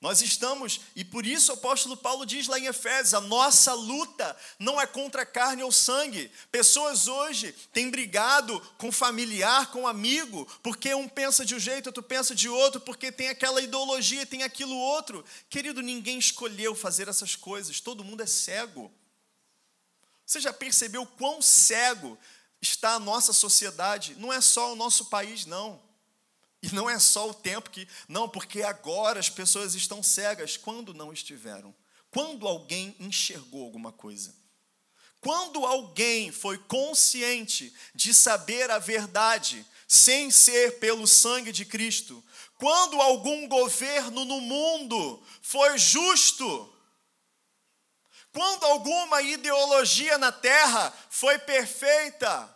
Nós 0.02 0.20
estamos, 0.20 0.80
e 0.96 1.04
por 1.04 1.24
isso 1.24 1.52
o 1.52 1.54
apóstolo 1.54 1.96
Paulo 1.96 2.26
diz 2.26 2.48
lá 2.48 2.58
em 2.58 2.66
Efésios: 2.66 3.14
a 3.14 3.20
nossa 3.20 3.72
luta 3.72 4.36
não 4.58 4.80
é 4.80 4.84
contra 4.84 5.24
carne 5.24 5.62
ou 5.62 5.70
sangue. 5.70 6.28
Pessoas 6.50 7.06
hoje 7.06 7.52
têm 7.72 7.88
brigado 7.88 8.60
com 8.78 8.90
familiar, 8.90 9.70
com 9.70 9.86
amigo, 9.86 10.44
porque 10.60 10.92
um 10.92 11.08
pensa 11.08 11.44
de 11.44 11.54
um 11.54 11.58
jeito, 11.60 11.86
outro 11.86 12.02
pensa 12.02 12.34
de 12.34 12.48
outro, 12.48 12.80
porque 12.80 13.12
tem 13.12 13.28
aquela 13.28 13.62
ideologia, 13.62 14.26
tem 14.26 14.42
aquilo 14.42 14.76
outro. 14.76 15.24
Querido, 15.48 15.80
ninguém 15.80 16.18
escolheu 16.18 16.74
fazer 16.74 17.06
essas 17.06 17.36
coisas, 17.36 17.78
todo 17.78 18.02
mundo 18.02 18.24
é 18.24 18.26
cego. 18.26 18.92
Você 20.26 20.40
já 20.40 20.52
percebeu 20.52 21.06
quão 21.06 21.40
cego 21.40 22.18
está 22.60 22.94
a 22.94 22.98
nossa 22.98 23.32
sociedade? 23.32 24.16
Não 24.18 24.32
é 24.32 24.40
só 24.40 24.72
o 24.72 24.76
nosso 24.76 25.04
país, 25.04 25.46
não. 25.46 25.80
E 26.62 26.72
não 26.72 26.88
é 26.88 26.98
só 26.98 27.28
o 27.28 27.34
tempo 27.34 27.70
que. 27.70 27.88
Não, 28.08 28.28
porque 28.28 28.62
agora 28.62 29.18
as 29.18 29.28
pessoas 29.28 29.74
estão 29.74 30.02
cegas. 30.02 30.56
Quando 30.56 30.94
não 30.94 31.12
estiveram? 31.12 31.74
Quando 32.10 32.46
alguém 32.46 32.94
enxergou 33.00 33.64
alguma 33.64 33.90
coisa? 33.90 34.34
Quando 35.20 35.64
alguém 35.64 36.30
foi 36.30 36.58
consciente 36.58 37.74
de 37.94 38.12
saber 38.12 38.70
a 38.70 38.78
verdade, 38.78 39.64
sem 39.88 40.30
ser 40.30 40.78
pelo 40.78 41.06
sangue 41.06 41.50
de 41.50 41.64
Cristo? 41.64 42.22
Quando 42.58 43.00
algum 43.00 43.48
governo 43.48 44.24
no 44.24 44.40
mundo 44.40 45.22
foi 45.40 45.78
justo? 45.78 46.72
Quando 48.32 48.64
alguma 48.64 49.20
ideologia 49.22 50.16
na 50.16 50.32
terra 50.32 50.92
foi 51.10 51.38
perfeita? 51.38 52.52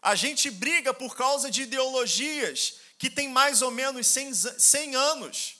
A 0.00 0.14
gente 0.14 0.50
briga 0.50 0.94
por 0.94 1.16
causa 1.16 1.50
de 1.50 1.62
ideologias 1.62 2.76
que 2.98 3.08
tem 3.08 3.28
mais 3.28 3.62
ou 3.62 3.70
menos 3.70 4.06
100, 4.08 4.34
100 4.34 4.96
anos. 4.96 5.56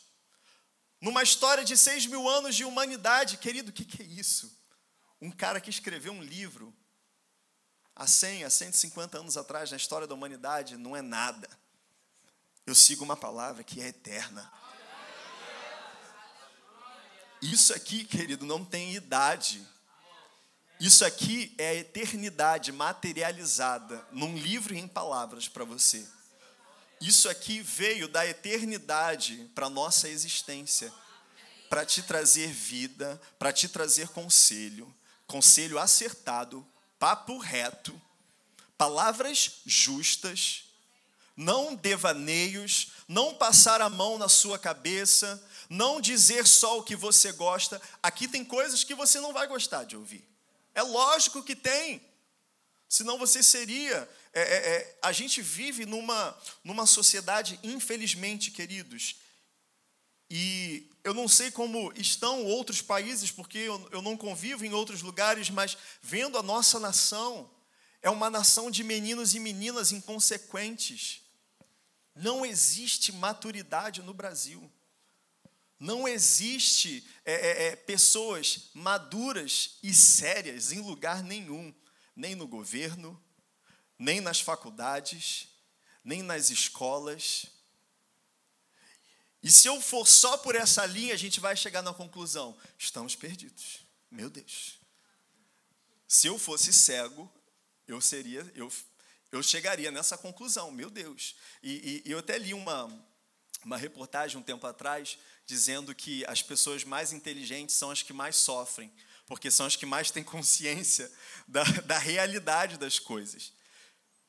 Numa 1.00 1.22
história 1.22 1.64
de 1.64 1.76
6 1.76 2.06
mil 2.06 2.28
anos 2.28 2.56
de 2.56 2.64
humanidade. 2.64 3.36
Querido, 3.36 3.70
o 3.70 3.72
que, 3.72 3.84
que 3.84 4.02
é 4.02 4.04
isso? 4.04 4.52
Um 5.20 5.30
cara 5.30 5.60
que 5.60 5.70
escreveu 5.70 6.12
um 6.12 6.22
livro 6.22 6.74
há 7.94 8.06
100, 8.06 8.44
há 8.44 8.50
150 8.50 9.18
anos 9.18 9.36
atrás 9.36 9.70
na 9.70 9.76
história 9.76 10.06
da 10.06 10.14
humanidade 10.14 10.76
não 10.76 10.96
é 10.96 11.02
nada. 11.02 11.48
Eu 12.66 12.74
sigo 12.74 13.04
uma 13.04 13.16
palavra 13.16 13.62
que 13.62 13.80
é 13.80 13.88
eterna. 13.88 14.52
Isso 17.40 17.72
aqui, 17.72 18.04
querido, 18.04 18.44
não 18.44 18.64
tem 18.64 18.94
idade. 18.94 19.64
Isso 20.80 21.04
aqui 21.04 21.54
é 21.56 21.68
a 21.70 21.74
eternidade 21.74 22.72
materializada 22.72 24.04
num 24.10 24.36
livro 24.36 24.74
e 24.74 24.78
em 24.78 24.88
palavras 24.88 25.48
para 25.48 25.64
você. 25.64 26.06
Isso 27.00 27.28
aqui 27.28 27.60
veio 27.60 28.08
da 28.08 28.26
eternidade 28.26 29.50
para 29.54 29.70
nossa 29.70 30.08
existência, 30.08 30.92
para 31.70 31.84
te 31.84 32.02
trazer 32.02 32.48
vida, 32.48 33.20
para 33.38 33.52
te 33.52 33.68
trazer 33.68 34.08
conselho, 34.08 34.92
conselho 35.26 35.78
acertado, 35.78 36.66
papo 36.98 37.38
reto, 37.38 38.00
palavras 38.76 39.60
justas, 39.66 40.64
não 41.36 41.76
devaneios, 41.76 42.92
não 43.06 43.32
passar 43.32 43.80
a 43.80 43.88
mão 43.88 44.18
na 44.18 44.28
sua 44.28 44.58
cabeça, 44.58 45.40
não 45.68 46.00
dizer 46.00 46.46
só 46.46 46.78
o 46.78 46.82
que 46.82 46.96
você 46.96 47.30
gosta. 47.30 47.80
Aqui 48.02 48.26
tem 48.26 48.44
coisas 48.44 48.82
que 48.82 48.94
você 48.94 49.20
não 49.20 49.32
vai 49.32 49.46
gostar 49.46 49.84
de 49.84 49.96
ouvir. 49.96 50.26
É 50.74 50.82
lógico 50.82 51.42
que 51.42 51.54
tem. 51.54 52.02
Senão 52.88 53.18
você 53.18 53.42
seria 53.42 54.08
é, 54.32 54.40
é, 54.40 54.56
é, 54.76 54.98
a 55.02 55.12
gente 55.12 55.40
vive 55.40 55.86
numa, 55.86 56.36
numa 56.62 56.86
sociedade, 56.86 57.58
infelizmente, 57.62 58.50
queridos, 58.50 59.16
e 60.30 60.90
eu 61.02 61.14
não 61.14 61.26
sei 61.26 61.50
como 61.50 61.92
estão 61.96 62.44
outros 62.44 62.82
países, 62.82 63.30
porque 63.30 63.58
eu, 63.58 63.88
eu 63.90 64.02
não 64.02 64.16
convivo 64.16 64.64
em 64.64 64.74
outros 64.74 65.00
lugares, 65.00 65.48
mas 65.48 65.76
vendo 66.02 66.36
a 66.36 66.42
nossa 66.42 66.78
nação, 66.78 67.50
é 68.02 68.10
uma 68.10 68.28
nação 68.28 68.70
de 68.70 68.84
meninos 68.84 69.34
e 69.34 69.40
meninas 69.40 69.90
inconsequentes. 69.90 71.22
Não 72.14 72.44
existe 72.44 73.10
maturidade 73.10 74.02
no 74.02 74.12
Brasil. 74.12 74.70
Não 75.80 76.06
existe 76.06 77.06
é, 77.24 77.32
é, 77.34 77.66
é 77.68 77.76
pessoas 77.76 78.70
maduras 78.74 79.78
e 79.82 79.94
sérias 79.94 80.72
em 80.72 80.80
lugar 80.80 81.22
nenhum, 81.22 81.72
nem 82.14 82.34
no 82.34 82.46
governo, 82.46 83.18
nem 83.98 84.20
nas 84.20 84.40
faculdades, 84.40 85.48
nem 86.04 86.22
nas 86.22 86.50
escolas. 86.50 87.46
E 89.42 89.50
se 89.50 89.66
eu 89.66 89.80
for 89.80 90.06
só 90.06 90.36
por 90.36 90.54
essa 90.54 90.86
linha, 90.86 91.14
a 91.14 91.18
gente 91.18 91.40
vai 91.40 91.56
chegar 91.56 91.82
na 91.82 91.92
conclusão: 91.92 92.56
estamos 92.78 93.16
perdidos. 93.16 93.80
Meu 94.10 94.30
Deus. 94.30 94.78
Se 96.06 96.26
eu 96.26 96.38
fosse 96.38 96.72
cego, 96.72 97.30
eu 97.86 98.00
seria, 98.00 98.50
eu, 98.54 98.72
eu 99.30 99.42
chegaria 99.42 99.90
nessa 99.90 100.16
conclusão. 100.16 100.70
Meu 100.70 100.88
Deus. 100.88 101.36
E, 101.62 102.02
e, 102.06 102.10
eu 102.10 102.18
até 102.18 102.38
li 102.38 102.54
uma, 102.54 102.86
uma 103.64 103.76
reportagem 103.76 104.38
um 104.38 104.42
tempo 104.42 104.66
atrás 104.66 105.18
dizendo 105.46 105.94
que 105.94 106.24
as 106.26 106.42
pessoas 106.42 106.84
mais 106.84 107.12
inteligentes 107.12 107.74
são 107.74 107.90
as 107.90 108.02
que 108.02 108.12
mais 108.12 108.36
sofrem, 108.36 108.92
porque 109.26 109.50
são 109.50 109.66
as 109.66 109.76
que 109.76 109.86
mais 109.86 110.10
têm 110.10 110.22
consciência 110.22 111.10
da, 111.46 111.64
da 111.84 111.98
realidade 111.98 112.78
das 112.78 112.98
coisas. 112.98 113.52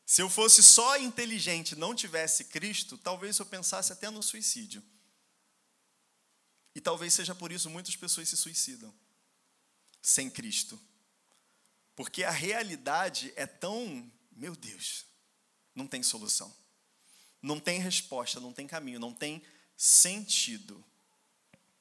Se 0.10 0.24
eu 0.24 0.28
fosse 0.28 0.64
só 0.64 0.98
inteligente 0.98 1.76
não 1.76 1.94
tivesse 1.94 2.46
Cristo, 2.46 2.98
talvez 2.98 3.38
eu 3.38 3.46
pensasse 3.46 3.94
até 3.94 4.10
no 4.10 4.24
suicídio. 4.24 4.84
E 6.74 6.82
talvez 6.82 7.14
seja 7.14 7.36
por 7.36 7.52
isso 7.52 7.70
muitas 7.70 7.96
pessoas 7.96 8.28
se 8.28 8.36
suicidam 8.36 8.92
sem 10.02 10.28
Cristo. 10.28 10.82
Porque 11.96 12.24
a 12.24 12.32
realidade 12.32 13.32
é 13.36 13.46
tão, 13.46 14.12
meu 14.32 14.56
Deus, 14.56 15.06
não 15.76 15.86
tem 15.86 16.02
solução. 16.02 16.52
Não 17.40 17.60
tem 17.60 17.80
resposta, 17.80 18.40
não 18.40 18.52
tem 18.52 18.66
caminho, 18.66 19.00
não 19.00 19.14
tem 19.14 19.44
sentido. 19.78 20.84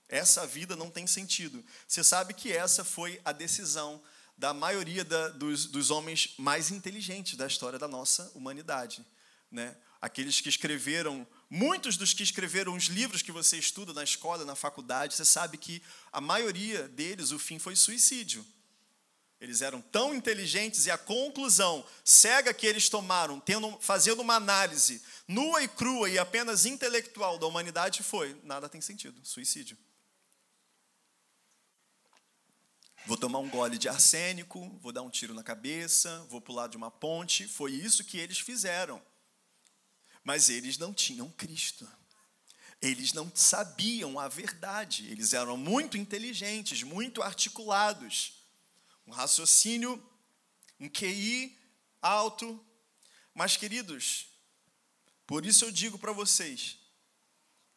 Essa 0.06 0.46
vida 0.46 0.76
não 0.76 0.90
tem 0.90 1.06
sentido. 1.06 1.64
Você 1.86 2.04
sabe 2.04 2.34
que 2.34 2.52
essa 2.52 2.84
foi 2.84 3.22
a 3.24 3.32
decisão 3.32 4.02
da 4.38 4.54
maioria 4.54 5.04
da, 5.04 5.28
dos, 5.30 5.66
dos 5.66 5.90
homens 5.90 6.34
mais 6.38 6.70
inteligentes 6.70 7.36
da 7.36 7.46
história 7.46 7.78
da 7.78 7.88
nossa 7.88 8.30
humanidade. 8.36 9.04
Né? 9.50 9.76
Aqueles 10.00 10.40
que 10.40 10.48
escreveram, 10.48 11.26
muitos 11.50 11.96
dos 11.96 12.14
que 12.14 12.22
escreveram 12.22 12.74
os 12.74 12.84
livros 12.84 13.20
que 13.20 13.32
você 13.32 13.58
estuda 13.58 13.92
na 13.92 14.04
escola, 14.04 14.44
na 14.44 14.54
faculdade, 14.54 15.14
você 15.14 15.24
sabe 15.24 15.58
que 15.58 15.82
a 16.12 16.20
maioria 16.20 16.86
deles, 16.88 17.32
o 17.32 17.38
fim 17.38 17.58
foi 17.58 17.74
suicídio. 17.74 18.46
Eles 19.40 19.60
eram 19.60 19.80
tão 19.80 20.14
inteligentes 20.14 20.86
e 20.86 20.90
a 20.90 20.98
conclusão 20.98 21.84
cega 22.04 22.54
que 22.54 22.66
eles 22.66 22.88
tomaram, 22.88 23.40
tendo, 23.40 23.76
fazendo 23.80 24.20
uma 24.20 24.34
análise 24.34 25.02
nua 25.26 25.62
e 25.62 25.68
crua 25.68 26.08
e 26.10 26.18
apenas 26.18 26.64
intelectual 26.64 27.38
da 27.38 27.46
humanidade 27.46 28.02
foi: 28.02 28.36
nada 28.42 28.68
tem 28.68 28.80
sentido, 28.80 29.20
suicídio. 29.24 29.76
Vou 33.08 33.16
tomar 33.16 33.38
um 33.38 33.48
gole 33.48 33.78
de 33.78 33.88
arsênico, 33.88 34.68
vou 34.82 34.92
dar 34.92 35.00
um 35.00 35.08
tiro 35.08 35.32
na 35.32 35.42
cabeça, 35.42 36.26
vou 36.28 36.42
pular 36.42 36.66
de 36.66 36.76
uma 36.76 36.90
ponte. 36.90 37.48
Foi 37.48 37.72
isso 37.72 38.04
que 38.04 38.18
eles 38.18 38.38
fizeram. 38.38 39.02
Mas 40.22 40.50
eles 40.50 40.76
não 40.76 40.92
tinham 40.92 41.30
Cristo. 41.30 41.88
Eles 42.82 43.14
não 43.14 43.32
sabiam 43.34 44.20
a 44.20 44.28
verdade. 44.28 45.10
Eles 45.10 45.32
eram 45.32 45.56
muito 45.56 45.96
inteligentes, 45.96 46.82
muito 46.82 47.22
articulados. 47.22 48.42
Um 49.06 49.10
raciocínio, 49.10 50.06
um 50.78 50.86
QI 50.86 51.58
alto. 52.02 52.62
Mas, 53.32 53.56
queridos, 53.56 54.26
por 55.26 55.46
isso 55.46 55.64
eu 55.64 55.72
digo 55.72 55.98
para 55.98 56.12
vocês, 56.12 56.76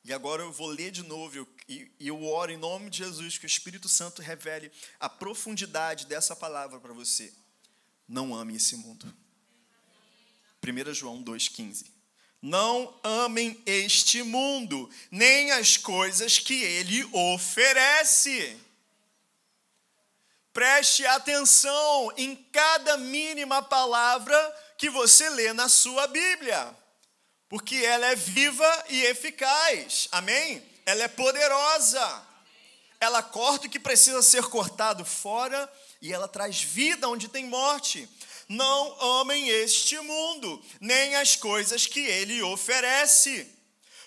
e 0.03 0.11
agora 0.11 0.41
eu 0.41 0.51
vou 0.51 0.67
ler 0.67 0.91
de 0.91 1.03
novo, 1.03 1.47
e 1.67 1.91
eu 1.99 2.23
oro 2.25 2.51
em 2.51 2.57
nome 2.57 2.89
de 2.89 2.99
Jesus 2.99 3.37
que 3.37 3.45
o 3.45 3.47
Espírito 3.47 3.87
Santo 3.87 4.21
revele 4.21 4.71
a 4.99 5.07
profundidade 5.07 6.07
dessa 6.07 6.35
palavra 6.35 6.79
para 6.79 6.91
você. 6.91 7.31
Não 8.07 8.33
ame 8.33 8.55
esse 8.55 8.75
mundo. 8.75 9.13
1 10.63 10.93
João 10.93 11.23
2,15. 11.23 11.85
Não 12.41 12.99
amem 13.03 13.61
este 13.67 14.23
mundo, 14.23 14.89
nem 15.11 15.51
as 15.51 15.77
coisas 15.77 16.39
que 16.39 16.63
ele 16.63 17.03
oferece. 17.13 18.57
Preste 20.51 21.05
atenção 21.05 22.11
em 22.17 22.35
cada 22.51 22.97
mínima 22.97 23.61
palavra 23.61 24.35
que 24.79 24.89
você 24.89 25.29
lê 25.29 25.53
na 25.53 25.69
sua 25.69 26.07
Bíblia 26.07 26.80
porque 27.51 27.75
ela 27.75 28.05
é 28.05 28.15
viva 28.15 28.85
e 28.87 29.03
eficaz. 29.07 30.07
Amém? 30.09 30.63
Ela 30.85 31.03
é 31.03 31.07
poderosa. 31.09 32.23
Ela 32.97 33.21
corta 33.21 33.67
o 33.67 33.69
que 33.69 33.77
precisa 33.77 34.21
ser 34.21 34.43
cortado 34.43 35.03
fora 35.03 35.69
e 36.01 36.13
ela 36.13 36.29
traz 36.29 36.61
vida 36.61 37.09
onde 37.09 37.27
tem 37.27 37.45
morte. 37.45 38.07
não 38.47 39.19
amem 39.19 39.49
este 39.49 39.99
mundo, 39.99 40.63
nem 40.79 41.15
as 41.15 41.35
coisas 41.35 41.85
que 41.85 41.99
ele 41.99 42.41
oferece. 42.41 43.45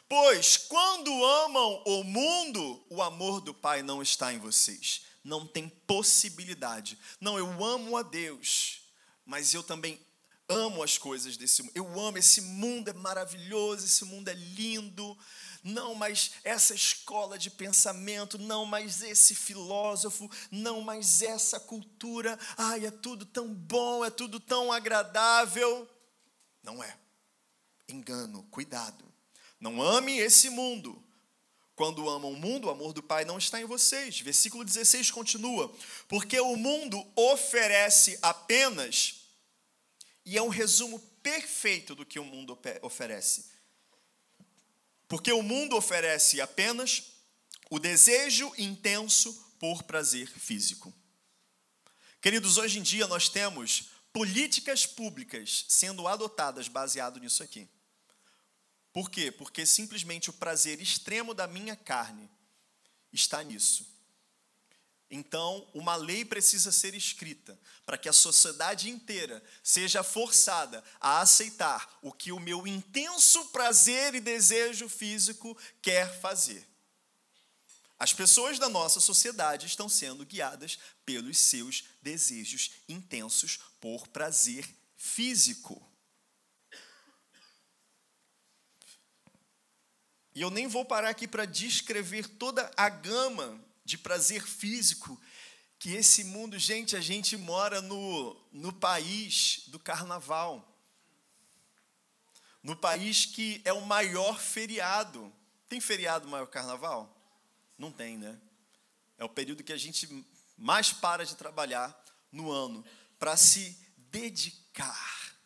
Pois 0.08 0.56
quando 0.56 1.24
amam 1.24 1.82
o 1.84 2.02
mundo, 2.02 2.82
o 2.88 3.02
amor 3.02 3.42
do 3.42 3.52
Pai 3.52 3.82
não 3.82 4.00
está 4.00 4.32
em 4.32 4.38
vocês. 4.38 5.02
Não 5.22 5.46
tem 5.46 5.68
possibilidade. 5.86 6.98
Não, 7.20 7.36
eu 7.36 7.62
amo 7.62 7.94
a 7.98 8.02
Deus, 8.02 8.80
mas 9.26 9.52
eu 9.52 9.62
também 9.62 10.00
amo 10.48 10.82
as 10.82 10.98
coisas 10.98 11.36
desse 11.36 11.62
mundo. 11.62 11.72
Eu 11.74 12.00
amo 12.00 12.18
esse 12.18 12.40
mundo, 12.40 12.88
é 12.88 12.92
maravilhoso, 12.92 13.84
esse 13.84 14.04
mundo 14.04 14.28
é 14.28 14.34
lindo. 14.34 15.16
Não 15.62 15.94
mais 15.94 16.32
essa 16.44 16.74
escola 16.74 17.38
de 17.38 17.50
pensamento, 17.50 18.36
não 18.36 18.66
mais 18.66 19.02
esse 19.02 19.34
filósofo, 19.34 20.30
não 20.50 20.82
mais 20.82 21.22
essa 21.22 21.58
cultura. 21.58 22.38
Ai, 22.56 22.84
é 22.84 22.90
tudo 22.90 23.24
tão 23.24 23.52
bom, 23.52 24.04
é 24.04 24.10
tudo 24.10 24.38
tão 24.38 24.70
agradável. 24.70 25.88
Não 26.62 26.84
é. 26.84 26.98
Engano, 27.88 28.42
cuidado. 28.50 29.04
Não 29.58 29.82
ame 29.82 30.18
esse 30.18 30.50
mundo. 30.50 31.02
Quando 31.74 32.08
amam 32.08 32.30
o 32.30 32.36
mundo, 32.36 32.66
o 32.66 32.70
amor 32.70 32.92
do 32.92 33.02
Pai 33.02 33.24
não 33.24 33.38
está 33.38 33.60
em 33.60 33.64
vocês. 33.64 34.20
Versículo 34.20 34.64
16 34.64 35.10
continua: 35.10 35.74
Porque 36.06 36.38
o 36.38 36.56
mundo 36.56 37.04
oferece 37.16 38.18
apenas 38.22 39.23
e 40.24 40.36
é 40.36 40.42
um 40.42 40.48
resumo 40.48 40.98
perfeito 41.22 41.94
do 41.94 42.06
que 42.06 42.18
o 42.18 42.24
mundo 42.24 42.58
oferece. 42.82 43.46
Porque 45.08 45.32
o 45.32 45.42
mundo 45.42 45.76
oferece 45.76 46.40
apenas 46.40 47.12
o 47.70 47.78
desejo 47.78 48.52
intenso 48.58 49.32
por 49.58 49.82
prazer 49.82 50.28
físico. 50.28 50.92
Queridos, 52.20 52.56
hoje 52.56 52.78
em 52.78 52.82
dia 52.82 53.06
nós 53.06 53.28
temos 53.28 53.90
políticas 54.12 54.86
públicas 54.86 55.66
sendo 55.68 56.08
adotadas 56.08 56.68
baseado 56.68 57.20
nisso 57.20 57.42
aqui. 57.42 57.68
Por 58.92 59.10
quê? 59.10 59.30
Porque 59.30 59.66
simplesmente 59.66 60.30
o 60.30 60.32
prazer 60.32 60.80
extremo 60.80 61.34
da 61.34 61.46
minha 61.46 61.74
carne 61.74 62.30
está 63.12 63.42
nisso. 63.42 63.93
Então, 65.16 65.64
uma 65.72 65.94
lei 65.94 66.24
precisa 66.24 66.72
ser 66.72 66.92
escrita 66.92 67.56
para 67.86 67.96
que 67.96 68.08
a 68.08 68.12
sociedade 68.12 68.90
inteira 68.90 69.40
seja 69.62 70.02
forçada 70.02 70.82
a 71.00 71.20
aceitar 71.20 72.00
o 72.02 72.10
que 72.10 72.32
o 72.32 72.40
meu 72.40 72.66
intenso 72.66 73.44
prazer 73.50 74.16
e 74.16 74.20
desejo 74.20 74.88
físico 74.88 75.56
quer 75.80 76.20
fazer. 76.20 76.68
As 77.96 78.12
pessoas 78.12 78.58
da 78.58 78.68
nossa 78.68 78.98
sociedade 78.98 79.66
estão 79.66 79.88
sendo 79.88 80.26
guiadas 80.26 80.80
pelos 81.06 81.38
seus 81.38 81.84
desejos 82.02 82.72
intensos 82.88 83.60
por 83.80 84.08
prazer 84.08 84.68
físico. 84.96 85.80
E 90.34 90.40
eu 90.40 90.50
nem 90.50 90.66
vou 90.66 90.84
parar 90.84 91.10
aqui 91.10 91.28
para 91.28 91.44
descrever 91.44 92.26
toda 92.30 92.68
a 92.76 92.88
gama 92.88 93.64
de 93.84 93.98
prazer 93.98 94.42
físico, 94.42 95.20
que 95.78 95.90
esse 95.90 96.24
mundo, 96.24 96.58
gente, 96.58 96.96
a 96.96 97.00
gente 97.00 97.36
mora 97.36 97.82
no, 97.82 98.34
no 98.52 98.72
país 98.72 99.64
do 99.66 99.78
carnaval. 99.78 100.66
No 102.62 102.74
país 102.74 103.26
que 103.26 103.60
é 103.64 103.72
o 103.72 103.82
maior 103.82 104.40
feriado. 104.40 105.30
Tem 105.68 105.80
feriado 105.80 106.26
maior 106.26 106.46
carnaval? 106.46 107.14
Não 107.76 107.92
tem, 107.92 108.16
né? 108.16 108.40
É 109.18 109.24
o 109.24 109.28
período 109.28 109.62
que 109.62 109.72
a 109.72 109.76
gente 109.76 110.08
mais 110.56 110.92
para 110.92 111.26
de 111.26 111.36
trabalhar 111.36 111.94
no 112.30 112.50
ano 112.50 112.84
para 113.18 113.36
se 113.36 113.76
dedicar, 113.96 115.36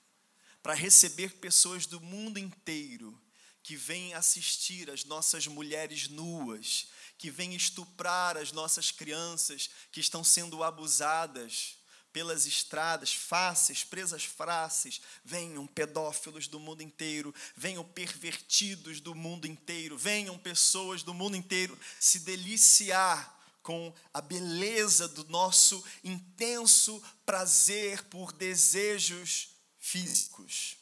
para 0.62 0.74
receber 0.74 1.34
pessoas 1.34 1.86
do 1.86 2.01
mundo 2.01 2.39
inteiro 2.39 3.20
que 3.62 3.76
vêm 3.76 4.14
assistir 4.14 4.91
as 4.91 5.05
nossas 5.05 5.47
mulheres 5.47 6.09
nuas, 6.09 6.89
que 7.18 7.30
vem 7.30 7.54
estuprar 7.54 8.36
as 8.36 8.52
nossas 8.52 8.92
crianças 8.92 9.68
que 9.90 10.00
estão 10.00 10.22
sendo 10.22 10.62
abusadas 10.62 11.76
pelas 12.12 12.46
estradas 12.46 13.12
fáceis, 13.12 13.84
presas 13.84 14.24
fáceis, 14.24 15.00
venham 15.24 15.66
pedófilos 15.66 16.48
do 16.48 16.58
mundo 16.58 16.82
inteiro, 16.82 17.34
venham 17.54 17.84
pervertidos 17.84 19.00
do 19.00 19.14
mundo 19.14 19.46
inteiro, 19.46 19.98
venham 19.98 20.38
pessoas 20.38 21.02
do 21.02 21.12
mundo 21.12 21.36
inteiro 21.36 21.78
se 22.00 22.20
deliciar 22.20 23.36
com 23.62 23.92
a 24.14 24.20
beleza 24.20 25.06
do 25.08 25.24
nosso 25.24 25.84
intenso 26.02 27.02
prazer 27.26 28.02
por 28.04 28.32
desejos 28.32 29.50
físicos. 29.78 30.76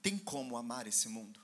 Tem 0.00 0.16
como 0.16 0.56
amar 0.56 0.86
esse 0.86 1.08
mundo? 1.08 1.40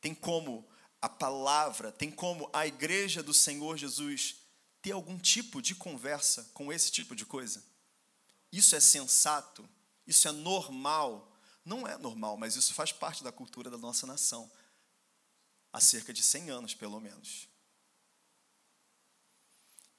Tem 0.00 0.14
como 0.14 0.68
a 1.06 1.08
palavra, 1.08 1.92
tem 1.92 2.10
como 2.10 2.50
a 2.52 2.66
igreja 2.66 3.22
do 3.22 3.32
Senhor 3.32 3.76
Jesus 3.76 4.38
ter 4.82 4.90
algum 4.90 5.16
tipo 5.16 5.62
de 5.62 5.72
conversa 5.72 6.50
com 6.52 6.72
esse 6.72 6.90
tipo 6.90 7.14
de 7.14 7.24
coisa? 7.24 7.64
Isso 8.50 8.74
é 8.74 8.80
sensato? 8.80 9.68
Isso 10.04 10.26
é 10.26 10.32
normal? 10.32 11.32
Não 11.64 11.86
é 11.86 11.96
normal, 11.96 12.36
mas 12.36 12.56
isso 12.56 12.74
faz 12.74 12.90
parte 12.90 13.22
da 13.22 13.30
cultura 13.30 13.70
da 13.70 13.78
nossa 13.78 14.04
nação. 14.04 14.50
Há 15.72 15.80
cerca 15.80 16.12
de 16.12 16.24
100 16.24 16.50
anos, 16.50 16.74
pelo 16.74 16.98
menos. 16.98 17.48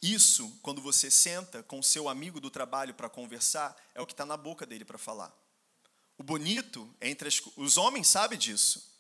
Isso, 0.02 0.60
quando 0.62 0.82
você 0.82 1.10
senta 1.10 1.64
com 1.64 1.80
o 1.80 1.84
seu 1.84 2.10
amigo 2.10 2.42
do 2.42 2.50
trabalho 2.50 2.94
para 2.94 3.10
conversar, 3.10 3.76
é 3.96 4.02
o 4.02 4.06
que 4.06 4.14
está 4.14 4.26
na 4.26 4.36
boca 4.36 4.66
dele 4.66 4.84
para 4.84 4.98
falar. 4.98 5.34
O 6.18 6.24
bonito 6.24 6.94
entre 7.00 7.30
as, 7.30 7.42
os 7.56 7.78
homens 7.78 8.10
sabe 8.10 8.36
disso. 8.36 8.97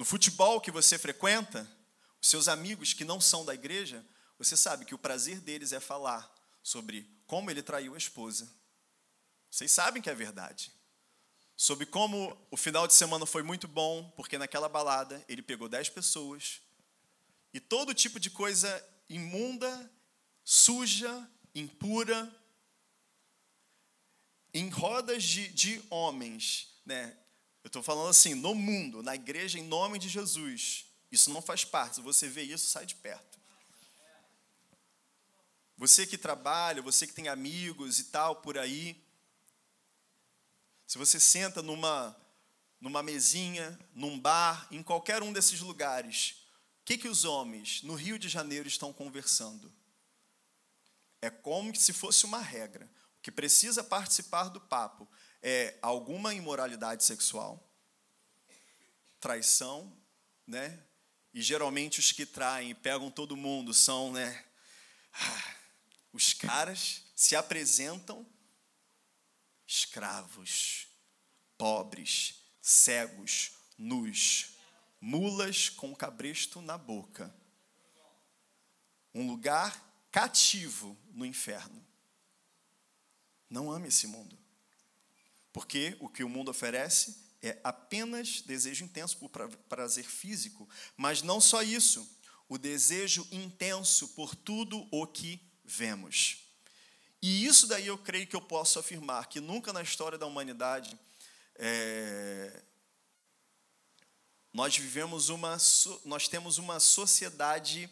No 0.00 0.06
futebol 0.06 0.62
que 0.62 0.70
você 0.70 0.98
frequenta, 0.98 1.70
os 2.22 2.28
seus 2.30 2.48
amigos 2.48 2.94
que 2.94 3.04
não 3.04 3.20
são 3.20 3.44
da 3.44 3.52
igreja, 3.52 4.02
você 4.38 4.56
sabe 4.56 4.86
que 4.86 4.94
o 4.94 4.98
prazer 4.98 5.40
deles 5.40 5.74
é 5.74 5.78
falar 5.78 6.34
sobre 6.62 7.06
como 7.26 7.50
ele 7.50 7.62
traiu 7.62 7.94
a 7.94 7.98
esposa. 7.98 8.50
Vocês 9.50 9.70
sabem 9.70 10.00
que 10.00 10.08
é 10.08 10.14
verdade. 10.14 10.72
Sobre 11.54 11.84
como 11.84 12.34
o 12.50 12.56
final 12.56 12.86
de 12.86 12.94
semana 12.94 13.26
foi 13.26 13.42
muito 13.42 13.68
bom, 13.68 14.10
porque 14.16 14.38
naquela 14.38 14.70
balada 14.70 15.22
ele 15.28 15.42
pegou 15.42 15.68
dez 15.68 15.90
pessoas 15.90 16.62
e 17.52 17.60
todo 17.60 17.92
tipo 17.92 18.18
de 18.18 18.30
coisa 18.30 18.82
imunda, 19.06 19.92
suja, 20.42 21.30
impura, 21.54 22.34
em 24.54 24.70
rodas 24.70 25.22
de, 25.22 25.48
de 25.48 25.84
homens, 25.90 26.80
né, 26.86 27.18
eu 27.62 27.68
estou 27.68 27.82
falando 27.82 28.08
assim, 28.08 28.34
no 28.34 28.54
mundo, 28.54 29.02
na 29.02 29.14
igreja, 29.14 29.58
em 29.58 29.64
nome 29.64 29.98
de 29.98 30.08
Jesus. 30.08 30.86
Isso 31.10 31.30
não 31.30 31.42
faz 31.42 31.64
parte. 31.64 31.96
Se 31.96 32.00
você 32.00 32.28
vê 32.28 32.42
isso, 32.42 32.66
sai 32.66 32.86
de 32.86 32.94
perto. 32.94 33.38
Você 35.76 36.06
que 36.06 36.18
trabalha, 36.18 36.82
você 36.82 37.06
que 37.06 37.12
tem 37.12 37.28
amigos 37.28 37.98
e 37.98 38.04
tal 38.04 38.36
por 38.36 38.58
aí. 38.58 39.02
Se 40.86 40.98
você 40.98 41.20
senta 41.20 41.62
numa, 41.62 42.16
numa 42.80 43.02
mesinha, 43.02 43.78
num 43.94 44.18
bar, 44.18 44.66
em 44.70 44.82
qualquer 44.82 45.22
um 45.22 45.32
desses 45.32 45.60
lugares, 45.60 46.34
o 46.82 46.84
que, 46.84 46.98
que 46.98 47.08
os 47.08 47.24
homens 47.24 47.82
no 47.82 47.94
Rio 47.94 48.18
de 48.18 48.28
Janeiro 48.28 48.68
estão 48.68 48.92
conversando? 48.92 49.72
É 51.22 51.30
como 51.30 51.74
se 51.76 51.92
fosse 51.92 52.24
uma 52.24 52.40
regra. 52.40 52.90
O 53.18 53.22
que 53.22 53.30
precisa 53.30 53.84
participar 53.84 54.48
do 54.48 54.60
papo 54.60 55.08
é 55.42 55.78
alguma 55.80 56.34
imoralidade 56.34 57.04
sexual, 57.04 57.62
traição, 59.18 59.96
né? 60.46 60.82
E 61.32 61.40
geralmente 61.40 62.00
os 62.00 62.12
que 62.12 62.26
traem 62.26 62.70
e 62.70 62.74
pegam 62.74 63.10
todo 63.10 63.36
mundo 63.36 63.72
são, 63.72 64.12
né? 64.12 64.44
Ah, 65.12 65.54
os 66.12 66.32
caras 66.32 67.04
se 67.14 67.36
apresentam 67.36 68.26
escravos, 69.66 70.88
pobres, 71.56 72.42
cegos, 72.60 73.52
nus, 73.78 74.56
mulas 75.00 75.68
com 75.68 75.94
cabresto 75.94 76.60
na 76.60 76.76
boca. 76.76 77.32
Um 79.14 79.26
lugar 79.26 79.80
cativo 80.10 80.98
no 81.12 81.24
inferno. 81.24 81.86
Não 83.48 83.70
ame 83.70 83.88
esse 83.88 84.06
mundo. 84.06 84.39
Porque 85.52 85.96
o 86.00 86.08
que 86.08 86.22
o 86.22 86.28
mundo 86.28 86.50
oferece 86.50 87.16
é 87.42 87.58
apenas 87.64 88.42
desejo 88.42 88.84
intenso 88.84 89.16
por 89.16 89.30
prazer 89.68 90.04
físico, 90.04 90.68
mas 90.96 91.22
não 91.22 91.40
só 91.40 91.62
isso, 91.62 92.08
o 92.48 92.58
desejo 92.58 93.26
intenso 93.32 94.08
por 94.08 94.34
tudo 94.34 94.86
o 94.90 95.06
que 95.06 95.40
vemos. 95.64 96.38
E 97.22 97.44
isso 97.44 97.66
daí 97.66 97.86
eu 97.86 97.98
creio 97.98 98.26
que 98.26 98.36
eu 98.36 98.40
posso 98.40 98.78
afirmar 98.78 99.28
que 99.28 99.40
nunca 99.40 99.72
na 99.72 99.82
história 99.82 100.18
da 100.18 100.26
humanidade 100.26 100.98
é, 101.56 102.62
nós 104.52 104.76
vivemos 104.76 105.28
uma, 105.28 105.56
nós 106.04 106.28
temos 106.28 106.58
uma 106.58 106.80
sociedade 106.80 107.88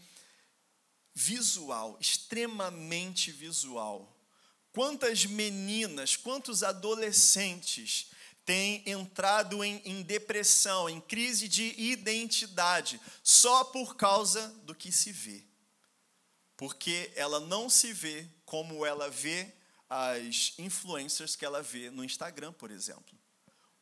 visual, 1.14 1.96
extremamente 2.00 3.30
visual 3.30 4.17
quantas 4.78 5.26
meninas, 5.26 6.14
quantos 6.14 6.62
adolescentes 6.62 8.12
têm 8.44 8.80
entrado 8.86 9.64
em, 9.64 9.82
em, 9.84 10.02
depressão, 10.02 10.88
em 10.88 11.00
crise 11.00 11.48
de 11.48 11.74
identidade, 11.76 13.00
só 13.20 13.64
por 13.64 13.96
causa 13.96 14.46
do 14.62 14.76
que 14.76 14.92
se 14.92 15.10
vê. 15.10 15.42
Porque 16.56 17.10
ela 17.16 17.40
não 17.40 17.68
se 17.68 17.92
vê 17.92 18.24
como 18.44 18.86
ela 18.86 19.10
vê 19.10 19.52
as 19.90 20.52
influencers 20.58 21.34
que 21.34 21.44
ela 21.44 21.60
vê 21.60 21.90
no 21.90 22.04
Instagram, 22.04 22.52
por 22.52 22.70
exemplo. 22.70 23.18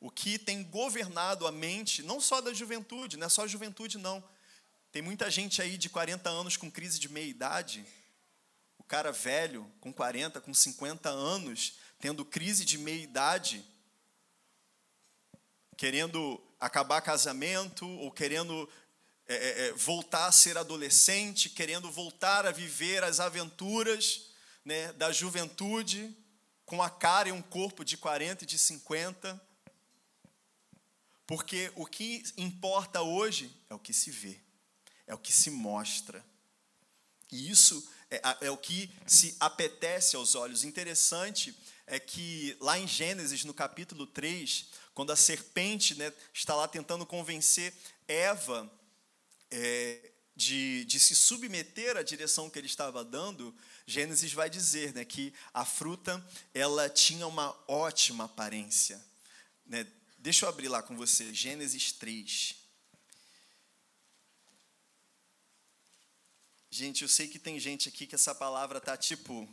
O 0.01 0.11
que 0.11 0.39
tem 0.39 0.65
governado 0.65 1.47
a 1.47 1.53
mente, 1.53 2.03
não 2.03 2.23
só 2.23 2.41
da 2.41 2.55
juventude, 2.55 3.19
não 3.19 3.27
é 3.27 3.29
só 3.29 3.43
a 3.43 3.47
juventude, 3.47 3.99
não. 3.99 4.25
Tem 4.91 5.03
muita 5.03 5.31
gente 5.31 5.61
aí 5.61 5.77
de 5.77 5.91
40 5.91 6.31
anos 6.31 6.57
com 6.57 6.71
crise 6.71 6.99
de 6.99 7.11
meia-idade, 7.11 7.85
cara 8.87 9.11
velho, 9.13 9.71
com 9.81 9.93
40, 9.93 10.41
com 10.41 10.55
50 10.55 11.09
anos, 11.09 11.79
tendo 11.99 12.25
crise 12.25 12.65
de 12.65 12.79
meia-idade, 12.79 13.65
querendo 15.77 16.41
acabar 16.59 17.01
casamento 17.03 17.87
ou 17.87 18.11
querendo 18.11 18.69
é, 19.29 19.35
é, 19.35 19.67
é, 19.67 19.73
voltar 19.73 20.27
a 20.27 20.33
ser 20.33 20.57
adolescente, 20.57 21.51
querendo 21.51 21.91
voltar 21.91 22.47
a 22.47 22.53
viver 22.53 23.03
as 23.03 23.19
aventuras 23.19 24.31
né, 24.65 24.93
da 24.93 25.11
juventude, 25.11 26.17
com 26.65 26.83
a 26.83 26.89
cara 26.89 27.29
e 27.29 27.33
um 27.33 27.43
corpo 27.43 27.85
de 27.85 27.97
40 27.97 28.45
e 28.45 28.47
de 28.47 28.59
50. 28.59 29.41
Porque 31.27 31.73
o 31.75 31.85
que 31.85 32.23
importa 32.37 33.03
hoje 33.03 33.51
é 33.69 33.75
o 33.75 33.81
que 33.81 33.93
se 33.93 34.13
vê, 34.13 34.39
é 35.07 35.15
o 35.15 35.19
que 35.19 35.33
se 35.33 35.51
mostra. 35.51 36.25
E 37.31 37.51
isso 37.51 37.93
é, 38.11 38.47
é 38.47 38.51
o 38.51 38.57
que 38.57 38.91
se 39.07 39.37
apetece 39.41 40.17
aos 40.17 40.35
olhos. 40.35 40.65
Interessante 40.65 41.57
é 41.87 41.99
que 41.99 42.57
lá 42.61 42.79
em 42.79 42.87
Gênesis, 42.87 43.45
no 43.45 43.55
capítulo 43.55 44.07
3, 44.07 44.67
quando 44.95 45.13
a 45.13 45.17
serpente 45.17 45.95
né, 45.95 46.13
está 46.33 46.55
lá 46.55 46.67
tentando 46.67 47.07
convencer 47.07 47.73
Eva 48.09 48.71
é, 49.51 50.11
de, 50.35 50.85
de 50.85 51.01
se 51.01 51.15
submeter 51.15 51.97
à 51.97 52.03
direção 52.03 52.51
que 52.51 52.59
ele 52.59 52.67
estava 52.67 53.05
dando, 53.05 53.55
Gênesis 53.87 54.33
vai 54.33 54.51
dizer 54.51 54.93
né, 54.95 55.05
que 55.05 55.33
a 55.55 55.65
fruta 55.65 56.25
ela 56.53 56.89
tinha 56.89 57.27
uma 57.27 57.57
ótima 57.67 58.25
aparência. 58.25 59.03
Né? 59.65 59.87
Deixa 60.19 60.45
eu 60.45 60.49
abrir 60.49 60.69
lá 60.69 60.83
com 60.83 60.97
você, 60.97 61.33
Gênesis 61.33 61.93
3. 61.93 62.66
Gente, 66.77 67.01
eu 67.01 67.09
sei 67.09 67.27
que 67.27 67.39
tem 67.39 67.59
gente 67.59 67.89
aqui 67.89 68.07
que 68.07 68.15
essa 68.15 68.35
palavra 68.35 68.79
tá 68.79 68.99
tipo 68.99 69.49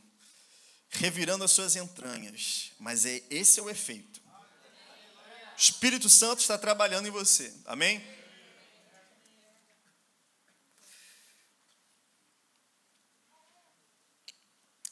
revirando 0.90 1.46
as 1.46 1.52
suas 1.52 1.74
entranhas, 1.78 2.74
mas 2.78 3.06
é 3.06 3.24
esse 3.30 3.62
é 3.62 3.64
o 3.64 3.70
efeito. 3.70 4.20
O 4.20 5.58
Espírito 5.58 6.10
Santo 6.10 6.42
está 6.42 6.58
trabalhando 6.58 7.08
em 7.08 7.12
você. 7.12 7.54
Amém? 7.64 8.06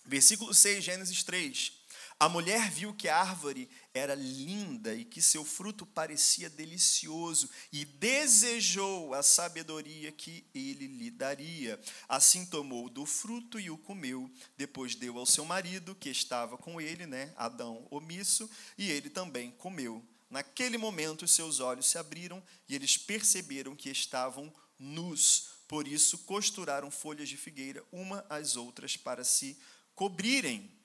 Versículo 0.05 0.53
6, 0.53 0.85
Gênesis 0.85 1.23
3. 1.23 1.80
A 2.21 2.29
mulher 2.29 2.69
viu 2.69 2.93
que 2.93 3.07
a 3.07 3.17
árvore 3.17 3.67
era 3.95 4.13
linda 4.13 4.93
e 4.93 5.03
que 5.03 5.19
seu 5.19 5.43
fruto 5.43 5.87
parecia 5.87 6.51
delicioso 6.51 7.49
e 7.73 7.83
desejou 7.83 9.15
a 9.15 9.23
sabedoria 9.23 10.11
que 10.11 10.45
ele 10.53 10.85
lhe 10.85 11.09
daria. 11.09 11.81
Assim 12.07 12.45
tomou 12.45 12.91
do 12.91 13.07
fruto 13.07 13.59
e 13.59 13.71
o 13.71 13.77
comeu. 13.77 14.29
Depois 14.55 14.93
deu 14.93 15.17
ao 15.17 15.25
seu 15.25 15.43
marido, 15.43 15.95
que 15.95 16.11
estava 16.11 16.59
com 16.59 16.79
ele, 16.79 17.07
né, 17.07 17.33
Adão 17.35 17.87
omisso, 17.89 18.47
e 18.77 18.91
ele 18.91 19.09
também 19.09 19.49
comeu. 19.53 20.05
Naquele 20.29 20.77
momento, 20.77 21.27
seus 21.27 21.59
olhos 21.59 21.87
se 21.87 21.97
abriram 21.97 22.43
e 22.69 22.75
eles 22.75 22.97
perceberam 22.97 23.75
que 23.75 23.89
estavam 23.89 24.53
nus. 24.77 25.53
Por 25.67 25.87
isso, 25.87 26.19
costuraram 26.19 26.91
folhas 26.91 27.27
de 27.27 27.35
figueira 27.35 27.83
uma 27.91 28.23
às 28.29 28.55
outras 28.55 28.95
para 28.95 29.23
se 29.23 29.57
cobrirem. 29.95 30.80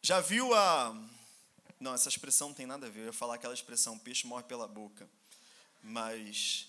Já 0.00 0.20
viu 0.20 0.54
a. 0.54 0.96
Não, 1.80 1.94
essa 1.94 2.08
expressão 2.08 2.48
não 2.48 2.54
tem 2.54 2.66
nada 2.66 2.86
a 2.86 2.90
ver. 2.90 3.00
Eu 3.00 3.06
ia 3.06 3.12
falar 3.12 3.34
aquela 3.34 3.54
expressão: 3.54 3.98
peixe 3.98 4.26
morre 4.26 4.44
pela 4.44 4.68
boca. 4.68 5.08
Mas 5.82 6.68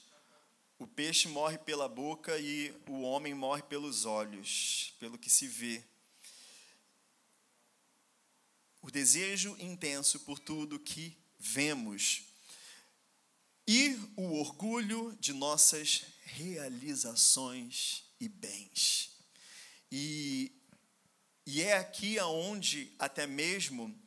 o 0.77 0.87
peixe 0.87 1.27
morre 1.27 1.57
pela 1.57 1.87
boca 1.87 2.37
e 2.39 2.73
o 2.87 3.01
homem 3.01 3.33
morre 3.33 3.61
pelos 3.63 4.05
olhos, 4.05 4.93
pelo 4.99 5.17
que 5.17 5.29
se 5.29 5.47
vê. 5.47 5.83
O 8.81 8.89
desejo 8.89 9.55
intenso 9.59 10.21
por 10.21 10.39
tudo 10.39 10.79
que 10.79 11.17
vemos. 11.37 12.23
E 13.67 13.95
o 14.15 14.39
orgulho 14.39 15.15
de 15.19 15.33
nossas 15.33 16.03
realizações 16.23 18.03
e 18.19 18.27
bens. 18.27 19.11
E, 19.91 20.51
e 21.51 21.63
é 21.63 21.77
aqui 21.77 22.19
aonde 22.19 22.93
até 22.99 23.25
mesmo 23.25 23.99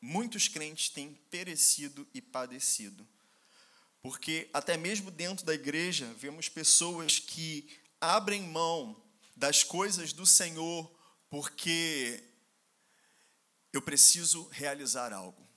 muitos 0.00 0.48
crentes 0.48 0.88
têm 0.88 1.14
perecido 1.30 2.04
e 2.12 2.20
padecido. 2.20 3.06
Porque 4.02 4.50
até 4.52 4.76
mesmo 4.76 5.08
dentro 5.08 5.46
da 5.46 5.54
igreja 5.54 6.12
vemos 6.14 6.48
pessoas 6.48 7.20
que 7.20 7.78
abrem 8.00 8.42
mão 8.42 9.00
das 9.36 9.62
coisas 9.62 10.12
do 10.12 10.26
Senhor 10.26 10.92
porque 11.30 12.24
eu 13.72 13.80
preciso 13.80 14.48
realizar 14.48 15.12
algo. 15.12 15.47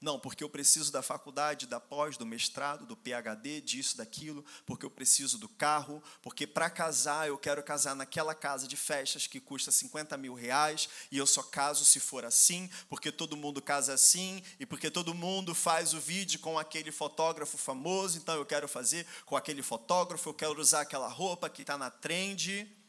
Não, 0.00 0.18
porque 0.18 0.42
eu 0.42 0.48
preciso 0.48 0.90
da 0.90 1.02
faculdade, 1.02 1.66
da 1.66 1.78
pós, 1.78 2.16
do 2.16 2.24
mestrado, 2.24 2.86
do 2.86 2.96
PhD, 2.96 3.60
disso, 3.60 3.98
daquilo, 3.98 4.42
porque 4.64 4.86
eu 4.86 4.90
preciso 4.90 5.36
do 5.36 5.48
carro, 5.48 6.02
porque 6.22 6.46
para 6.46 6.70
casar 6.70 7.28
eu 7.28 7.36
quero 7.36 7.62
casar 7.62 7.94
naquela 7.94 8.34
casa 8.34 8.66
de 8.66 8.76
festas 8.76 9.26
que 9.26 9.38
custa 9.38 9.70
50 9.70 10.16
mil 10.16 10.32
reais 10.32 10.88
e 11.10 11.18
eu 11.18 11.26
só 11.26 11.42
caso 11.42 11.84
se 11.84 12.00
for 12.00 12.24
assim, 12.24 12.70
porque 12.88 13.12
todo 13.12 13.36
mundo 13.36 13.60
casa 13.60 13.92
assim 13.92 14.42
e 14.58 14.64
porque 14.64 14.90
todo 14.90 15.12
mundo 15.12 15.54
faz 15.54 15.92
o 15.92 16.00
vídeo 16.00 16.40
com 16.40 16.58
aquele 16.58 16.90
fotógrafo 16.90 17.58
famoso, 17.58 18.16
então 18.16 18.34
eu 18.36 18.46
quero 18.46 18.66
fazer 18.66 19.06
com 19.26 19.36
aquele 19.36 19.62
fotógrafo, 19.62 20.30
eu 20.30 20.34
quero 20.34 20.58
usar 20.58 20.80
aquela 20.80 21.08
roupa 21.08 21.50
que 21.50 21.60
está 21.60 21.76
na 21.76 21.90
trend 21.90 22.79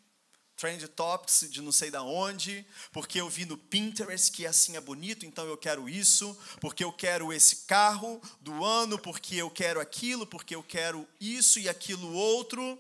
trend 0.62 0.88
topics 0.90 1.50
de 1.50 1.60
não 1.60 1.72
sei 1.72 1.90
da 1.90 2.04
onde, 2.04 2.64
porque 2.92 3.20
eu 3.20 3.28
vi 3.28 3.46
no 3.46 3.58
Pinterest 3.58 4.32
que 4.32 4.46
assim 4.46 4.78
é 4.78 4.80
bonito, 4.80 5.26
então 5.26 5.44
eu 5.48 5.58
quero 5.58 5.90
isso, 5.90 6.38
porque 6.60 6.84
eu 6.84 6.94
quero 6.94 7.34
esse 7.34 7.66
carro 7.66 8.22
do 8.40 8.64
ano, 8.64 9.00
porque 9.00 9.38
eu 9.38 9.50
quero 9.50 9.80
aquilo, 9.80 10.28
porque 10.28 10.54
eu 10.54 10.62
quero 10.62 11.08
isso 11.20 11.58
e 11.58 11.68
aquilo 11.68 12.14
outro. 12.14 12.78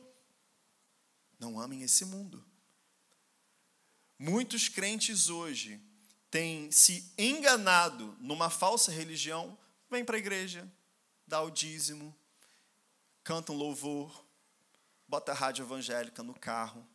Não 1.39 1.59
amem 1.59 1.81
esse 1.81 2.05
mundo. 2.05 2.45
Muitos 4.19 4.69
crentes 4.69 5.27
hoje 5.27 5.81
têm 6.29 6.71
se 6.71 7.11
enganado 7.17 8.15
numa 8.19 8.51
falsa 8.51 8.91
religião, 8.91 9.57
vem 9.89 10.05
para 10.05 10.17
a 10.17 10.19
igreja, 10.19 10.71
dá 11.25 11.41
o 11.41 11.49
dízimo, 11.49 12.15
canta 13.23 13.51
um 13.51 13.57
louvor, 13.57 14.23
bota 15.07 15.31
a 15.31 15.35
rádio 15.35 15.63
evangélica 15.63 16.21
no 16.21 16.35
carro, 16.35 16.87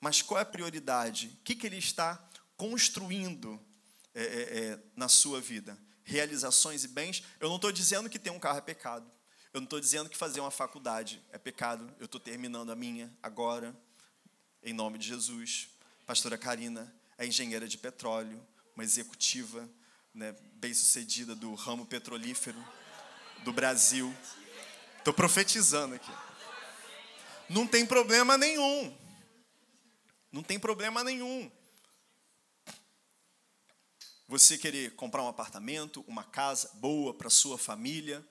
mas 0.00 0.22
qual 0.22 0.38
é 0.38 0.42
a 0.42 0.46
prioridade? 0.46 1.36
O 1.40 1.44
que, 1.44 1.54
que 1.54 1.66
ele 1.66 1.78
está 1.78 2.22
construindo 2.56 3.60
é, 4.14 4.22
é, 4.22 4.58
é, 4.58 4.78
na 4.94 5.08
sua 5.08 5.40
vida? 5.40 5.78
Realizações 6.04 6.84
e 6.84 6.88
bens. 6.88 7.22
Eu 7.40 7.48
não 7.48 7.56
estou 7.56 7.72
dizendo 7.72 8.08
que 8.08 8.18
ter 8.18 8.30
um 8.30 8.38
carro 8.38 8.58
é 8.58 8.62
pecado. 8.62 9.10
Eu 9.52 9.60
não 9.60 9.64
estou 9.64 9.80
dizendo 9.80 10.10
que 10.10 10.16
fazer 10.16 10.40
uma 10.40 10.50
faculdade 10.50 11.22
é 11.32 11.38
pecado. 11.38 11.90
Eu 11.98 12.04
estou 12.04 12.20
terminando 12.20 12.70
a 12.70 12.76
minha 12.76 13.12
agora, 13.22 13.74
em 14.62 14.72
nome 14.72 14.98
de 14.98 15.08
Jesus. 15.08 15.68
Pastora 16.06 16.36
Karina 16.36 16.94
é 17.18 17.26
engenheira 17.26 17.66
de 17.66 17.78
petróleo, 17.78 18.40
uma 18.74 18.84
executiva 18.84 19.68
né, 20.14 20.34
bem-sucedida 20.54 21.34
do 21.34 21.54
ramo 21.54 21.86
petrolífero 21.86 22.62
do 23.44 23.52
Brasil. 23.52 24.14
Estou 24.98 25.14
profetizando 25.14 25.94
aqui. 25.94 26.12
Não 27.48 27.66
tem 27.66 27.86
problema 27.86 28.36
nenhum. 28.36 28.96
Não 30.36 30.42
tem 30.42 30.58
problema 30.58 31.02
nenhum. 31.02 31.50
Você 34.28 34.58
querer 34.58 34.94
comprar 34.94 35.22
um 35.22 35.28
apartamento, 35.28 36.04
uma 36.06 36.24
casa 36.24 36.70
boa 36.74 37.14
para 37.14 37.30
sua 37.30 37.56
família. 37.56 38.22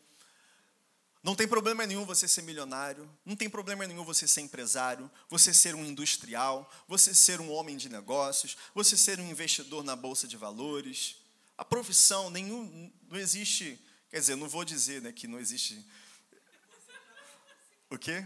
Não 1.24 1.36
tem 1.36 1.48
problema 1.48 1.84
nenhum 1.84 2.06
você 2.06 2.28
ser 2.28 2.44
milionário, 2.44 3.10
não 3.26 3.36
tem 3.36 3.50
problema 3.50 3.88
nenhum 3.88 4.04
você 4.04 4.28
ser 4.28 4.42
empresário, 4.42 5.10
você 5.28 5.52
ser 5.52 5.74
um 5.74 5.84
industrial, 5.84 6.72
você 6.88 7.16
ser 7.16 7.42
um 7.42 7.52
homem 7.52 7.76
de 7.76 7.90
negócios, 7.90 8.56
você 8.76 8.96
ser 8.96 9.20
um 9.20 9.28
investidor 9.28 9.84
na 9.84 9.96
bolsa 9.96 10.28
de 10.28 10.38
valores. 10.38 11.16
A 11.58 11.66
profissão 11.66 12.30
nenhum 12.30 12.94
não 13.10 13.18
existe, 13.18 13.84
quer 14.12 14.20
dizer, 14.20 14.36
não 14.36 14.48
vou 14.48 14.64
dizer 14.64 15.02
né, 15.02 15.12
que 15.12 15.28
não 15.28 15.40
existe. 15.40 15.84
O 17.90 17.98
quê? 17.98 18.24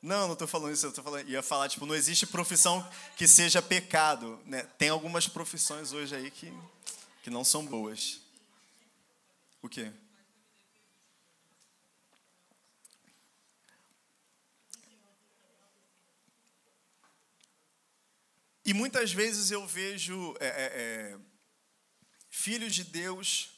Não, 0.00 0.26
não 0.26 0.34
estou 0.34 0.46
falando 0.46 0.72
isso, 0.72 0.86
eu 0.86 0.92
tô 0.92 1.02
falando, 1.02 1.28
ia 1.28 1.42
falar, 1.42 1.68
tipo, 1.68 1.84
não 1.84 1.94
existe 1.94 2.26
profissão 2.26 2.88
que 3.16 3.26
seja 3.26 3.60
pecado. 3.60 4.40
Né? 4.46 4.62
Tem 4.78 4.90
algumas 4.90 5.26
profissões 5.26 5.92
hoje 5.92 6.14
aí 6.14 6.30
que, 6.30 6.52
que 7.22 7.30
não 7.30 7.42
são 7.42 7.66
boas. 7.66 8.20
O 9.60 9.68
quê? 9.68 9.92
E 18.64 18.74
muitas 18.74 19.12
vezes 19.12 19.50
eu 19.50 19.66
vejo 19.66 20.36
é, 20.38 20.46
é, 20.46 20.70
é, 20.74 21.18
filhos 22.28 22.74
de 22.74 22.84
Deus 22.84 23.57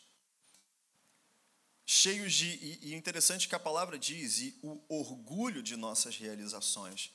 cheios 1.93 2.35
de. 2.35 2.79
E, 2.83 2.95
interessante 2.95 3.49
que 3.49 3.55
a 3.55 3.59
palavra 3.59 3.99
diz, 3.99 4.39
e 4.39 4.57
o 4.63 4.81
orgulho 4.89 5.61
de 5.61 5.75
nossas 5.75 6.17
realizações. 6.17 7.11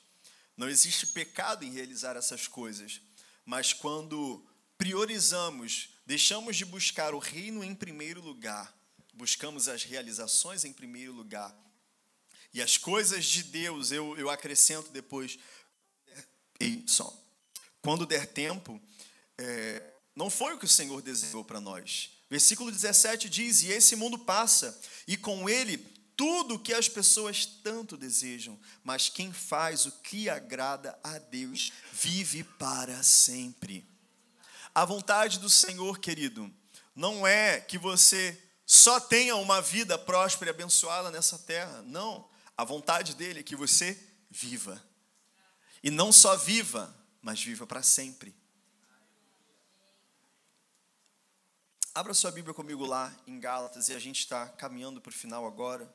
Não 0.54 0.68
existe 0.68 1.06
pecado 1.06 1.64
em 1.64 1.72
realizar 1.72 2.14
essas 2.14 2.46
coisas, 2.46 3.00
mas 3.44 3.72
quando 3.72 4.46
priorizamos, 4.76 5.90
deixamos 6.04 6.56
de 6.56 6.64
buscar 6.66 7.14
o 7.14 7.18
reino 7.18 7.64
em 7.64 7.74
primeiro 7.74 8.20
lugar, 8.20 8.74
buscamos 9.14 9.66
as 9.66 9.82
realizações 9.82 10.64
em 10.64 10.72
primeiro 10.72 11.12
lugar, 11.12 11.54
e 12.52 12.60
as 12.60 12.76
coisas 12.76 13.24
de 13.24 13.42
Deus, 13.44 13.92
eu, 13.92 14.16
eu 14.18 14.28
acrescento 14.28 14.90
depois, 14.90 15.38
e 16.60 16.84
só 16.86 17.22
quando 17.80 18.04
der 18.04 18.26
tempo, 18.26 18.80
é, 19.38 19.94
não 20.14 20.28
foi 20.28 20.54
o 20.54 20.58
que 20.58 20.64
o 20.64 20.68
Senhor 20.68 21.00
desejou 21.00 21.44
para 21.44 21.60
nós. 21.60 22.15
Versículo 22.28 22.70
17 22.70 23.28
diz: 23.28 23.62
E 23.62 23.68
esse 23.68 23.94
mundo 23.96 24.18
passa, 24.18 24.78
e 25.06 25.16
com 25.16 25.48
ele 25.48 25.78
tudo 26.16 26.54
o 26.54 26.58
que 26.58 26.72
as 26.72 26.88
pessoas 26.88 27.44
tanto 27.44 27.96
desejam, 27.96 28.58
mas 28.82 29.08
quem 29.08 29.32
faz 29.32 29.84
o 29.84 29.92
que 29.92 30.30
agrada 30.30 30.98
a 31.04 31.18
Deus 31.18 31.72
vive 31.92 32.42
para 32.42 33.02
sempre. 33.02 33.86
A 34.74 34.84
vontade 34.84 35.38
do 35.38 35.50
Senhor, 35.50 35.98
querido, 35.98 36.52
não 36.94 37.26
é 37.26 37.60
que 37.60 37.76
você 37.76 38.42
só 38.64 38.98
tenha 38.98 39.36
uma 39.36 39.60
vida 39.60 39.98
próspera 39.98 40.50
e 40.50 40.54
abençoada 40.54 41.10
nessa 41.10 41.38
terra. 41.38 41.82
Não. 41.82 42.28
A 42.56 42.64
vontade 42.64 43.14
dele 43.14 43.40
é 43.40 43.42
que 43.42 43.54
você 43.54 43.98
viva. 44.30 44.82
E 45.82 45.90
não 45.90 46.10
só 46.10 46.36
viva, 46.36 46.94
mas 47.22 47.40
viva 47.42 47.66
para 47.66 47.82
sempre. 47.82 48.34
Abra 51.96 52.12
sua 52.12 52.30
Bíblia 52.30 52.52
comigo 52.52 52.84
lá 52.84 53.10
em 53.26 53.40
Gálatas 53.40 53.88
e 53.88 53.94
a 53.94 53.98
gente 53.98 54.18
está 54.18 54.46
caminhando 54.48 55.00
para 55.00 55.08
o 55.08 55.14
final 55.14 55.46
agora. 55.46 55.90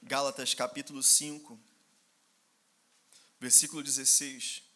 Gálatas 0.00 0.54
capítulo 0.54 1.02
5, 1.02 1.58
versículo 3.40 3.82
16. 3.82 4.67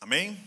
Amém? 0.00 0.38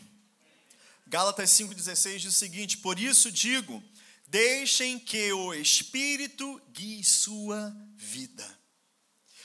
Gálatas 1.05 1.49
5,16 1.51 2.17
diz 2.19 2.35
o 2.35 2.37
seguinte: 2.37 2.77
Por 2.77 2.97
isso 2.97 3.31
digo, 3.31 3.83
deixem 4.27 4.97
que 4.97 5.31
o 5.33 5.53
Espírito 5.53 6.61
guie 6.71 7.03
sua 7.03 7.75
vida. 7.95 8.59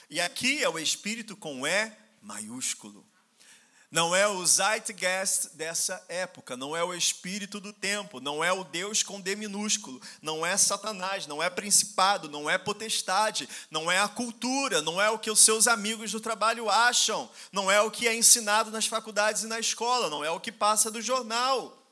E 0.08 0.20
aqui 0.20 0.62
é 0.62 0.68
o 0.68 0.78
Espírito 0.78 1.36
com 1.36 1.66
E 1.66 1.96
maiúsculo. 2.22 3.04
Não 3.96 4.14
é 4.14 4.28
o 4.28 4.44
zeitgeist 4.44 5.54
dessa 5.54 6.04
época, 6.06 6.54
não 6.54 6.76
é 6.76 6.84
o 6.84 6.92
espírito 6.92 7.58
do 7.58 7.72
tempo, 7.72 8.20
não 8.20 8.44
é 8.44 8.52
o 8.52 8.62
Deus 8.62 9.02
com 9.02 9.18
D 9.18 9.34
minúsculo, 9.34 9.98
não 10.20 10.44
é 10.44 10.54
Satanás, 10.58 11.26
não 11.26 11.42
é 11.42 11.48
principado, 11.48 12.28
não 12.28 12.50
é 12.50 12.58
potestade, 12.58 13.48
não 13.70 13.90
é 13.90 13.98
a 13.98 14.06
cultura, 14.06 14.82
não 14.82 15.00
é 15.00 15.08
o 15.08 15.18
que 15.18 15.30
os 15.30 15.40
seus 15.40 15.66
amigos 15.66 16.12
do 16.12 16.20
trabalho 16.20 16.68
acham, 16.68 17.30
não 17.50 17.70
é 17.70 17.80
o 17.80 17.90
que 17.90 18.06
é 18.06 18.14
ensinado 18.14 18.70
nas 18.70 18.84
faculdades 18.84 19.44
e 19.44 19.46
na 19.46 19.58
escola, 19.58 20.10
não 20.10 20.22
é 20.22 20.30
o 20.30 20.40
que 20.40 20.52
passa 20.52 20.90
do 20.90 21.00
jornal. 21.00 21.82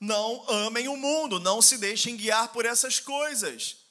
Não 0.00 0.44
amem 0.48 0.88
o 0.88 0.96
mundo, 0.96 1.38
não 1.38 1.62
se 1.62 1.78
deixem 1.78 2.16
guiar 2.16 2.48
por 2.48 2.66
essas 2.66 2.98
coisas 2.98 3.85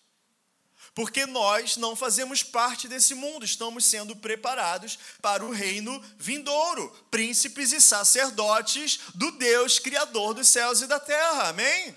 porque 0.96 1.26
nós 1.26 1.76
não 1.76 1.94
fazemos 1.94 2.42
parte 2.42 2.88
desse 2.88 3.14
mundo, 3.14 3.44
estamos 3.44 3.86
sendo 3.86 4.16
preparados 4.16 4.98
para 5.22 5.46
o 5.46 5.52
reino 5.52 6.02
vindouro, 6.18 6.90
príncipes 7.12 7.74
e 7.74 7.82
sacerdotes 7.82 9.02
do 9.14 9.30
Deus 9.32 9.78
Criador 9.78 10.34
dos 10.34 10.48
céus 10.48 10.82
e 10.82 10.88
da 10.88 10.98
terra, 10.98 11.50
amém? 11.50 11.94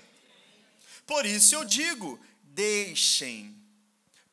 Por 1.07 1.25
isso 1.25 1.55
eu 1.55 1.63
digo: 1.63 2.19
deixem, 2.43 3.55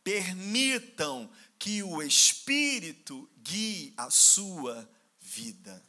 permitam 0.02 1.30
que 1.60 1.84
o 1.84 2.02
Espírito 2.02 3.30
guie 3.38 3.94
a 3.96 4.10
sua 4.10 4.88
vida. 5.20 5.80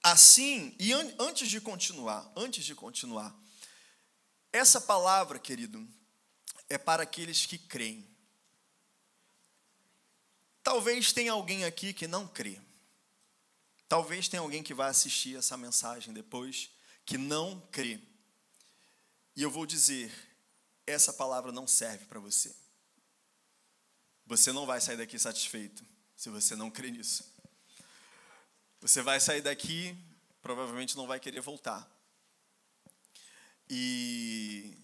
Assim, 0.00 0.76
e 0.78 0.92
an 0.92 1.12
antes 1.18 1.48
de 1.48 1.60
continuar, 1.60 2.30
antes 2.36 2.64
de 2.64 2.76
continuar, 2.76 3.36
essa 4.56 4.80
palavra, 4.80 5.38
querido, 5.38 5.86
é 6.68 6.78
para 6.78 7.02
aqueles 7.02 7.46
que 7.46 7.58
creem. 7.58 8.08
Talvez 10.62 11.12
tenha 11.12 11.32
alguém 11.32 11.64
aqui 11.64 11.92
que 11.92 12.08
não 12.08 12.26
crê. 12.26 12.60
Talvez 13.88 14.28
tenha 14.28 14.40
alguém 14.40 14.62
que 14.62 14.74
vai 14.74 14.90
assistir 14.90 15.36
essa 15.36 15.56
mensagem 15.56 16.12
depois 16.12 16.70
que 17.04 17.16
não 17.16 17.60
crê. 17.70 18.00
E 19.36 19.42
eu 19.42 19.50
vou 19.50 19.64
dizer, 19.64 20.12
essa 20.86 21.12
palavra 21.12 21.52
não 21.52 21.66
serve 21.66 22.04
para 22.06 22.18
você. 22.18 22.54
Você 24.26 24.50
não 24.52 24.66
vai 24.66 24.80
sair 24.80 24.96
daqui 24.96 25.18
satisfeito 25.18 25.86
se 26.16 26.30
você 26.30 26.56
não 26.56 26.70
crê 26.70 26.90
nisso. 26.90 27.32
Você 28.80 29.02
vai 29.02 29.20
sair 29.20 29.42
daqui, 29.42 29.96
provavelmente 30.42 30.96
não 30.96 31.06
vai 31.06 31.20
querer 31.20 31.40
voltar. 31.40 31.88
E 33.68 34.76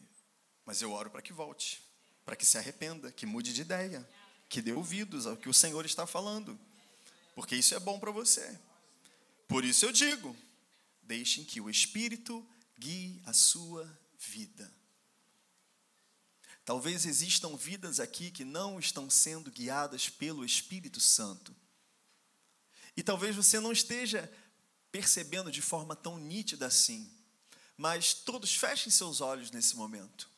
mas 0.65 0.81
eu 0.81 0.93
oro 0.93 1.11
para 1.11 1.23
que 1.23 1.33
volte, 1.33 1.83
para 2.25 2.37
que 2.37 2.47
se 2.47 2.57
arrependa, 2.57 3.11
que 3.13 3.27
mude 3.27 3.53
de 3.53 3.63
ideia, 3.63 4.09
que 4.49 4.63
dê 4.63 4.73
ouvidos 4.73 5.27
ao 5.27 5.37
que 5.37 5.49
o 5.49 5.55
Senhor 5.55 5.85
está 5.85 6.07
falando, 6.07 6.59
porque 7.35 7.57
isso 7.57 7.75
é 7.75 7.81
bom 7.81 7.99
para 7.99 8.11
você. 8.11 8.59
Por 9.49 9.65
isso 9.65 9.85
eu 9.85 9.93
digo: 9.93 10.37
deixem 11.03 11.45
que 11.45 11.61
o 11.61 11.69
Espírito 11.69 12.47
guie 12.79 13.21
a 13.27 13.33
sua 13.33 13.87
vida. 14.19 14.73
Talvez 16.65 17.05
existam 17.07 17.57
vidas 17.57 17.99
aqui 17.99 18.31
que 18.31 18.45
não 18.45 18.79
estão 18.79 19.11
sendo 19.11 19.51
guiadas 19.51 20.09
pelo 20.09 20.45
Espírito 20.45 21.01
Santo. 21.01 21.55
E 22.97 23.03
talvez 23.03 23.35
você 23.35 23.59
não 23.59 23.73
esteja 23.73 24.33
percebendo 24.93 25.51
de 25.51 25.61
forma 25.61 25.97
tão 25.97 26.19
nítida 26.19 26.67
assim. 26.67 27.11
Mas 27.83 28.15
todos 28.15 28.55
fechem 28.55 28.93
seus 28.93 29.21
olhos 29.21 29.51
nesse 29.51 29.75
momento. 29.75 30.31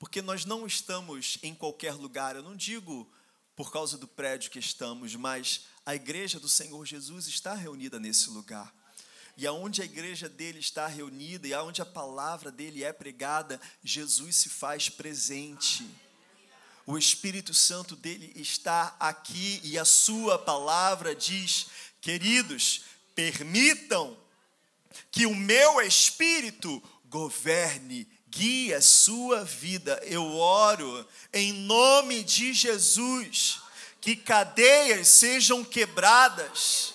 Porque 0.00 0.20
nós 0.20 0.44
não 0.44 0.66
estamos 0.66 1.38
em 1.44 1.54
qualquer 1.54 1.94
lugar, 1.94 2.34
eu 2.34 2.42
não 2.42 2.56
digo 2.56 3.08
por 3.54 3.70
causa 3.70 3.96
do 3.96 4.08
prédio 4.08 4.50
que 4.50 4.58
estamos, 4.58 5.14
mas 5.14 5.66
a 5.86 5.94
igreja 5.94 6.40
do 6.40 6.48
Senhor 6.48 6.84
Jesus 6.84 7.28
está 7.28 7.54
reunida 7.54 8.00
nesse 8.00 8.30
lugar. 8.30 8.74
E 9.36 9.46
aonde 9.46 9.80
a 9.80 9.84
igreja 9.84 10.28
dele 10.28 10.58
está 10.58 10.88
reunida 10.88 11.46
e 11.46 11.54
aonde 11.54 11.80
a 11.80 11.86
palavra 11.86 12.50
dele 12.50 12.82
é 12.82 12.92
pregada, 12.92 13.60
Jesus 13.84 14.38
se 14.38 14.48
faz 14.48 14.88
presente. 14.90 15.88
O 16.84 16.98
Espírito 16.98 17.54
Santo 17.54 17.94
dele 17.94 18.32
está 18.34 18.96
aqui 18.98 19.60
e 19.62 19.78
a 19.78 19.84
sua 19.84 20.36
palavra 20.36 21.14
diz: 21.14 21.68
queridos, 22.00 22.82
permitam 23.18 24.16
que 25.10 25.26
o 25.26 25.34
meu 25.34 25.80
espírito 25.80 26.80
governe, 27.06 28.06
guie 28.28 28.72
a 28.72 28.80
sua 28.80 29.42
vida. 29.42 30.00
Eu 30.04 30.36
oro 30.36 31.04
em 31.32 31.52
nome 31.52 32.22
de 32.22 32.54
Jesus, 32.54 33.58
que 34.00 34.14
cadeias 34.14 35.08
sejam 35.08 35.64
quebradas, 35.64 36.94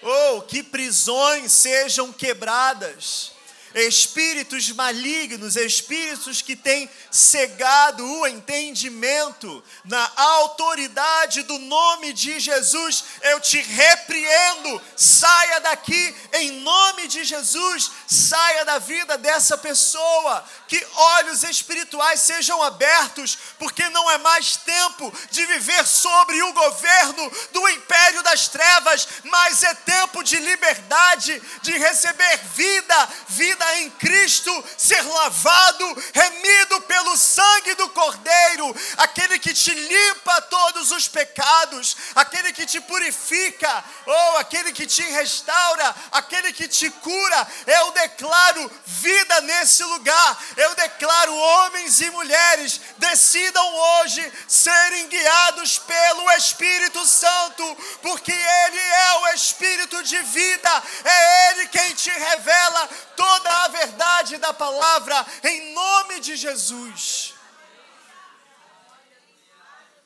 ou 0.00 0.42
que 0.42 0.62
prisões 0.62 1.50
sejam 1.50 2.12
quebradas. 2.12 3.32
Espíritos 3.74 4.70
malignos, 4.70 5.56
espíritos 5.56 6.40
que 6.40 6.54
têm 6.54 6.88
cegado 7.10 8.04
o 8.04 8.26
entendimento 8.26 9.62
na 9.84 10.10
autoridade 10.16 11.42
do 11.42 11.58
nome 11.58 12.12
de 12.12 12.38
Jesus. 12.38 13.04
Eu 13.22 13.40
te 13.40 13.60
repreendo, 13.60 14.80
saia 14.96 15.60
daqui 15.60 16.14
em 16.34 16.52
nome 16.60 17.08
de 17.08 17.24
Jesus, 17.24 17.90
saia 18.06 18.64
da 18.64 18.78
vida 18.78 19.18
dessa 19.18 19.58
pessoa, 19.58 20.44
que 20.68 20.86
olhos 20.94 21.42
espirituais 21.42 22.20
sejam 22.20 22.62
abertos, 22.62 23.36
porque 23.58 23.88
não 23.88 24.08
é 24.10 24.18
mais 24.18 24.56
tempo 24.56 25.12
de 25.30 25.44
viver 25.46 25.84
sobre 25.86 26.40
o 26.42 26.52
governo 26.52 27.32
do 27.52 27.68
império 27.70 28.22
das 28.22 28.46
trevas, 28.48 29.08
mas 29.24 29.62
é 29.64 29.74
tempo 29.74 30.22
de 30.22 30.36
liberdade, 30.36 31.42
de 31.62 31.72
receber 31.72 32.38
vida, 32.54 33.08
vida 33.28 33.63
em 33.78 33.90
Cristo, 33.90 34.64
ser 34.76 35.02
lavado, 35.02 36.04
remido 36.12 36.80
pelo 36.82 37.16
sangue 37.16 37.74
do 37.74 37.88
Cordeiro, 37.90 38.74
aquele 38.96 39.38
que 39.38 39.52
te 39.52 39.72
limpa 39.72 40.40
todos 40.42 40.90
os 40.90 41.08
pecados, 41.08 41.96
aquele 42.14 42.52
que 42.52 42.66
te 42.66 42.80
purifica, 42.80 43.84
ou 44.06 44.36
aquele 44.38 44.72
que 44.72 44.86
te 44.86 45.02
restaura, 45.02 45.94
aquele 46.12 46.52
que 46.52 46.68
te 46.68 46.90
cura. 46.90 47.48
Eu 47.66 47.92
declaro 47.92 48.70
vida 48.86 49.40
nesse 49.42 49.84
lugar, 49.84 50.44
eu 50.56 50.74
declaro 50.74 51.34
homens 51.34 52.00
e 52.00 52.10
mulheres 52.10 52.80
decidam 52.98 53.74
hoje 53.74 54.32
serem 54.48 55.08
guiados 55.08 55.78
pelo 55.78 56.30
Espírito 56.32 57.04
Santo, 57.06 57.76
porque 58.02 58.32
Ele 58.32 58.78
é 58.78 59.18
o 59.18 59.28
Espírito 59.28 60.02
de 60.02 60.20
vida, 60.22 60.82
é 61.04 61.50
Ele 61.50 61.68
quem 61.68 61.94
te 61.94 62.10
revela 62.10 62.88
toda 63.16 63.53
a 63.54 63.68
verdade 63.68 64.36
da 64.38 64.52
palavra, 64.52 65.26
em 65.44 65.72
nome 65.72 66.20
de 66.20 66.36
Jesus. 66.36 67.34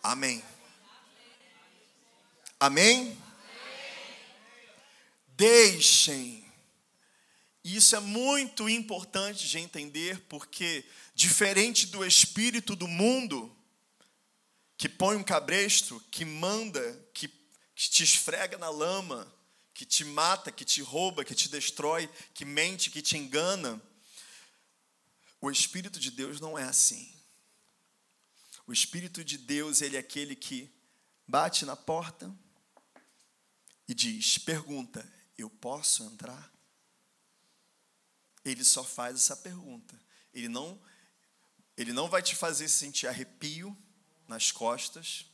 Amém. 0.03 0.45
Amém? 2.61 3.17
Deixem. 5.29 6.45
Isso 7.63 7.95
é 7.95 8.01
muito 8.01 8.69
importante 8.69 9.47
de 9.47 9.59
entender, 9.59 10.21
porque, 10.29 10.85
diferente 11.15 11.87
do 11.87 12.05
espírito 12.05 12.75
do 12.75 12.89
mundo, 12.89 13.55
que 14.77 14.89
põe 14.89 15.17
um 15.17 15.23
cabresto, 15.23 16.03
que 16.11 16.25
manda, 16.25 16.81
que, 17.13 17.29
que 17.29 17.91
te 17.91 18.03
esfrega 18.03 18.57
na 18.57 18.71
lama, 18.71 19.31
que 19.79 19.87
te 19.87 20.05
mata, 20.05 20.51
que 20.51 20.65
te 20.65 20.83
rouba, 20.83 21.25
que 21.25 21.37
te 21.37 21.49
destrói, 21.49 22.09
que 22.35 22.45
mente, 22.45 22.91
que 22.91 23.01
te 23.01 23.17
engana. 23.17 23.81
O 25.41 25.53
Espírito 25.53 26.01
de 26.01 26.11
Deus 26.11 26.41
não 26.41 26.59
é 26.59 26.65
assim. 26.65 27.15
O 28.67 28.73
Espírito 28.73 29.23
de 29.23 29.39
Deus, 29.39 29.81
ele 29.81 29.95
é 29.95 30.01
aquele 30.01 30.35
que 30.35 30.69
bate 31.29 31.65
na 31.65 31.77
porta 31.77 32.29
e 33.87 33.95
diz, 33.95 34.37
pergunta: 34.37 35.09
Eu 35.39 35.49
posso 35.49 36.03
entrar? 36.03 36.53
Ele 38.45 38.65
só 38.65 38.83
faz 38.83 39.15
essa 39.15 39.37
pergunta. 39.37 39.97
Ele 40.35 40.49
não, 40.49 40.83
ele 41.77 41.93
não 41.93 42.09
vai 42.09 42.21
te 42.21 42.35
fazer 42.35 42.69
sentir 42.69 43.07
arrepio 43.07 43.79
nas 44.27 44.51
costas. 44.51 45.25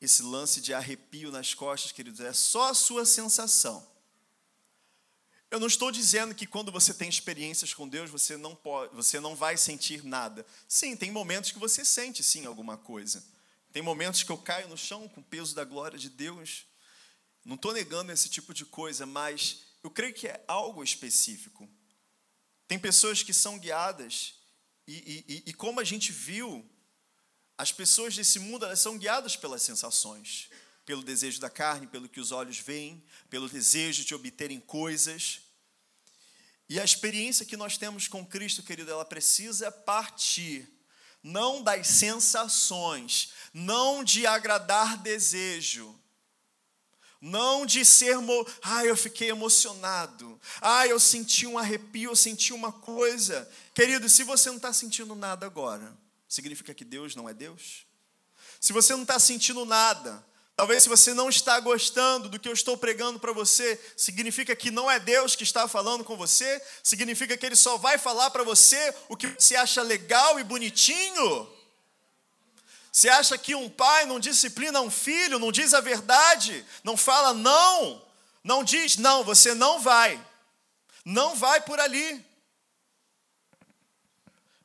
Esse 0.00 0.22
lance 0.22 0.60
de 0.60 0.72
arrepio 0.72 1.30
nas 1.30 1.54
costas, 1.54 1.92
queridos, 1.92 2.20
é 2.20 2.32
só 2.32 2.70
a 2.70 2.74
sua 2.74 3.04
sensação. 3.04 3.86
Eu 5.50 5.58
não 5.58 5.66
estou 5.66 5.90
dizendo 5.90 6.34
que 6.34 6.46
quando 6.46 6.70
você 6.70 6.92
tem 6.92 7.08
experiências 7.08 7.72
com 7.72 7.88
Deus, 7.88 8.10
você 8.10 8.36
não 8.36 8.54
pode, 8.54 8.94
você 8.94 9.18
não 9.18 9.34
vai 9.34 9.56
sentir 9.56 10.04
nada. 10.04 10.44
Sim, 10.68 10.94
tem 10.94 11.10
momentos 11.10 11.50
que 11.50 11.58
você 11.58 11.84
sente 11.84 12.22
sim 12.22 12.44
alguma 12.44 12.76
coisa. 12.76 13.24
Tem 13.72 13.82
momentos 13.82 14.22
que 14.22 14.30
eu 14.30 14.36
caio 14.36 14.68
no 14.68 14.76
chão 14.76 15.08
com 15.08 15.20
o 15.20 15.24
peso 15.24 15.54
da 15.54 15.64
glória 15.64 15.98
de 15.98 16.10
Deus. 16.10 16.66
Não 17.44 17.54
estou 17.56 17.72
negando 17.72 18.12
esse 18.12 18.28
tipo 18.28 18.52
de 18.52 18.66
coisa, 18.66 19.06
mas 19.06 19.62
eu 19.82 19.90
creio 19.90 20.12
que 20.12 20.28
é 20.28 20.44
algo 20.46 20.84
específico. 20.84 21.68
Tem 22.66 22.78
pessoas 22.78 23.22
que 23.22 23.32
são 23.32 23.58
guiadas, 23.58 24.34
e, 24.86 25.24
e, 25.26 25.42
e 25.46 25.54
como 25.54 25.80
a 25.80 25.84
gente 25.84 26.12
viu, 26.12 26.68
as 27.58 27.72
pessoas 27.72 28.14
desse 28.14 28.38
mundo 28.38 28.64
elas 28.64 28.80
são 28.80 28.96
guiadas 28.96 29.34
pelas 29.34 29.62
sensações, 29.62 30.48
pelo 30.86 31.02
desejo 31.02 31.40
da 31.40 31.50
carne, 31.50 31.88
pelo 31.88 32.08
que 32.08 32.20
os 32.20 32.30
olhos 32.30 32.58
veem, 32.58 33.04
pelo 33.28 33.48
desejo 33.48 34.04
de 34.04 34.14
obterem 34.14 34.60
coisas. 34.60 35.40
E 36.68 36.78
a 36.78 36.84
experiência 36.84 37.44
que 37.44 37.56
nós 37.56 37.76
temos 37.76 38.06
com 38.06 38.24
Cristo, 38.24 38.62
querido, 38.62 38.92
ela 38.92 39.04
precisa 39.04 39.72
partir 39.72 40.68
não 41.20 41.60
das 41.60 41.88
sensações, 41.88 43.32
não 43.52 44.04
de 44.04 44.24
agradar 44.24 44.96
desejo, 44.96 45.98
não 47.20 47.66
de 47.66 47.84
ser, 47.84 48.16
ah, 48.62 48.84
eu 48.84 48.96
fiquei 48.96 49.30
emocionado, 49.30 50.40
ah, 50.60 50.86
eu 50.86 51.00
senti 51.00 51.44
um 51.44 51.58
arrepio, 51.58 52.12
eu 52.12 52.16
senti 52.16 52.52
uma 52.52 52.70
coisa. 52.70 53.50
Querido, 53.74 54.08
se 54.08 54.22
você 54.22 54.48
não 54.48 54.56
está 54.58 54.72
sentindo 54.72 55.16
nada 55.16 55.44
agora, 55.44 55.92
significa 56.28 56.74
que 56.74 56.84
Deus 56.84 57.16
não 57.16 57.28
é 57.28 57.34
Deus? 57.34 57.86
Se 58.60 58.72
você 58.72 58.92
não 58.92 59.02
está 59.02 59.18
sentindo 59.18 59.64
nada, 59.64 60.24
talvez 60.56 60.82
se 60.82 60.88
você 60.88 61.14
não 61.14 61.28
está 61.28 61.58
gostando 61.60 62.28
do 62.28 62.38
que 62.38 62.48
eu 62.48 62.52
estou 62.52 62.76
pregando 62.76 63.18
para 63.18 63.32
você, 63.32 63.80
significa 63.96 64.54
que 64.54 64.70
não 64.70 64.90
é 64.90 65.00
Deus 65.00 65.34
que 65.34 65.44
está 65.44 65.66
falando 65.66 66.04
com 66.04 66.16
você? 66.16 66.62
Significa 66.82 67.36
que 67.36 67.46
Ele 67.46 67.56
só 67.56 67.76
vai 67.76 67.96
falar 67.96 68.30
para 68.30 68.42
você 68.42 68.94
o 69.08 69.16
que 69.16 69.28
você 69.28 69.56
acha 69.56 69.82
legal 69.82 70.38
e 70.38 70.44
bonitinho? 70.44 71.48
Você 72.90 73.08
acha 73.08 73.38
que 73.38 73.54
um 73.54 73.70
pai 73.70 74.06
não 74.06 74.18
disciplina 74.18 74.80
um 74.80 74.90
filho, 74.90 75.38
não 75.38 75.52
diz 75.52 75.72
a 75.72 75.80
verdade, 75.80 76.64
não 76.82 76.96
fala 76.96 77.32
não, 77.32 78.04
não 78.42 78.64
diz 78.64 78.96
não, 78.96 79.22
você 79.22 79.54
não 79.54 79.78
vai, 79.78 80.20
não 81.04 81.36
vai 81.36 81.60
por 81.60 81.78
ali. 81.78 82.26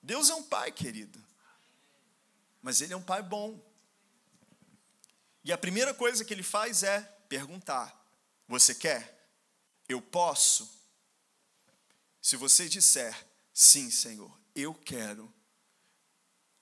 Deus 0.02 0.30
é 0.30 0.36
um 0.36 0.44
pai, 0.44 0.72
querido, 0.72 1.23
mas 2.64 2.82
Ele 2.82 2.94
é 2.94 2.98
um 2.98 3.04
pai 3.04 3.22
bom. 3.22 3.64
E 5.44 5.52
a 5.52 5.58
primeira 5.58 5.94
coisa 5.94 6.26
que 6.26 6.34
Ele 6.34 6.42
faz 6.42 6.82
é 6.82 7.02
perguntar: 7.30 7.96
Você 8.48 8.74
quer? 8.74 9.30
Eu 9.88 10.02
posso? 10.02 10.82
Se 12.20 12.36
você 12.36 12.68
disser 12.68 13.28
sim, 13.54 13.92
Senhor, 13.92 14.36
eu 14.56 14.74
quero, 14.74 15.32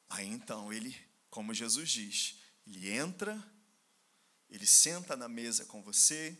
aí 0.09 0.27
então 0.27 0.73
Ele 0.73 1.09
como 1.31 1.53
Jesus 1.53 1.89
diz, 1.89 2.35
ele 2.67 2.91
entra, 2.91 3.41
ele 4.49 4.67
senta 4.67 5.15
na 5.15 5.29
mesa 5.29 5.65
com 5.65 5.81
você, 5.81 6.37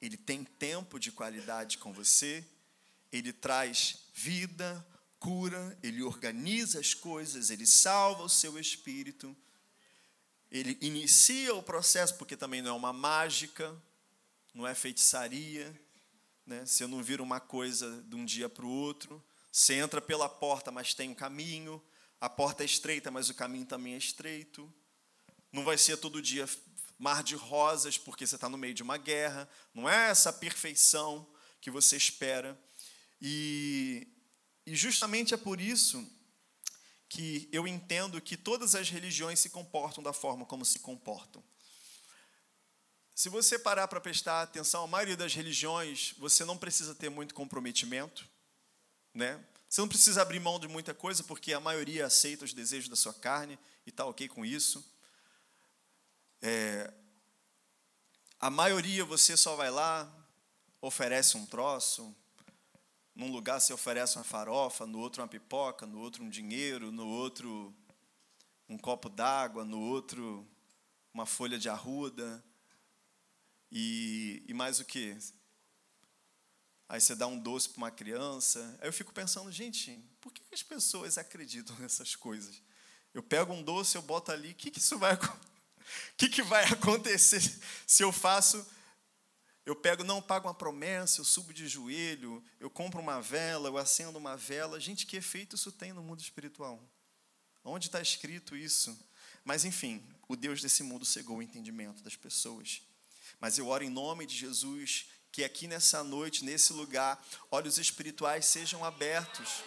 ele 0.00 0.16
tem 0.16 0.44
tempo 0.44 0.98
de 0.98 1.10
qualidade 1.10 1.76
com 1.76 1.92
você, 1.92 2.46
ele 3.10 3.32
traz 3.32 4.04
vida, 4.14 4.86
cura, 5.18 5.78
ele 5.82 6.02
organiza 6.02 6.80
as 6.80 6.94
coisas, 6.94 7.50
ele 7.50 7.66
salva 7.66 8.22
o 8.22 8.28
seu 8.28 8.58
espírito, 8.58 9.36
ele 10.50 10.78
inicia 10.80 11.54
o 11.54 11.62
processo, 11.62 12.16
porque 12.16 12.36
também 12.36 12.62
não 12.62 12.70
é 12.70 12.74
uma 12.74 12.92
mágica, 12.92 13.76
não 14.54 14.66
é 14.66 14.74
feitiçaria, 14.74 15.78
né? 16.46 16.64
você 16.64 16.86
não 16.86 17.02
vira 17.02 17.22
uma 17.22 17.40
coisa 17.40 18.02
de 18.02 18.16
um 18.16 18.24
dia 18.24 18.48
para 18.48 18.64
o 18.64 18.70
outro, 18.70 19.22
você 19.52 19.74
entra 19.74 20.00
pela 20.00 20.28
porta, 20.28 20.70
mas 20.70 20.94
tem 20.94 21.10
um 21.10 21.14
caminho, 21.14 21.82
a 22.20 22.28
porta 22.28 22.62
é 22.62 22.66
estreita, 22.66 23.10
mas 23.10 23.28
o 23.28 23.34
caminho 23.34 23.66
também 23.66 23.94
é 23.94 23.98
estreito. 23.98 24.72
Não 25.52 25.64
vai 25.64 25.78
ser 25.78 25.96
todo 25.96 26.20
dia 26.20 26.48
mar 26.98 27.22
de 27.22 27.36
rosas, 27.36 27.96
porque 27.96 28.26
você 28.26 28.34
está 28.34 28.48
no 28.48 28.58
meio 28.58 28.74
de 28.74 28.82
uma 28.82 28.96
guerra. 28.96 29.48
Não 29.72 29.88
é 29.88 30.10
essa 30.10 30.32
perfeição 30.32 31.26
que 31.60 31.70
você 31.70 31.96
espera. 31.96 32.58
E, 33.20 34.06
e 34.68 34.76
justamente 34.76 35.32
é 35.32 35.36
por 35.36 35.62
isso 35.62 36.06
que 37.08 37.48
eu 37.50 37.66
entendo 37.66 38.20
que 38.20 38.36
todas 38.36 38.74
as 38.74 38.90
religiões 38.90 39.40
se 39.40 39.48
comportam 39.48 40.02
da 40.02 40.12
forma 40.12 40.44
como 40.44 40.62
se 40.62 40.80
comportam. 40.80 41.42
Se 43.14 43.30
você 43.30 43.58
parar 43.58 43.88
para 43.88 43.98
prestar 43.98 44.42
atenção, 44.42 44.84
a 44.84 44.86
maioria 44.86 45.16
das 45.16 45.32
religiões, 45.32 46.14
você 46.18 46.44
não 46.44 46.58
precisa 46.58 46.94
ter 46.94 47.08
muito 47.08 47.34
comprometimento, 47.34 48.28
né? 49.14 49.42
Você 49.70 49.80
não 49.80 49.88
precisa 49.88 50.20
abrir 50.20 50.38
mão 50.38 50.60
de 50.60 50.68
muita 50.68 50.92
coisa, 50.92 51.24
porque 51.24 51.54
a 51.54 51.60
maioria 51.60 52.04
aceita 52.04 52.44
os 52.44 52.52
desejos 52.52 52.90
da 52.90 52.96
sua 52.96 53.14
carne 53.14 53.58
e 53.86 53.90
está 53.90 54.04
ok 54.04 54.28
com 54.28 54.44
isso. 54.44 54.84
É, 56.42 56.92
a 58.38 58.50
maioria 58.50 59.02
você 59.02 59.34
só 59.34 59.56
vai 59.56 59.70
lá, 59.70 60.06
oferece 60.82 61.38
um 61.38 61.46
troço, 61.46 62.14
num 63.18 63.32
lugar 63.32 63.60
você 63.60 63.72
oferece 63.72 64.16
uma 64.16 64.22
farofa, 64.22 64.86
no 64.86 65.00
outro 65.00 65.20
uma 65.20 65.26
pipoca, 65.26 65.84
no 65.84 65.98
outro 65.98 66.22
um 66.22 66.30
dinheiro, 66.30 66.92
no 66.92 67.04
outro 67.04 67.74
um 68.68 68.78
copo 68.78 69.08
d'água, 69.08 69.64
no 69.64 69.80
outro 69.80 70.46
uma 71.12 71.26
folha 71.26 71.58
de 71.58 71.68
arruda. 71.68 72.42
E, 73.72 74.44
e 74.46 74.54
mais 74.54 74.78
o 74.78 74.84
que? 74.84 75.18
Aí 76.88 77.00
você 77.00 77.16
dá 77.16 77.26
um 77.26 77.36
doce 77.36 77.68
para 77.68 77.78
uma 77.78 77.90
criança. 77.90 78.78
Aí 78.80 78.86
eu 78.86 78.92
fico 78.92 79.12
pensando, 79.12 79.50
gente, 79.50 80.00
por 80.20 80.32
que 80.32 80.40
as 80.52 80.62
pessoas 80.62 81.18
acreditam 81.18 81.74
nessas 81.80 82.14
coisas? 82.14 82.62
Eu 83.12 83.22
pego 83.22 83.52
um 83.52 83.64
doce, 83.64 83.96
eu 83.96 84.02
boto 84.02 84.30
ali, 84.30 84.52
o 84.52 84.54
que, 84.54 84.70
que 84.70 84.78
isso 84.78 84.96
vai, 84.96 85.18
que, 86.16 86.28
que 86.28 86.42
vai 86.42 86.64
acontecer 86.66 87.42
se 87.84 88.00
eu 88.00 88.12
faço? 88.12 88.64
Eu 89.68 89.76
pego, 89.76 90.02
não, 90.02 90.22
pago 90.22 90.48
uma 90.48 90.54
promessa, 90.54 91.20
eu 91.20 91.26
subo 91.26 91.52
de 91.52 91.68
joelho, 91.68 92.42
eu 92.58 92.70
compro 92.70 93.02
uma 93.02 93.20
vela, 93.20 93.68
eu 93.68 93.76
acendo 93.76 94.16
uma 94.16 94.34
vela. 94.34 94.80
Gente, 94.80 95.04
que 95.04 95.14
efeito 95.14 95.56
isso 95.56 95.70
tem 95.70 95.92
no 95.92 96.02
mundo 96.02 96.22
espiritual? 96.22 96.82
Onde 97.62 97.88
está 97.88 98.00
escrito 98.00 98.56
isso? 98.56 98.98
Mas, 99.44 99.66
enfim, 99.66 100.02
o 100.26 100.34
Deus 100.34 100.62
desse 100.62 100.82
mundo 100.82 101.04
cegou 101.04 101.36
o 101.36 101.42
entendimento 101.42 102.02
das 102.02 102.16
pessoas. 102.16 102.80
Mas 103.38 103.58
eu 103.58 103.68
oro 103.68 103.84
em 103.84 103.90
nome 103.90 104.24
de 104.24 104.34
Jesus 104.34 105.04
que 105.30 105.44
aqui 105.44 105.66
nessa 105.66 106.02
noite, 106.02 106.46
nesse 106.46 106.72
lugar, 106.72 107.22
olhos 107.50 107.76
espirituais 107.76 108.46
sejam 108.46 108.82
abertos. 108.82 109.62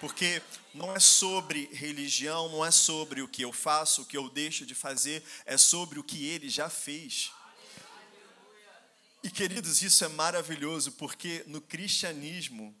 Porque 0.00 0.40
não 0.72 0.96
é 0.96 0.98
sobre 0.98 1.66
religião, 1.70 2.48
não 2.48 2.64
é 2.64 2.70
sobre 2.70 3.20
o 3.20 3.28
que 3.28 3.42
eu 3.42 3.52
faço, 3.52 4.00
o 4.00 4.06
que 4.06 4.16
eu 4.16 4.30
deixo 4.30 4.64
de 4.64 4.74
fazer, 4.74 5.22
é 5.44 5.58
sobre 5.58 5.98
o 5.98 6.02
que 6.02 6.24
ele 6.24 6.48
já 6.48 6.70
fez. 6.70 7.30
E 9.24 9.30
queridos, 9.30 9.80
isso 9.80 10.04
é 10.04 10.08
maravilhoso, 10.08 10.92
porque 10.92 11.42
no 11.46 11.58
cristianismo, 11.58 12.76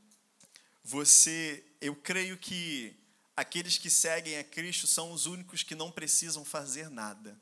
você, 0.84 1.64
eu 1.80 1.96
creio 1.96 2.36
que 2.36 2.94
aqueles 3.34 3.78
que 3.78 3.88
seguem 3.88 4.36
a 4.36 4.44
Cristo 4.44 4.86
são 4.86 5.10
os 5.10 5.24
únicos 5.24 5.62
que 5.62 5.74
não 5.74 5.90
precisam 5.90 6.44
fazer 6.44 6.90
nada. 6.90 7.40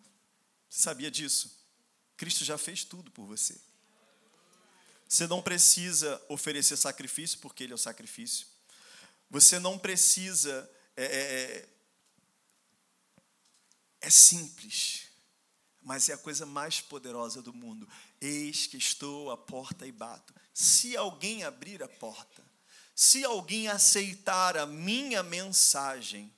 Você 0.70 0.82
sabia 0.82 1.10
disso? 1.10 1.50
Cristo 2.16 2.44
já 2.44 2.56
fez 2.56 2.84
tudo 2.84 3.10
por 3.10 3.26
você. 3.26 3.60
Você 5.08 5.26
não 5.26 5.42
precisa 5.42 6.24
oferecer 6.28 6.76
sacrifício, 6.76 7.40
porque 7.40 7.64
Ele 7.64 7.72
é 7.72 7.74
o 7.74 7.78
sacrifício. 7.78 8.46
Você 9.28 9.58
não 9.58 9.76
precisa. 9.80 10.70
É, 10.96 11.04
é, 11.04 11.08
é, 11.08 11.68
é 14.02 14.10
simples, 14.10 15.08
mas 15.82 16.08
é 16.08 16.14
a 16.14 16.18
coisa 16.18 16.46
mais 16.46 16.80
poderosa 16.80 17.42
do 17.42 17.52
mundo. 17.52 17.88
Eis 18.20 18.66
que 18.66 18.76
estou 18.76 19.30
à 19.30 19.36
porta 19.36 19.86
e 19.86 19.92
bato. 19.92 20.34
Se 20.54 20.96
alguém 20.96 21.44
abrir 21.44 21.82
a 21.82 21.88
porta, 21.88 22.44
se 22.94 23.24
alguém 23.24 23.68
aceitar 23.68 24.56
a 24.56 24.66
minha 24.66 25.22
mensagem, 25.22 26.32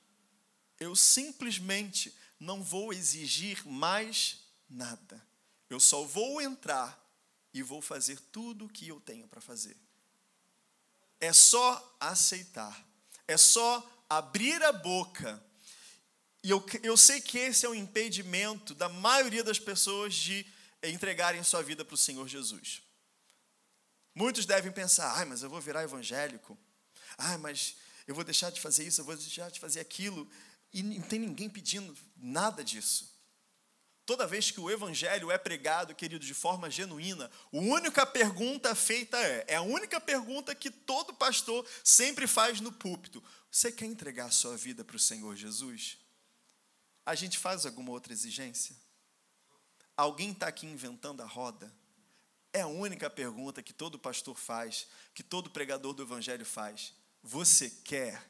eu 0.79 0.95
simplesmente 0.95 2.13
não 2.39 2.63
vou 2.63 2.93
exigir 2.93 3.65
mais 3.67 4.39
nada. 4.69 5.25
Eu 5.69 5.79
só 5.79 6.03
vou 6.03 6.41
entrar 6.41 7.01
e 7.53 7.61
vou 7.61 7.81
fazer 7.81 8.19
tudo 8.31 8.65
o 8.65 8.69
que 8.69 8.87
eu 8.87 8.99
tenho 8.99 9.27
para 9.27 9.41
fazer. 9.41 9.77
É 11.19 11.31
só 11.31 11.97
aceitar, 11.99 12.85
é 13.27 13.37
só 13.37 14.05
abrir 14.09 14.61
a 14.63 14.71
boca. 14.71 15.41
E 16.45 16.51
eu, 16.51 16.63
eu 16.83 16.95
sei 16.95 17.19
que 17.19 17.39
esse 17.39 17.65
é 17.65 17.69
o 17.69 17.71
um 17.71 17.75
impedimento 17.75 18.75
da 18.75 18.87
maioria 18.87 19.43
das 19.43 19.57
pessoas 19.57 20.13
de 20.13 20.45
entregarem 20.83 21.41
sua 21.41 21.63
vida 21.63 21.83
para 21.83 21.95
o 21.95 21.97
Senhor 21.97 22.27
Jesus. 22.27 22.83
Muitos 24.13 24.45
devem 24.45 24.71
pensar, 24.71 25.11
ai, 25.17 25.25
mas 25.25 25.41
eu 25.41 25.49
vou 25.49 25.59
virar 25.59 25.81
evangélico. 25.81 26.55
Ai, 27.17 27.39
mas 27.39 27.77
eu 28.05 28.13
vou 28.13 28.23
deixar 28.23 28.51
de 28.51 28.61
fazer 28.61 28.85
isso, 28.85 29.01
eu 29.01 29.05
vou 29.05 29.17
deixar 29.17 29.49
de 29.49 29.59
fazer 29.59 29.79
aquilo. 29.79 30.29
E 30.71 30.83
não 30.83 31.01
tem 31.01 31.17
ninguém 31.17 31.49
pedindo 31.49 31.97
nada 32.15 32.63
disso. 32.63 33.11
Toda 34.05 34.27
vez 34.27 34.51
que 34.51 34.59
o 34.59 34.69
evangelho 34.69 35.31
é 35.31 35.39
pregado, 35.39 35.95
querido, 35.95 36.23
de 36.23 36.33
forma 36.35 36.69
genuína, 36.69 37.31
a 37.51 37.57
única 37.57 38.05
pergunta 38.05 38.75
feita 38.75 39.17
é, 39.17 39.45
é 39.47 39.55
a 39.55 39.63
única 39.63 39.99
pergunta 39.99 40.53
que 40.53 40.69
todo 40.69 41.11
pastor 41.11 41.67
sempre 41.83 42.27
faz 42.27 42.61
no 42.61 42.71
púlpito. 42.71 43.23
Você 43.49 43.71
quer 43.71 43.87
entregar 43.87 44.27
a 44.27 44.31
sua 44.31 44.55
vida 44.55 44.85
para 44.85 44.95
o 44.95 44.99
Senhor 44.99 45.35
Jesus? 45.35 46.04
A 47.05 47.13
gente 47.13 47.37
faz 47.37 47.65
alguma 47.65 47.91
outra 47.91 48.11
exigência? 48.11 48.75
Alguém 49.95 50.31
está 50.31 50.47
aqui 50.47 50.65
inventando 50.65 51.21
a 51.21 51.25
roda? 51.25 51.71
É 52.51 52.61
a 52.61 52.67
única 52.67 53.09
pergunta 53.09 53.61
que 53.61 53.73
todo 53.73 53.99
pastor 53.99 54.35
faz, 54.35 54.87
que 55.13 55.21
todo 55.21 55.49
pregador 55.49 55.93
do 55.93 56.03
evangelho 56.03 56.45
faz. 56.45 56.93
Você 57.21 57.69
quer? 57.69 58.29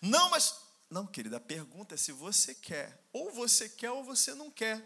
Não, 0.00 0.30
mas 0.30 0.54
não, 0.90 1.06
querida, 1.06 1.36
a 1.36 1.40
pergunta 1.40 1.94
é 1.94 1.98
se 1.98 2.12
você 2.12 2.54
quer. 2.54 2.98
Ou 3.12 3.30
você 3.30 3.68
quer 3.68 3.90
ou 3.90 4.02
você 4.02 4.34
não 4.34 4.50
quer. 4.50 4.82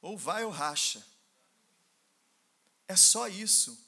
Ou 0.00 0.16
vai 0.18 0.44
ou 0.44 0.50
racha. 0.50 1.04
É 2.88 2.96
só 2.96 3.28
isso. 3.28 3.78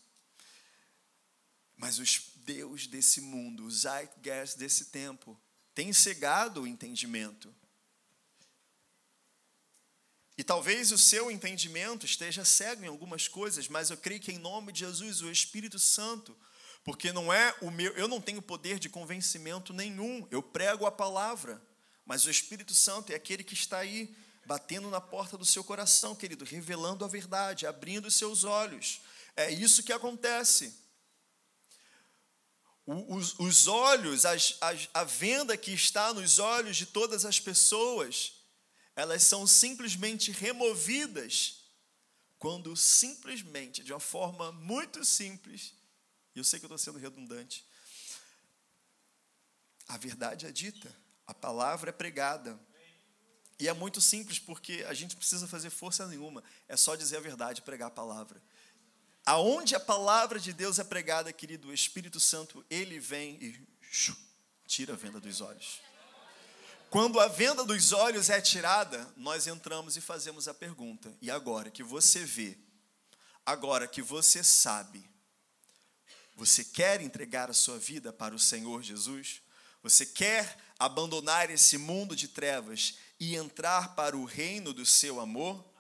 Mas 1.77 1.99
os 1.99 2.31
Deus 2.37 2.87
desse 2.87 3.21
mundo, 3.21 3.67
os 3.67 3.81
zeitgeist 3.81 4.57
desse 4.57 4.87
tempo, 4.87 5.41
tem 5.75 5.93
cegado 5.93 6.63
o 6.63 6.67
entendimento. 6.67 7.55
E 10.37 10.43
talvez 10.43 10.93
o 10.93 10.99
seu 10.99 11.31
entendimento 11.31 12.07
esteja 12.07 12.45
cego 12.45 12.85
em 12.85 12.89
algumas 12.89 13.29
coisas, 13.29 13.69
mas 13.69 13.91
eu 13.91 13.97
creio 13.97 14.21
que 14.21 14.33
em 14.33 14.39
nome 14.39 14.73
de 14.73 14.81
Jesus, 14.81 15.21
o 15.21 15.31
Espírito 15.31 15.79
Santo 15.79 16.37
porque 16.85 17.13
não 17.13 17.33
é 17.33 17.55
o 17.61 17.71
meu, 17.71 17.93
eu 17.93 18.09
não 18.09 18.21
tenho 18.21 18.43
poder 18.43 18.79
de 18.79 18.89
convencimento 18.89 19.73
nenhum. 19.73 20.27
Eu 20.31 20.43
prego 20.43 20.85
a 20.85 20.93
palavra, 20.93 21.63
mas 22.05 22.25
o 22.25 22.31
Espírito 22.31 22.75
Santo 22.75 23.13
é 23.13 23.15
aquele 23.15 23.45
que 23.45 23.55
está 23.55 23.79
aí 23.79 24.15
batendo 24.45 24.91
na 24.91 25.01
porta 25.01 25.39
do 25.39 25.45
seu 25.45 25.63
coração, 25.63 26.17
querido, 26.17 26.45
revelando 26.45 27.05
a 27.05 27.09
verdade, 27.09 27.67
abrindo 27.67 28.07
os 28.07 28.17
seus 28.17 28.43
olhos. 28.43 29.01
É 29.37 29.51
isso 29.51 29.85
que 29.85 29.93
acontece. 29.93 30.82
Os, 32.87 33.39
os 33.39 33.67
olhos, 33.69 34.27
as, 34.27 34.57
as, 34.61 34.89
a 34.93 35.05
venda 35.05 35.57
que 35.57 35.73
está 35.73 36.13
nos 36.13 36.39
olhos 36.39 36.77
de 36.77 36.87
todas 36.87 37.25
as 37.25 37.39
pessoas, 37.39 38.33
elas 38.97 39.23
são 39.23 39.47
simplesmente 39.47 40.33
removidas 40.33 41.63
quando 42.39 42.77
simplesmente, 42.77 43.85
de 43.85 43.93
uma 43.93 44.01
forma 44.01 44.51
muito 44.51 45.05
simples, 45.05 45.75
e 46.35 46.39
eu 46.39 46.45
sei 46.45 46.59
que 46.59 46.65
eu 46.65 46.67
estou 46.67 46.79
sendo 46.79 46.99
redundante. 46.99 47.65
A 49.87 49.97
verdade 49.97 50.47
é 50.47 50.51
dita, 50.51 50.93
a 51.25 51.33
palavra 51.33 51.91
é 51.91 51.93
pregada. 51.93 52.59
E 53.61 53.69
é 53.69 53.73
muito 53.73 54.01
simples, 54.01 54.41
porque 54.41 54.85
a 54.89 54.95
gente 54.95 55.15
precisa 55.15 55.47
fazer 55.47 55.71
força 55.71 56.05
nenhuma, 56.09 56.43
é 56.67 56.77
só 56.77 56.97
dizer 56.97 57.19
a 57.19 57.21
verdade, 57.21 57.63
pregar 57.63 57.87
a 57.87 57.93
palavra. 57.93 58.43
Aonde 59.25 59.75
a 59.75 59.81
palavra 59.81 60.41
de 60.41 60.53
Deus 60.53 60.79
é 60.79 60.85
pregada, 60.85 61.33
querido, 61.33 61.73
Espírito 61.73 62.19
Santo, 62.19 62.65
ele 62.69 62.99
vem 62.99 63.37
e 63.41 63.67
tira 64.67 64.95
a 64.95 64.97
venda 64.97 65.21
dos 65.21 65.41
olhos. 65.41 65.81
Quando 66.91 67.21
a 67.21 67.29
venda 67.29 67.65
dos 67.65 67.93
olhos 67.93 68.29
é 68.29 68.41
tirada, 68.41 69.09
nós 69.17 69.47
entramos 69.47 69.97
e 69.97 70.01
fazemos 70.01 70.49
a 70.49 70.55
pergunta: 70.55 71.17
e 71.23 71.31
agora 71.31 71.71
que 71.71 71.83
você 71.83 72.25
vê, 72.25 72.59
agora 73.47 73.87
que 73.87 74.03
você 74.03 74.43
sabe, 74.43 75.09
você 76.35 76.65
quer 76.65 77.01
entregar 77.01 77.49
a 77.49 77.55
sua 77.55 77.79
vida 77.79 78.13
para 78.13 78.35
o 78.35 78.39
Senhor 78.39 78.83
Jesus? 78.83 79.41
Você 79.83 80.05
quer 80.05 80.57
abandonar 80.79 81.51
esse 81.51 81.79
mundo 81.79 82.15
de 82.15 82.29
trevas 82.29 82.97
e 83.19 83.37
entrar 83.37 83.95
para 83.95 84.17
o 84.17 84.25
reino 84.25 84.73
do 84.73 84.85
seu 84.85 85.21
amor? 85.21 85.72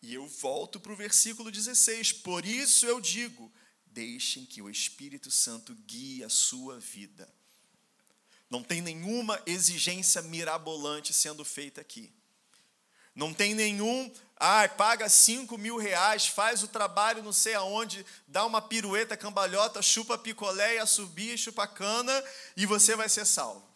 E 0.00 0.14
eu 0.14 0.26
volto 0.26 0.78
para 0.78 0.92
o 0.92 0.96
versículo 0.96 1.50
16: 1.50 2.12
Por 2.12 2.44
isso 2.44 2.86
eu 2.86 3.00
digo, 3.00 3.52
deixem 3.86 4.46
que 4.46 4.62
o 4.62 4.70
Espírito 4.70 5.30
Santo 5.30 5.74
guie 5.74 6.22
a 6.22 6.28
sua 6.28 6.78
vida. 6.78 7.28
Não 8.48 8.62
tem 8.62 8.80
nenhuma 8.80 9.40
exigência 9.44 10.22
mirabolante 10.22 11.12
sendo 11.12 11.44
feita 11.44 11.80
aqui. 11.80 12.12
Não 13.14 13.34
tem 13.34 13.52
nenhum, 13.52 14.12
ah, 14.36 14.68
paga 14.68 15.08
cinco 15.08 15.58
mil 15.58 15.76
reais, 15.76 16.28
faz 16.28 16.62
o 16.62 16.68
trabalho 16.68 17.22
não 17.22 17.32
sei 17.32 17.54
aonde, 17.54 18.06
dá 18.28 18.46
uma 18.46 18.62
pirueta 18.62 19.16
cambalhota, 19.16 19.82
chupa 19.82 20.16
picolé, 20.16 20.84
subir, 20.86 21.36
chupa 21.36 21.66
cana 21.66 22.24
e 22.56 22.64
você 22.64 22.94
vai 22.94 23.08
ser 23.08 23.26
salvo. 23.26 23.66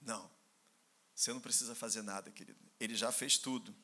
Não. 0.00 0.28
Você 1.14 1.34
não 1.34 1.40
precisa 1.40 1.74
fazer 1.74 2.00
nada, 2.00 2.30
querido. 2.30 2.58
Ele 2.80 2.94
já 2.94 3.12
fez 3.12 3.36
tudo. 3.36 3.76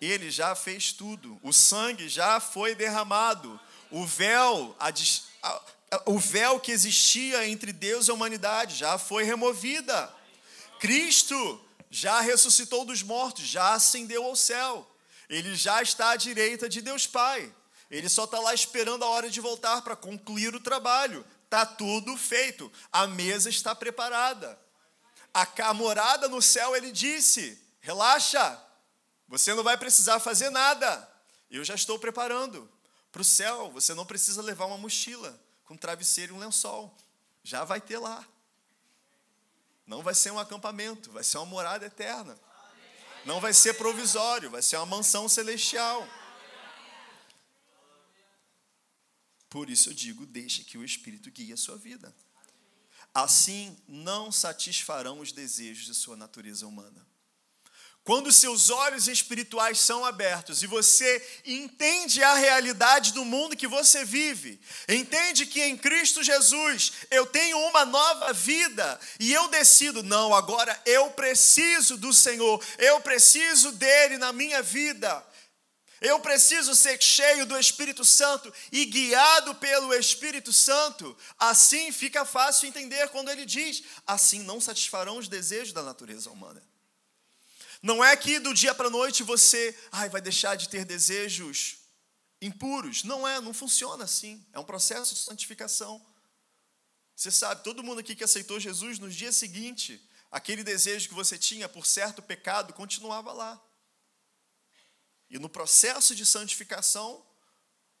Ele 0.00 0.30
já 0.30 0.54
fez 0.54 0.92
tudo. 0.92 1.38
O 1.42 1.52
sangue 1.52 2.08
já 2.08 2.40
foi 2.40 2.74
derramado. 2.74 3.58
O 3.90 4.04
véu, 4.06 4.76
a, 4.78 4.92
a, 5.42 5.62
o 6.06 6.18
véu 6.18 6.60
que 6.60 6.70
existia 6.70 7.48
entre 7.48 7.72
Deus 7.72 8.06
e 8.06 8.10
a 8.10 8.14
humanidade 8.14 8.76
já 8.76 8.98
foi 8.98 9.24
removida. 9.24 10.12
Cristo 10.78 11.60
já 11.90 12.20
ressuscitou 12.20 12.84
dos 12.84 13.02
mortos, 13.02 13.44
já 13.44 13.74
ascendeu 13.74 14.24
ao 14.24 14.36
céu. 14.36 14.88
Ele 15.28 15.54
já 15.54 15.82
está 15.82 16.10
à 16.10 16.16
direita 16.16 16.68
de 16.68 16.80
Deus 16.80 17.06
Pai. 17.06 17.52
Ele 17.90 18.08
só 18.08 18.24
está 18.24 18.38
lá 18.38 18.52
esperando 18.54 19.04
a 19.04 19.08
hora 19.08 19.30
de 19.30 19.40
voltar 19.40 19.82
para 19.82 19.96
concluir 19.96 20.54
o 20.54 20.60
trabalho. 20.60 21.24
Está 21.44 21.64
tudo 21.64 22.16
feito. 22.16 22.70
A 22.92 23.06
mesa 23.06 23.48
está 23.48 23.74
preparada. 23.74 24.58
A 25.32 25.74
morada 25.74 26.28
no 26.28 26.42
céu, 26.42 26.76
ele 26.76 26.92
disse: 26.92 27.58
relaxa, 27.80 28.60
Você 29.28 29.54
não 29.54 29.62
vai 29.62 29.76
precisar 29.76 30.18
fazer 30.18 30.50
nada. 30.50 31.06
Eu 31.50 31.62
já 31.62 31.74
estou 31.74 31.98
preparando. 31.98 32.68
Para 33.12 33.22
o 33.22 33.24
céu, 33.24 33.70
você 33.70 33.94
não 33.94 34.06
precisa 34.06 34.42
levar 34.42 34.66
uma 34.66 34.78
mochila 34.78 35.38
com 35.64 35.76
travesseiro 35.76 36.34
e 36.34 36.36
um 36.36 36.40
lençol. 36.40 36.96
Já 37.42 37.64
vai 37.64 37.80
ter 37.80 37.98
lá. 37.98 38.26
Não 39.86 40.02
vai 40.02 40.14
ser 40.14 40.30
um 40.30 40.38
acampamento, 40.38 41.10
vai 41.12 41.24
ser 41.24 41.38
uma 41.38 41.46
morada 41.46 41.86
eterna. 41.86 42.38
Não 43.24 43.40
vai 43.40 43.52
ser 43.52 43.74
provisório, 43.74 44.50
vai 44.50 44.62
ser 44.62 44.76
uma 44.76 44.86
mansão 44.86 45.28
celestial. 45.28 46.06
Por 49.48 49.70
isso 49.70 49.90
eu 49.90 49.94
digo: 49.94 50.26
deixe 50.26 50.64
que 50.64 50.76
o 50.78 50.84
Espírito 50.84 51.30
guie 51.30 51.52
a 51.52 51.56
sua 51.56 51.76
vida. 51.76 52.14
Assim 53.14 53.76
não 53.88 54.30
satisfarão 54.30 55.20
os 55.20 55.32
desejos 55.32 55.86
de 55.86 55.94
sua 55.94 56.16
natureza 56.16 56.66
humana. 56.66 57.06
Quando 58.04 58.32
seus 58.32 58.70
olhos 58.70 59.06
espirituais 59.06 59.80
são 59.80 60.02
abertos 60.02 60.62
e 60.62 60.66
você 60.66 61.40
entende 61.44 62.22
a 62.22 62.34
realidade 62.34 63.12
do 63.12 63.22
mundo 63.22 63.54
que 63.54 63.66
você 63.66 64.02
vive, 64.02 64.58
entende 64.88 65.44
que 65.44 65.62
em 65.62 65.76
Cristo 65.76 66.22
Jesus 66.22 66.92
eu 67.10 67.26
tenho 67.26 67.58
uma 67.68 67.84
nova 67.84 68.32
vida 68.32 68.98
e 69.20 69.30
eu 69.30 69.48
decido, 69.48 70.02
não, 70.02 70.34
agora 70.34 70.80
eu 70.86 71.10
preciso 71.10 71.98
do 71.98 72.14
Senhor, 72.14 72.64
eu 72.78 72.98
preciso 73.00 73.72
dele 73.72 74.16
na 74.16 74.32
minha 74.32 74.62
vida. 74.62 75.22
Eu 76.00 76.20
preciso 76.20 76.76
ser 76.76 77.02
cheio 77.02 77.44
do 77.44 77.58
Espírito 77.58 78.04
Santo 78.04 78.52
e 78.70 78.84
guiado 78.84 79.54
pelo 79.56 79.92
Espírito 79.92 80.52
Santo. 80.52 81.16
Assim 81.36 81.90
fica 81.90 82.24
fácil 82.24 82.68
entender 82.68 83.08
quando 83.08 83.30
ele 83.30 83.44
diz: 83.44 83.82
assim 84.06 84.42
não 84.44 84.60
satisfarão 84.60 85.18
os 85.18 85.28
desejos 85.28 85.72
da 85.72 85.82
natureza 85.82 86.30
humana. 86.30 86.62
Não 87.82 88.04
é 88.04 88.16
que 88.16 88.38
do 88.38 88.52
dia 88.52 88.74
para 88.74 88.88
a 88.88 88.90
noite 88.90 89.22
você 89.22 89.76
ai, 89.92 90.08
vai 90.08 90.20
deixar 90.20 90.56
de 90.56 90.68
ter 90.68 90.84
desejos 90.84 91.78
impuros. 92.40 93.04
Não 93.04 93.26
é, 93.26 93.40
não 93.40 93.54
funciona 93.54 94.04
assim. 94.04 94.44
É 94.52 94.58
um 94.58 94.64
processo 94.64 95.14
de 95.14 95.20
santificação. 95.20 96.04
Você 97.14 97.30
sabe, 97.30 97.64
todo 97.64 97.82
mundo 97.82 97.98
aqui 97.98 98.14
que 98.14 98.24
aceitou 98.24 98.60
Jesus, 98.60 98.98
no 98.98 99.10
dia 99.10 99.32
seguinte, 99.32 100.00
aquele 100.30 100.62
desejo 100.62 101.08
que 101.08 101.14
você 101.14 101.36
tinha 101.36 101.68
por 101.68 101.84
certo 101.84 102.22
pecado 102.22 102.72
continuava 102.72 103.32
lá. 103.32 103.60
E 105.30 105.38
no 105.38 105.48
processo 105.48 106.14
de 106.14 106.24
santificação, 106.24 107.24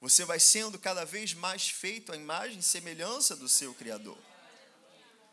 você 0.00 0.24
vai 0.24 0.38
sendo 0.38 0.78
cada 0.78 1.04
vez 1.04 1.34
mais 1.34 1.68
feito 1.68 2.12
à 2.12 2.16
imagem 2.16 2.60
e 2.60 2.62
semelhança 2.62 3.34
do 3.34 3.48
seu 3.48 3.74
Criador. 3.74 4.16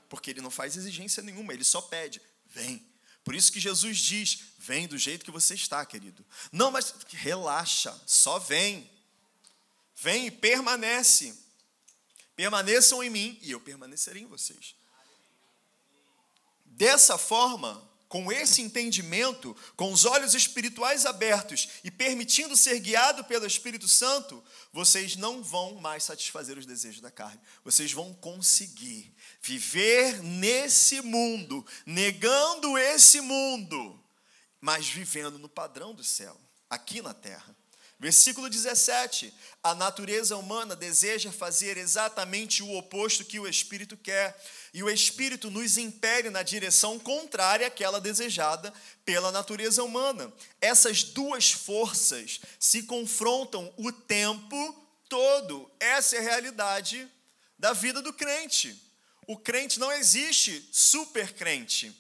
Porque 0.09 0.31
ele 0.31 0.41
não 0.41 0.51
faz 0.51 0.76
exigência 0.76 1.22
nenhuma, 1.22 1.53
ele 1.53 1.63
só 1.63 1.81
pede: 1.81 2.22
vem. 2.45 2.94
Por 3.26 3.34
isso 3.35 3.52
que 3.52 3.60
Jesus 3.60 3.97
diz: 3.97 4.39
vem 4.60 4.88
do 4.88 4.97
jeito 4.97 5.26
que 5.26 5.31
você 5.31 5.56
está, 5.56 5.84
querido. 5.85 6.23
Não, 6.52 6.72
mas 6.72 6.93
relaxa, 7.10 7.99
só 8.06 8.39
vem. 8.39 8.89
Vem 9.95 10.27
e 10.27 10.31
permanece. 10.31 11.35
Permaneçam 12.35 13.03
em 13.03 13.10
mim 13.10 13.39
e 13.41 13.52
eu 13.52 13.60
permanecerei 13.60 14.22
em 14.22 14.27
vocês. 14.27 14.76
Dessa 16.65 17.18
forma, 17.18 17.81
com 18.07 18.31
esse 18.31 18.61
entendimento, 18.61 19.56
com 19.76 19.91
os 19.91 20.06
olhos 20.06 20.35
espirituais 20.35 21.06
abertos 21.06 21.69
e 21.84 21.89
permitindo 21.89 22.56
ser 22.56 22.80
guiado 22.80 23.23
pelo 23.23 23.47
Espírito 23.47 23.88
Santo, 23.88 24.43
vocês 24.72 25.15
não 25.15 25.41
vão 25.41 25.76
mais 25.76 26.03
satisfazer 26.03 26.57
os 26.57 26.65
desejos 26.65 27.02
da 27.02 27.10
carne. 27.10 27.39
Vocês 27.64 27.91
vão 27.91 28.14
conseguir 28.14 29.15
viver 29.45 30.23
nesse 30.23 31.01
mundo, 31.01 31.63
negando 31.85 32.80
esse 32.80 33.22
mundo, 33.22 34.03
mas 34.59 34.88
vivendo 34.88 35.38
no 35.38 35.47
padrão 35.47 35.93
do 35.93 36.03
céu, 36.03 36.35
aqui 36.67 36.99
na 36.99 37.13
terra. 37.13 37.55
Versículo 37.99 38.49
17: 38.49 39.31
A 39.61 39.76
natureza 39.76 40.35
humana 40.35 40.76
deseja 40.76 41.31
fazer 41.31 41.77
exatamente 41.77 42.63
o 42.63 42.76
oposto 42.76 43.23
que 43.23 43.39
o 43.39 43.47
espírito 43.47 43.95
quer, 43.95 44.35
e 44.73 44.81
o 44.81 44.89
espírito 44.89 45.51
nos 45.51 45.77
impele 45.77 46.31
na 46.31 46.41
direção 46.41 46.97
contrária 46.97 47.67
àquela 47.67 48.01
desejada 48.01 48.73
pela 49.05 49.31
natureza 49.31 49.84
humana. 49.84 50.34
Essas 50.59 51.03
duas 51.03 51.51
forças 51.51 52.41
se 52.59 52.81
confrontam 52.84 53.72
o 53.77 53.91
tempo 53.91 54.84
todo. 55.07 55.69
Essa 55.80 56.15
é 56.15 56.19
a 56.19 56.23
realidade 56.23 57.07
da 57.59 57.73
vida 57.73 58.01
do 58.01 58.11
crente. 58.11 58.84
O 59.27 59.38
crente 59.38 59.80
não 59.80 59.91
existe 59.91 60.68
super 60.72 61.34
crente. 61.34 61.95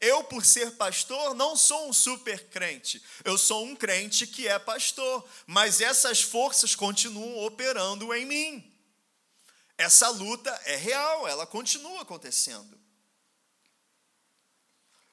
Eu, 0.00 0.24
por 0.24 0.44
ser 0.46 0.76
pastor, 0.76 1.34
não 1.34 1.54
sou 1.54 1.88
um 1.88 1.92
super 1.92 2.48
crente. 2.48 3.02
Eu 3.22 3.36
sou 3.36 3.66
um 3.66 3.76
crente 3.76 4.26
que 4.26 4.48
é 4.48 4.58
pastor. 4.58 5.28
Mas 5.46 5.80
essas 5.80 6.22
forças 6.22 6.74
continuam 6.74 7.44
operando 7.44 8.14
em 8.14 8.24
mim. 8.24 8.72
Essa 9.76 10.08
luta 10.08 10.50
é 10.64 10.76
real, 10.76 11.26
ela 11.28 11.46
continua 11.46 12.02
acontecendo. 12.02 12.78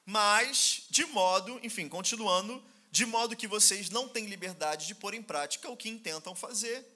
Mas, 0.04 0.84
de 0.88 1.04
modo, 1.04 1.60
enfim, 1.62 1.86
continuando, 1.86 2.64
de 2.90 3.04
modo 3.04 3.36
que 3.36 3.46
vocês 3.46 3.90
não 3.90 4.08
têm 4.08 4.26
liberdade 4.26 4.86
de 4.86 4.94
pôr 4.94 5.12
em 5.12 5.22
prática 5.22 5.70
o 5.70 5.76
que 5.76 5.90
intentam 5.90 6.34
fazer. 6.34 6.86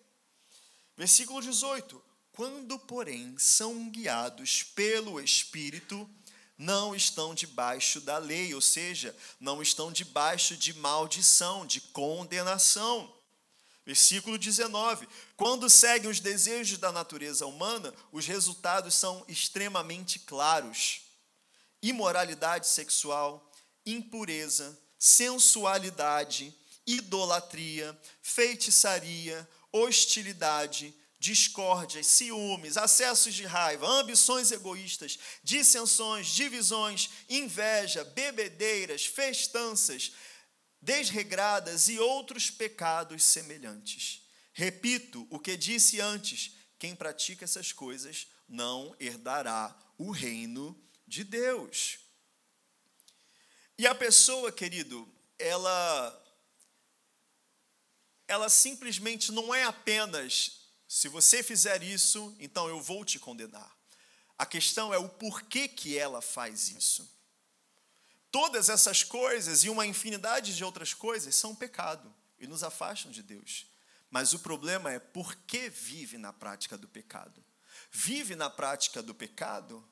Versículo 0.97 1.43
18: 1.43 2.03
Quando, 2.32 2.78
porém, 2.78 3.36
são 3.38 3.90
guiados 3.90 4.62
pelo 4.62 5.20
Espírito, 5.20 6.09
não 6.56 6.94
estão 6.94 7.34
debaixo 7.34 8.00
da 8.00 8.16
lei, 8.16 8.54
ou 8.54 8.60
seja, 8.60 9.14
não 9.38 9.60
estão 9.60 9.92
debaixo 9.92 10.56
de 10.56 10.72
maldição, 10.72 11.66
de 11.66 11.80
condenação. 11.80 13.12
Versículo 13.84 14.38
19: 14.38 15.09
Quando 15.36 15.68
seguem 15.68 16.10
os 16.10 16.20
desejos 16.20 16.78
da 16.78 16.90
natureza 16.90 17.44
humana, 17.46 17.92
os 18.10 18.26
resultados 18.26 18.94
são 18.94 19.24
extremamente 19.28 20.18
claros: 20.20 21.02
imoralidade 21.82 22.66
sexual, 22.66 23.52
impureza, 23.84 24.78
sensualidade, 24.98 26.54
idolatria, 26.86 27.98
feitiçaria, 28.22 29.46
hostilidade, 29.72 30.94
discórdias, 31.23 32.09
ciúmes, 32.09 32.77
acessos 32.77 33.32
de 33.32 33.44
raiva, 33.44 33.86
ambições 33.86 34.51
egoístas, 34.51 35.16
dissensões, 35.40 36.27
divisões, 36.27 37.11
inveja, 37.28 38.03
bebedeiras, 38.03 39.07
festanças, 39.07 40.11
desregradas 40.81 41.89
e 41.89 41.97
outros 41.97 42.51
pecados 42.51 43.23
semelhantes. 43.23 44.27
Repito 44.53 45.24
o 45.31 45.39
que 45.39 45.57
disse 45.57 46.01
antes: 46.01 46.57
quem 46.77 46.93
pratica 46.93 47.44
essas 47.44 47.73
coisas 47.73 48.27
não 48.49 48.93
herdará 48.99 49.73
o 49.97 50.11
reino 50.11 50.77
de 51.07 51.23
Deus. 51.23 52.01
E 53.78 53.86
a 53.86 53.94
pessoa, 53.94 54.51
querido, 54.51 55.09
ela 55.39 56.19
ela 58.27 58.49
simplesmente 58.49 59.31
não 59.31 59.55
é 59.55 59.62
apenas 59.62 60.61
se 60.94 61.09
você 61.09 61.43
fizer 61.43 61.82
isso, 61.82 62.36
então 62.39 62.69
eu 62.69 62.78
vou 62.78 63.02
te 63.02 63.19
condenar. 63.19 63.74
A 64.36 64.44
questão 64.44 64.93
é 64.93 64.98
o 64.98 65.09
porquê 65.09 65.66
que 65.66 65.97
ela 65.97 66.20
faz 66.20 66.69
isso. 66.69 67.10
Todas 68.31 68.69
essas 68.69 69.02
coisas 69.02 69.64
e 69.64 69.70
uma 69.70 69.86
infinidade 69.86 70.55
de 70.55 70.62
outras 70.62 70.93
coisas 70.93 71.35
são 71.35 71.55
pecado 71.55 72.14
e 72.39 72.47
nos 72.47 72.62
afastam 72.62 73.10
de 73.10 73.23
Deus. 73.23 73.64
Mas 74.10 74.35
o 74.35 74.40
problema 74.40 74.93
é 74.93 74.98
por 74.98 75.35
que 75.35 75.70
vive 75.70 76.19
na 76.19 76.31
prática 76.31 76.77
do 76.77 76.86
pecado. 76.86 77.43
Vive 77.90 78.36
na 78.36 78.51
prática 78.51 79.02
do 79.02 79.14
pecado 79.14 79.82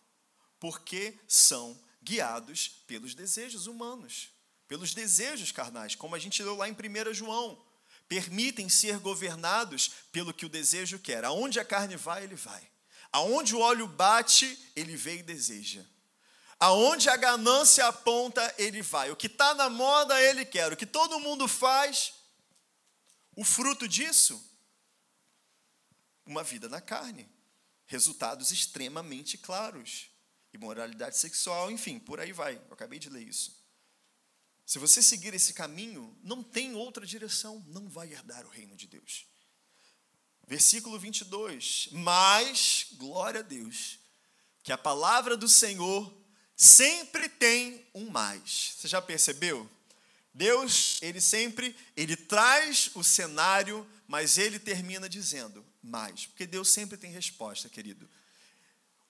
porque 0.59 1.19
são 1.27 1.83
guiados 2.03 2.69
pelos 2.87 3.15
desejos 3.15 3.67
humanos, 3.67 4.29
pelos 4.69 4.93
desejos 4.93 5.51
carnais, 5.51 5.95
como 5.95 6.15
a 6.15 6.19
gente 6.19 6.43
leu 6.43 6.57
lá 6.57 6.69
em 6.69 6.73
1 6.73 7.15
João 7.15 7.70
permitem 8.11 8.69
ser 8.69 8.99
governados 8.99 9.93
pelo 10.11 10.35
que 10.35 10.45
o 10.45 10.49
desejo 10.49 10.99
quer. 10.99 11.25
Aonde 11.25 11.61
a 11.61 11.65
carne 11.65 11.95
vai, 11.95 12.25
ele 12.25 12.35
vai. 12.35 12.69
Aonde 13.13 13.55
o 13.55 13.61
óleo 13.61 13.87
bate, 13.87 14.59
ele 14.75 14.97
vê 14.97 15.19
e 15.19 15.23
deseja. 15.23 15.87
Aonde 16.59 17.09
a 17.09 17.17
ganância 17.17 17.87
aponta, 17.87 18.53
ele 18.59 18.83
vai. 18.83 19.13
O 19.13 19.17
que 19.17 19.29
está 19.29 19.55
na 19.55 19.71
moda, 19.71 20.21
ele 20.21 20.45
quer. 20.45 20.73
O 20.73 20.77
que 20.77 20.87
todo 20.87 21.21
mundo 21.21 21.47
faz, 21.47 22.13
o 23.37 23.45
fruto 23.45 23.87
disso, 23.87 24.45
uma 26.27 26.43
vida 26.43 26.69
na 26.69 26.81
carne. 26.81 27.31
Resultados 27.87 28.51
extremamente 28.51 29.39
claros. 29.39 30.11
Imoralidade 30.53 31.17
sexual, 31.17 31.71
enfim, 31.71 32.01
por 32.01 32.19
aí 32.19 32.33
vai. 32.33 32.57
Eu 32.57 32.75
acabei 32.75 32.99
de 32.99 33.09
ler 33.09 33.23
isso. 33.23 33.60
Se 34.71 34.79
você 34.79 35.03
seguir 35.03 35.35
esse 35.35 35.53
caminho, 35.53 36.17
não 36.23 36.45
tem 36.45 36.77
outra 36.77 37.05
direção, 37.05 37.61
não 37.67 37.89
vai 37.89 38.13
herdar 38.13 38.47
o 38.47 38.51
reino 38.51 38.77
de 38.77 38.87
Deus. 38.87 39.27
Versículo 40.47 40.97
22. 40.97 41.89
Mas, 41.91 42.87
glória 42.93 43.41
a 43.41 43.43
Deus, 43.43 43.99
que 44.63 44.71
a 44.71 44.79
palavra 44.79 45.37
do 45.37 45.49
Senhor 45.49 46.17
sempre 46.55 47.29
tem 47.29 47.85
um 47.93 48.11
mais. 48.11 48.77
Você 48.77 48.87
já 48.87 49.03
percebeu? 49.03 49.69
Deus, 50.33 51.01
ele 51.03 51.21
sempre, 51.21 51.75
ele 51.97 52.15
traz 52.15 52.93
o 52.95 53.03
cenário, 53.03 53.85
mas 54.07 54.39
ele 54.39 54.61
termina 54.61 55.09
dizendo 55.09 55.67
mais, 55.83 56.27
porque 56.27 56.47
Deus 56.47 56.71
sempre 56.71 56.97
tem 56.97 57.11
resposta, 57.11 57.69
querido. 57.69 58.09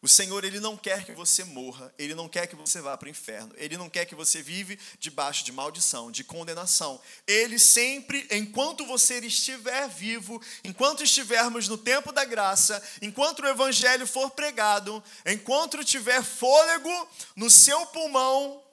O 0.02 0.08
Senhor, 0.08 0.44
Ele 0.44 0.60
não 0.60 0.78
quer 0.78 1.04
que 1.04 1.12
você 1.12 1.44
morra, 1.44 1.92
Ele 1.98 2.14
não 2.14 2.26
quer 2.26 2.46
que 2.46 2.56
você 2.56 2.80
vá 2.80 2.96
para 2.96 3.06
o 3.06 3.10
inferno, 3.10 3.52
Ele 3.58 3.76
não 3.76 3.90
quer 3.90 4.06
que 4.06 4.14
você 4.14 4.40
vive 4.42 4.78
debaixo 4.98 5.44
de 5.44 5.52
maldição, 5.52 6.10
de 6.10 6.24
condenação. 6.24 6.98
Ele 7.26 7.58
sempre, 7.58 8.26
enquanto 8.30 8.86
você 8.86 9.18
estiver 9.18 9.88
vivo, 9.88 10.42
enquanto 10.64 11.04
estivermos 11.04 11.68
no 11.68 11.76
tempo 11.76 12.12
da 12.12 12.24
graça, 12.24 12.82
enquanto 13.02 13.40
o 13.40 13.46
Evangelho 13.46 14.06
for 14.06 14.30
pregado, 14.30 15.04
enquanto 15.26 15.84
tiver 15.84 16.22
fôlego 16.22 17.08
no 17.36 17.50
seu 17.50 17.84
pulmão 17.86 18.64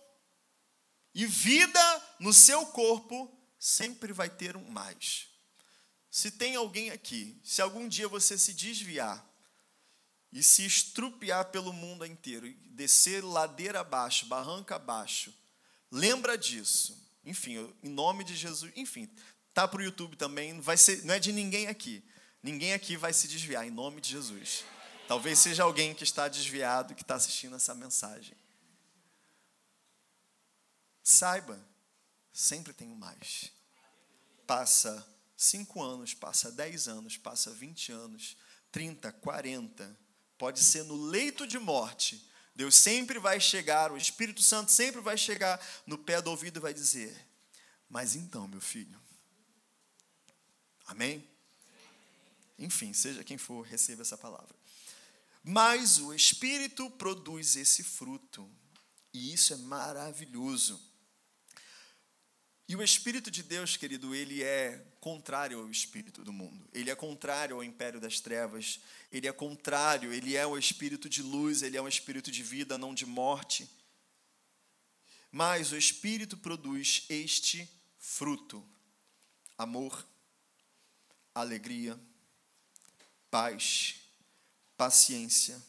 e 1.14 1.26
vida 1.26 2.04
no 2.20 2.32
seu 2.32 2.66
corpo, 2.68 3.30
sempre 3.60 4.14
vai 4.14 4.30
ter 4.30 4.56
um 4.56 4.70
mais. 4.70 5.28
Se 6.10 6.32
tem 6.32 6.56
alguém 6.56 6.90
aqui, 6.90 7.38
se 7.44 7.62
algum 7.62 7.86
dia 7.86 8.08
você 8.08 8.38
se 8.38 8.54
desviar, 8.54 9.28
e 10.38 10.43
se 10.43 10.64
estrupiar 10.64 11.45
pelo 11.45 11.73
mundo 11.73 12.05
inteiro, 12.05 12.47
descer 12.69 13.23
ladeira 13.23 13.80
abaixo, 13.80 14.27
barranca 14.27 14.76
abaixo, 14.76 15.34
lembra 15.89 16.38
disso. 16.38 16.95
Enfim, 17.26 17.73
em 17.81 17.89
nome 17.89 18.23
de 18.23 18.35
Jesus, 18.35 18.72
enfim, 18.76 19.09
tá 19.51 19.68
para 19.68 19.81
o 19.81 19.84
YouTube 19.84 20.15
também, 20.15 20.53
não 20.53 20.61
vai 20.61 20.77
ser, 20.77 21.03
não 21.05 21.15
é 21.15 21.19
de 21.19 21.34
ninguém 21.34 21.65
aqui. 21.65 22.03
Ninguém 22.43 22.73
aqui 22.73 22.95
vai 22.95 23.14
se 23.14 23.27
desviar 23.27 23.65
em 23.65 23.72
nome 23.72 23.99
de 23.99 24.11
Jesus. 24.11 24.64
Talvez 25.07 25.39
seja 25.39 25.64
alguém 25.64 25.95
que 25.95 26.03
está 26.03 26.27
desviado 26.27 26.93
que 26.93 27.01
está 27.01 27.15
assistindo 27.15 27.55
essa 27.55 27.73
mensagem. 27.73 28.38
Saiba, 31.01 31.59
sempre 32.31 32.73
tem 32.73 32.89
mais. 32.89 33.51
Passa 34.45 35.03
cinco 35.35 35.81
anos, 35.81 36.14
passa 36.14 36.51
dez 36.51 36.88
anos, 36.88 37.18
passa 37.18 37.49
vinte 37.49 37.91
anos, 37.91 38.38
trinta, 38.72 39.11
quarenta 39.11 39.97
pode 40.38 40.64
ser 40.64 40.84
no 40.84 40.95
leito 40.95 41.47
de 41.47 41.57
morte, 41.57 42.27
Deus 42.55 42.76
sempre 42.76 43.19
vai 43.19 43.39
chegar, 43.39 43.91
o 43.91 43.97
Espírito 43.97 44.41
Santo 44.41 44.72
sempre 44.72 44.99
vai 44.99 45.15
chegar 45.15 45.64
no 45.85 45.97
pé 45.97 46.22
do 46.22 46.31
ouvido 46.31 46.57
e 46.57 46.59
vai 46.59 46.73
dizer: 46.73 47.15
Mas 47.88 48.15
então, 48.15 48.47
meu 48.47 48.59
filho, 48.59 48.99
amém? 50.88 51.23
Enfim, 52.57 52.93
seja 52.93 53.23
quem 53.23 53.38
for, 53.38 53.61
receba 53.61 54.01
essa 54.01 54.18
palavra. 54.18 54.55
Mas 55.43 55.99
o 55.99 56.14
Espírito 56.14 56.89
produz 56.91 57.55
esse 57.55 57.84
fruto, 57.84 58.49
e 59.14 59.34
isso 59.34 59.53
é 59.53 59.57
maravilhoso. 59.57 60.81
E 62.68 62.76
o 62.76 62.84
Espírito 62.84 63.31
de 63.31 63.41
Deus, 63.44 63.77
querido, 63.77 64.14
ele 64.14 64.44
é 64.44 64.85
contrário 64.99 65.60
ao 65.60 65.72
Espírito 65.72 66.22
do 66.22 66.34
mundo. 66.34 66.68
Ele 66.73 66.89
é 66.91 66.95
contrário 66.95 67.56
ao 67.56 67.64
império 67.64 67.98
das 67.98 68.19
trevas. 68.19 68.81
Ele 69.10 69.26
é 69.26 69.31
contrário, 69.31 70.11
ele 70.11 70.35
é 70.35 70.45
o 70.45 70.57
Espírito 70.57 71.07
de 71.07 71.22
luz, 71.22 71.61
ele 71.61 71.77
é 71.77 71.81
um 71.81 71.88
Espírito 71.88 72.30
de 72.30 72.44
vida, 72.44 72.77
não 72.77 72.94
de 72.94 73.06
morte. 73.06 73.69
Mas 75.31 75.72
o 75.72 75.77
Espírito 75.77 76.35
produz 76.35 77.06
este 77.07 77.69
fruto: 77.98 78.68
amor, 79.57 80.06
alegria, 81.34 81.98
paz, 83.31 83.95
paciência, 84.76 85.61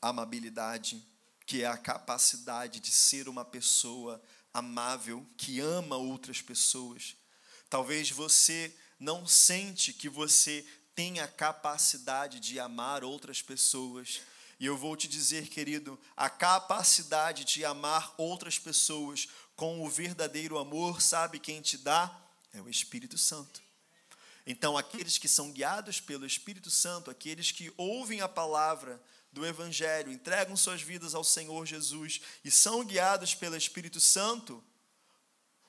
amabilidade, 0.00 1.04
que 1.44 1.62
é 1.62 1.66
a 1.66 1.76
capacidade 1.76 2.78
de 2.78 2.92
ser 2.92 3.28
uma 3.28 3.44
pessoa 3.44 4.22
amável, 4.52 5.26
que 5.36 5.60
ama 5.60 5.96
outras 5.96 6.40
pessoas. 6.40 7.16
Talvez 7.68 8.10
você 8.10 8.74
não 8.98 9.26
sente 9.26 9.92
que 9.92 10.08
você 10.08 10.66
tem 10.94 11.20
a 11.20 11.28
capacidade 11.28 12.40
de 12.40 12.60
amar 12.60 13.02
outras 13.04 13.40
pessoas. 13.40 14.20
E 14.58 14.66
eu 14.66 14.76
vou 14.76 14.94
te 14.94 15.08
dizer, 15.08 15.48
querido, 15.48 15.98
a 16.16 16.28
capacidade 16.28 17.44
de 17.44 17.64
amar 17.64 18.14
outras 18.18 18.58
pessoas 18.58 19.28
com 19.56 19.82
o 19.82 19.88
verdadeiro 19.88 20.58
amor, 20.58 21.00
sabe 21.00 21.38
quem 21.38 21.62
te 21.62 21.78
dá? 21.78 22.14
É 22.52 22.60
o 22.60 22.68
Espírito 22.68 23.16
Santo. 23.16 23.62
Então, 24.46 24.76
aqueles 24.76 25.16
que 25.16 25.28
são 25.28 25.52
guiados 25.52 26.00
pelo 26.00 26.26
Espírito 26.26 26.70
Santo, 26.70 27.10
aqueles 27.10 27.52
que 27.52 27.72
ouvem 27.76 28.20
a 28.20 28.28
palavra, 28.28 29.00
do 29.32 29.46
Evangelho, 29.46 30.12
entregam 30.12 30.56
suas 30.56 30.82
vidas 30.82 31.14
ao 31.14 31.22
Senhor 31.22 31.64
Jesus 31.66 32.20
e 32.44 32.50
são 32.50 32.84
guiados 32.84 33.34
pelo 33.34 33.56
Espírito 33.56 34.00
Santo, 34.00 34.62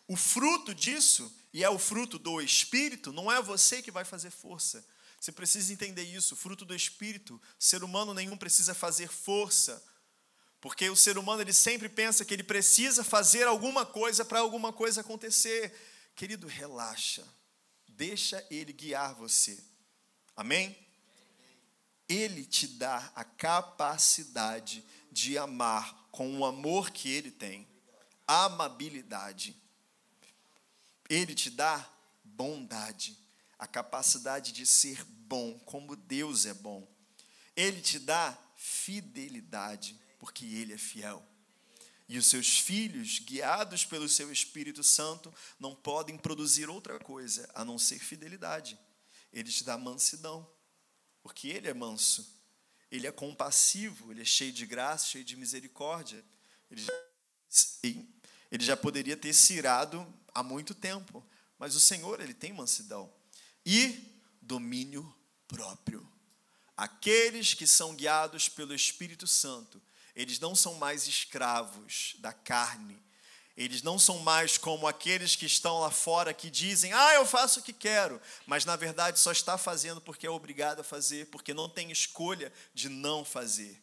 o 0.07 0.15
fruto 0.15 0.75
disso, 0.75 1.33
e 1.53 1.63
é 1.63 1.69
o 1.69 1.79
fruto 1.79 2.19
do 2.19 2.41
Espírito, 2.41 3.13
não 3.13 3.31
é 3.31 3.41
você 3.41 3.81
que 3.81 3.91
vai 3.91 4.03
fazer 4.03 4.29
força. 4.29 4.85
Você 5.19 5.31
precisa 5.31 5.71
entender 5.71 6.03
isso. 6.03 6.35
Fruto 6.35 6.65
do 6.65 6.75
Espírito, 6.75 7.39
ser 7.59 7.83
humano 7.83 8.13
nenhum 8.13 8.35
precisa 8.35 8.73
fazer 8.73 9.07
força. 9.07 9.81
Porque 10.59 10.89
o 10.89 10.95
ser 10.95 11.17
humano 11.17 11.41
ele 11.41 11.53
sempre 11.53 11.88
pensa 11.88 12.25
que 12.25 12.33
ele 12.33 12.43
precisa 12.43 13.03
fazer 13.03 13.43
alguma 13.43 13.85
coisa 13.85 14.25
para 14.25 14.39
alguma 14.39 14.73
coisa 14.73 15.01
acontecer. 15.01 15.73
Querido, 16.15 16.47
relaxa. 16.47 17.23
Deixa 17.88 18.45
ele 18.49 18.73
guiar 18.73 19.13
você. 19.13 19.63
Amém? 20.35 20.75
Ele 22.11 22.43
te 22.43 22.67
dá 22.67 23.09
a 23.15 23.23
capacidade 23.23 24.83
de 25.09 25.38
amar 25.38 26.09
com 26.11 26.38
o 26.38 26.43
amor 26.43 26.91
que 26.91 27.09
ele 27.09 27.31
tem, 27.31 27.65
amabilidade. 28.27 29.55
Ele 31.09 31.33
te 31.33 31.49
dá 31.49 31.89
bondade, 32.21 33.17
a 33.57 33.65
capacidade 33.65 34.51
de 34.51 34.65
ser 34.65 35.01
bom, 35.05 35.57
como 35.59 35.95
Deus 35.95 36.45
é 36.45 36.53
bom. 36.53 36.85
Ele 37.55 37.79
te 37.79 37.97
dá 37.97 38.38
fidelidade, 38.57 39.97
porque 40.19 40.43
ele 40.43 40.73
é 40.73 40.77
fiel. 40.77 41.25
E 42.09 42.17
os 42.17 42.27
seus 42.27 42.59
filhos, 42.59 43.19
guiados 43.19 43.85
pelo 43.85 44.09
seu 44.09 44.29
Espírito 44.33 44.83
Santo, 44.83 45.33
não 45.57 45.73
podem 45.73 46.17
produzir 46.17 46.69
outra 46.69 46.99
coisa 46.99 47.49
a 47.55 47.63
não 47.63 47.79
ser 47.79 47.99
fidelidade. 47.99 48.77
Ele 49.31 49.49
te 49.49 49.63
dá 49.63 49.77
mansidão 49.77 50.45
porque 51.22 51.48
ele 51.48 51.68
é 51.68 51.73
manso, 51.73 52.39
ele 52.91 53.07
é 53.07 53.11
compassivo, 53.11 54.11
ele 54.11 54.22
é 54.22 54.26
cheio 54.26 54.52
de 54.52 54.65
graça, 54.65 55.07
cheio 55.07 55.23
de 55.23 55.35
misericórdia. 55.35 56.23
Ele 56.69 56.81
já, 56.81 56.93
ele 58.52 58.64
já 58.64 58.76
poderia 58.76 59.15
ter 59.15 59.34
se 59.34 59.53
irado 59.53 60.06
há 60.34 60.43
muito 60.43 60.73
tempo, 60.73 61.26
mas 61.57 61.76
o 61.76 61.80
Senhor, 61.80 62.19
ele 62.19 62.34
tem 62.34 62.52
mansidão 62.52 63.11
e 63.65 64.03
domínio 64.41 65.15
próprio. 65.48 66.07
Aqueles 66.76 67.53
que 67.53 67.68
são 67.68 67.95
guiados 67.95 68.49
pelo 68.49 68.73
Espírito 68.73 69.27
Santo, 69.27 69.81
eles 70.15 70.39
não 70.39 70.56
são 70.56 70.76
mais 70.76 71.07
escravos 71.07 72.15
da 72.19 72.34
carne, 72.34 73.02
eles 73.55 73.81
não 73.81 73.99
são 73.99 74.19
mais 74.19 74.57
como 74.57 74.87
aqueles 74.87 75.35
que 75.35 75.45
estão 75.45 75.79
lá 75.79 75.91
fora 75.91 76.33
que 76.33 76.49
dizem, 76.49 76.93
ah, 76.93 77.13
eu 77.15 77.25
faço 77.25 77.59
o 77.59 77.63
que 77.63 77.73
quero, 77.73 78.21
mas 78.45 78.65
na 78.65 78.75
verdade 78.75 79.19
só 79.19 79.31
está 79.31 79.57
fazendo 79.57 79.99
porque 79.99 80.25
é 80.25 80.29
obrigado 80.29 80.79
a 80.79 80.83
fazer, 80.83 81.27
porque 81.27 81.53
não 81.53 81.67
tem 81.67 81.91
escolha 81.91 82.51
de 82.73 82.89
não 82.89 83.25
fazer. 83.25 83.81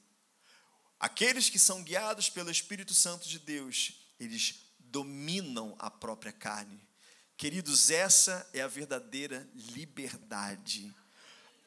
Aqueles 0.99 1.49
que 1.49 1.59
são 1.59 1.83
guiados 1.83 2.29
pelo 2.29 2.51
Espírito 2.51 2.95
Santo 2.95 3.29
de 3.29 3.39
Deus, 3.39 3.93
eles 4.19 4.57
dominam 4.79 5.77
a 5.79 5.91
própria 5.91 6.33
carne. 6.33 6.81
Queridos, 7.37 7.91
essa 7.91 8.49
é 8.53 8.63
a 8.63 8.67
verdadeira 8.67 9.49
liberdade. 9.55 10.93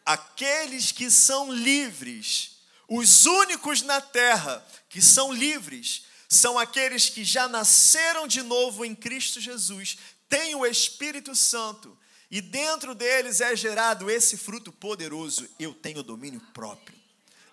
Aqueles 0.06 0.92
que 0.92 1.10
são 1.10 1.54
livres, 1.54 2.58
os 2.90 3.26
únicos 3.26 3.82
na 3.84 4.02
terra 4.02 4.66
que 4.90 5.02
são 5.02 5.32
livres, 5.32 6.04
são 6.32 6.58
aqueles 6.58 7.10
que 7.10 7.26
já 7.26 7.46
nasceram 7.50 8.26
de 8.26 8.42
novo 8.42 8.86
em 8.86 8.96
Cristo 8.96 9.42
Jesus, 9.42 9.98
têm 10.30 10.56
o 10.56 10.66
Espírito 10.66 11.36
Santo 11.36 11.98
e 12.32 12.40
dentro 12.40 12.96
deles 12.96 13.42
é 13.42 13.54
gerado 13.54 14.10
esse 14.10 14.38
fruto 14.38 14.72
poderoso. 14.72 15.46
Eu 15.60 15.74
tenho 15.74 16.02
domínio 16.02 16.40
próprio. 16.54 16.98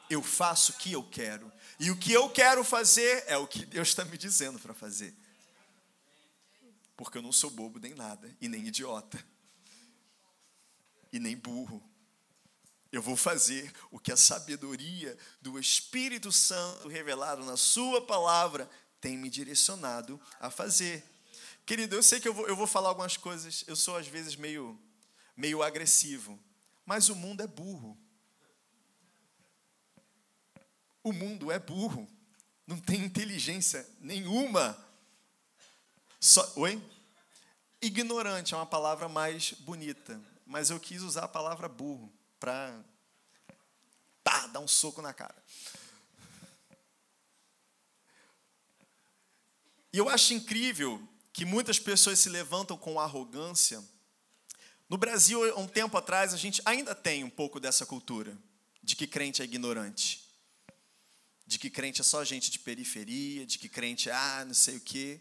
Eu 0.09 0.22
faço 0.22 0.70
o 0.70 0.74
que 0.76 0.92
eu 0.92 1.02
quero. 1.02 1.52
E 1.80 1.90
o 1.90 1.96
que 1.96 2.12
eu 2.12 2.30
quero 2.30 2.62
fazer 2.62 3.24
é 3.26 3.36
o 3.36 3.48
que 3.48 3.66
Deus 3.66 3.88
está 3.88 4.05
me 4.05 4.16
dizendo 4.16 4.60
para 4.60 4.72
fazer. 4.72 5.12
Porque 6.96 7.18
eu 7.18 7.22
não 7.22 7.32
sou 7.32 7.50
bobo 7.50 7.80
nem 7.80 7.94
nada, 7.94 8.32
e 8.40 8.48
nem 8.48 8.64
idiota, 8.64 9.18
e 11.12 11.18
nem 11.18 11.36
burro. 11.36 11.82
Eu 12.90 13.02
vou 13.02 13.16
fazer 13.16 13.70
o 13.90 13.98
que 13.98 14.10
a 14.10 14.16
sabedoria 14.16 15.16
do 15.43 15.59
Espírito 15.59 16.32
Santo 16.32 16.89
revelado 16.89 17.44
na 17.44 17.56
Sua 17.56 18.01
palavra 18.01 18.69
tem 19.01 19.16
me 19.16 19.28
direcionado 19.28 20.20
a 20.40 20.51
fazer. 20.51 21.05
Querido, 21.66 21.94
eu 21.94 22.02
sei 22.02 22.19
que 22.19 22.27
eu 22.27 22.32
vou, 22.32 22.48
eu 22.48 22.56
vou 22.56 22.66
falar 22.66 22.89
algumas 22.89 23.16
coisas, 23.16 23.62
eu 23.66 23.77
sou 23.77 23.97
às 23.97 24.06
vezes 24.06 24.36
meio, 24.36 24.78
meio 25.36 25.62
agressivo, 25.62 26.39
mas 26.86 27.10
o 27.10 27.15
mundo 27.15 27.43
é 27.43 27.47
burro. 27.47 27.97
O 31.05 31.12
mundo 31.12 31.52
é 31.52 31.59
burro, 31.59 32.09
não 32.66 32.81
tem 32.81 33.05
inteligência 33.05 33.86
nenhuma. 34.01 34.77
Só, 36.19 36.52
oi? 36.56 36.82
ignorante 37.81 38.55
é 38.55 38.56
uma 38.56 38.66
palavra 38.66 39.09
mais 39.09 39.52
bonita, 39.52 40.20
mas 40.44 40.70
eu 40.70 40.81
quis 40.81 41.02
usar 41.02 41.24
a 41.24 41.28
palavra 41.28 41.69
burro 41.69 42.18
para 42.39 42.74
dar 44.52 44.60
um 44.60 44.69
soco 44.69 45.02
na 45.02 45.12
cara. 45.12 45.36
E 49.93 49.98
eu 49.98 50.09
acho 50.09 50.35
incrível 50.35 51.02
que 51.32 51.44
muitas 51.44 51.78
pessoas 51.78 52.19
se 52.19 52.28
levantam 52.28 52.77
com 52.77 53.01
arrogância. 53.01 53.82
No 54.89 54.97
Brasil, 54.97 55.43
há 55.52 55.59
um 55.59 55.66
tempo 55.66 55.97
atrás, 55.97 56.35
a 56.35 56.36
gente 56.36 56.60
ainda 56.65 56.94
tem 56.94 57.24
um 57.24 57.31
pouco 57.31 57.59
dessa 57.59 57.86
cultura 57.86 58.36
de 58.82 58.97
que 58.97 59.06
crente 59.06 59.43
é 59.43 59.44
ignorante, 59.44 60.24
de 61.47 61.59
que 61.59 61.70
crente 61.70 62.01
é 62.01 62.05
só 62.05 62.24
gente 62.24 62.51
de 62.51 62.59
periferia, 62.59 63.47
de 63.47 63.59
que 63.59 63.69
crente 63.69 64.09
é 64.09 64.12
ah, 64.12 64.44
não 64.47 64.55
sei 64.55 64.77
o 64.77 64.81
quê. 64.81 65.20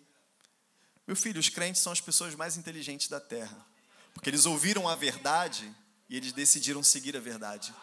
Meu 1.06 1.15
filho, 1.15 1.39
os 1.39 1.49
crentes 1.49 1.81
são 1.81 1.91
as 1.91 2.02
pessoas 2.02 2.35
mais 2.35 2.57
inteligentes 2.57 3.07
da 3.07 3.19
terra, 3.19 3.65
porque 4.14 4.30
eles 4.30 4.45
ouviram 4.45 4.88
a 4.88 4.95
verdade 4.95 5.73
e 6.09 6.15
eles 6.17 6.31
decidiram 6.31 6.84
seguir 6.84 7.15
a 7.15 7.19
verdade 7.19 7.73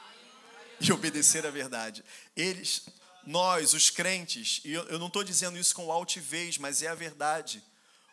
e 0.81 0.93
obedecer 0.93 1.47
a 1.47 1.51
verdade. 1.51 2.05
Eles 2.37 2.87
nós, 3.27 3.73
os 3.73 3.89
crentes, 3.89 4.61
e 4.65 4.73
eu 4.73 4.99
não 4.99 5.07
estou 5.07 5.25
dizendo 5.25 5.59
isso 5.59 5.75
com 5.75 5.91
altivez, 5.91 6.59
mas 6.59 6.83
é 6.83 6.89
a 6.89 6.95
verdade. 6.95 7.65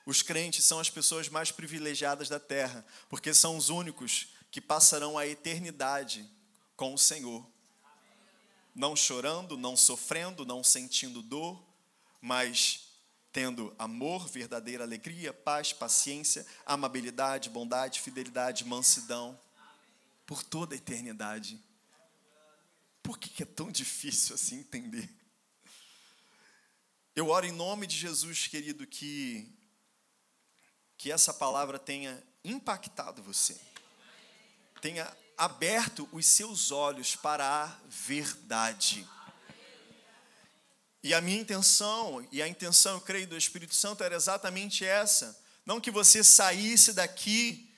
Os 0.06 0.22
crentes 0.22 0.64
são 0.64 0.80
as 0.80 0.90
pessoas 0.90 1.28
mais 1.28 1.52
privilegiadas 1.52 2.30
da 2.30 2.40
terra, 2.40 2.86
porque 3.10 3.34
são 3.34 3.58
os 3.58 3.70
únicos 3.70 4.30
que 4.50 4.62
passarão 4.62 5.18
a 5.18 5.28
eternidade 5.28 6.26
com 6.78 6.94
o 6.94 6.98
Senhor. 6.98 7.46
Não 8.74 8.96
chorando, 8.96 9.58
não 9.58 9.76
sofrendo, 9.76 10.46
não 10.46 10.64
sentindo 10.64 11.22
dor, 11.22 11.62
mas 12.22 12.88
tendo 13.34 13.74
amor, 13.78 14.28
verdadeira 14.30 14.84
alegria, 14.84 15.34
paz, 15.34 15.74
paciência, 15.74 16.46
amabilidade, 16.66 17.50
bondade, 17.50 18.02
fidelidade, 18.02 18.66
mansidão, 18.66 19.38
por 20.32 20.44
toda 20.44 20.74
a 20.74 20.78
eternidade. 20.78 21.62
Por 23.04 23.20
que 23.20 23.44
é 23.44 23.46
tão 23.46 23.70
difícil 23.70 24.34
assim 24.34 24.60
entender? 24.60 25.10
Eu 27.14 27.28
oro 27.28 27.46
em 27.46 27.52
nome 27.52 27.86
de 27.86 27.98
Jesus, 27.98 28.48
querido, 28.48 28.88
que, 28.88 29.54
que 30.98 31.12
essa 31.12 31.34
palavra 31.34 31.78
tenha 31.78 32.24
impactado 32.46 33.22
você, 33.22 33.60
tenha 34.82 35.14
aberto 35.38 36.08
os 36.14 36.26
seus 36.26 36.72
olhos 36.72 37.14
para 37.14 37.66
a 37.66 37.66
verdade. 37.90 39.06
E 41.04 41.14
a 41.14 41.20
minha 41.20 41.42
intenção, 41.42 42.26
e 42.32 42.42
a 42.42 42.48
intenção, 42.48 42.94
eu 42.94 43.02
creio, 43.02 43.28
do 43.28 43.36
Espírito 43.36 43.76
Santo 43.76 44.02
era 44.02 44.16
exatamente 44.16 44.86
essa. 44.86 45.38
Não 45.66 45.82
que 45.82 45.92
você 45.92 46.24
saísse 46.24 46.94
daqui 46.94 47.70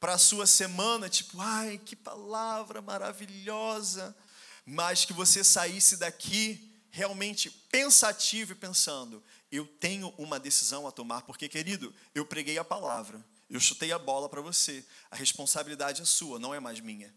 para 0.00 0.14
a 0.14 0.18
sua 0.18 0.46
semana, 0.46 1.10
tipo, 1.10 1.38
ai, 1.38 1.78
que 1.84 1.94
palavra 1.94 2.80
maravilhosa, 2.80 4.16
mas 4.64 5.04
que 5.04 5.12
você 5.12 5.44
saísse 5.44 5.98
daqui 5.98 6.74
realmente 6.90 7.50
pensativo 7.70 8.52
e 8.52 8.56
pensando, 8.56 9.22
eu 9.52 9.66
tenho 9.66 10.12
uma 10.16 10.40
decisão 10.40 10.88
a 10.88 10.90
tomar, 10.90 11.22
porque, 11.22 11.48
querido, 11.48 11.94
eu 12.14 12.24
preguei 12.24 12.58
a 12.58 12.64
palavra, 12.64 13.24
eu 13.48 13.60
chutei 13.60 13.92
a 13.92 13.98
bola 13.98 14.28
para 14.28 14.40
você, 14.40 14.84
a 15.10 15.16
responsabilidade 15.16 16.00
é 16.00 16.04
sua, 16.04 16.38
não 16.38 16.54
é 16.54 16.58
mais 16.58 16.80
minha. 16.80 17.14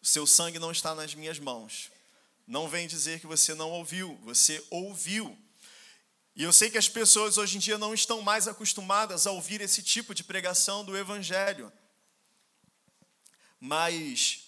O 0.00 0.06
seu 0.06 0.26
sangue 0.26 0.58
não 0.58 0.70
está 0.70 0.94
nas 0.94 1.14
minhas 1.14 1.38
mãos. 1.38 1.90
Não 2.46 2.68
vem 2.68 2.86
dizer 2.86 3.20
que 3.20 3.26
você 3.26 3.54
não 3.54 3.70
ouviu, 3.70 4.18
você 4.22 4.64
ouviu. 4.70 5.36
E 6.34 6.42
eu 6.42 6.52
sei 6.52 6.70
que 6.70 6.78
as 6.78 6.88
pessoas 6.88 7.38
hoje 7.38 7.56
em 7.56 7.60
dia 7.60 7.76
não 7.76 7.92
estão 7.92 8.22
mais 8.22 8.48
acostumadas 8.48 9.26
a 9.26 9.32
ouvir 9.32 9.60
esse 9.60 9.82
tipo 9.82 10.14
de 10.14 10.24
pregação 10.24 10.84
do 10.84 10.96
Evangelho. 10.96 11.72
Mas. 13.60 14.46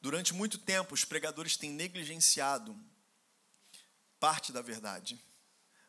Durante 0.00 0.32
muito 0.32 0.58
tempo, 0.58 0.94
os 0.94 1.04
pregadores 1.04 1.56
têm 1.56 1.70
negligenciado 1.70 2.78
parte 4.20 4.52
da 4.52 4.62
verdade. 4.62 5.18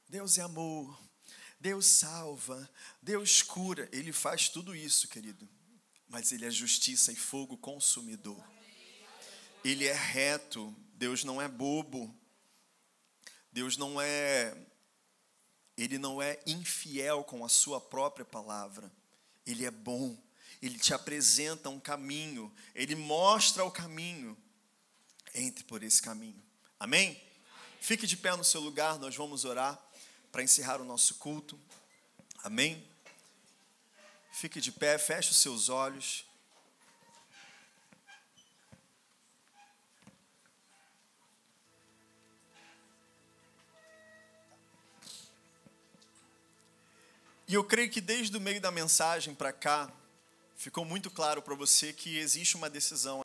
Deus 0.07 0.37
é 0.37 0.41
amor, 0.41 0.99
Deus 1.59 1.85
salva, 1.85 2.69
Deus 3.01 3.41
cura. 3.41 3.87
Ele 3.91 4.11
faz 4.11 4.49
tudo 4.49 4.75
isso, 4.75 5.07
querido. 5.07 5.47
Mas 6.07 6.31
Ele 6.31 6.45
é 6.45 6.49
justiça 6.49 7.11
e 7.11 7.15
fogo 7.15 7.57
consumidor. 7.57 8.43
Ele 9.63 9.85
é 9.85 9.93
reto, 9.93 10.75
Deus 10.99 11.23
não 11.23 11.41
é 11.41 11.47
bobo. 11.47 12.13
Deus 13.53 13.77
não 13.77 14.01
é 14.01 14.55
ele 15.77 15.97
não 15.97 16.21
é 16.21 16.37
infiel 16.45 17.23
com 17.23 17.45
a 17.45 17.47
sua 17.47 17.79
própria 17.79 18.25
palavra. 18.25 18.91
Ele 19.47 19.65
é 19.65 19.71
bom. 19.71 20.21
Ele 20.61 20.77
te 20.77 20.93
apresenta 20.93 21.69
um 21.69 21.79
caminho, 21.79 22.53
ele 22.75 22.95
mostra 22.95 23.63
o 23.63 23.71
caminho. 23.71 24.37
Entre 25.33 25.63
por 25.63 25.81
esse 25.81 26.01
caminho. 26.01 26.43
Amém? 26.77 27.17
Fique 27.79 28.05
de 28.05 28.17
pé 28.17 28.35
no 28.35 28.43
seu 28.43 28.59
lugar, 28.59 28.99
nós 28.99 29.15
vamos 29.15 29.45
orar 29.45 29.81
para 30.33 30.43
encerrar 30.43 30.81
o 30.81 30.85
nosso 30.85 31.15
culto. 31.15 31.57
Amém? 32.43 32.85
Fique 34.33 34.59
de 34.59 34.73
pé, 34.73 34.97
feche 34.97 35.31
os 35.31 35.37
seus 35.37 35.69
olhos. 35.69 36.25
E 47.49 47.55
eu 47.55 47.63
creio 47.63 47.89
que 47.89 47.99
desde 47.99 48.37
o 48.37 48.39
meio 48.39 48.61
da 48.61 48.69
mensagem 48.69 49.33
para 49.33 49.51
cá, 49.51 49.91
ficou 50.55 50.85
muito 50.85 51.09
claro 51.09 51.41
para 51.41 51.55
você 51.55 51.91
que 51.91 52.19
existe 52.19 52.55
uma 52.55 52.69
decisão 52.69 53.17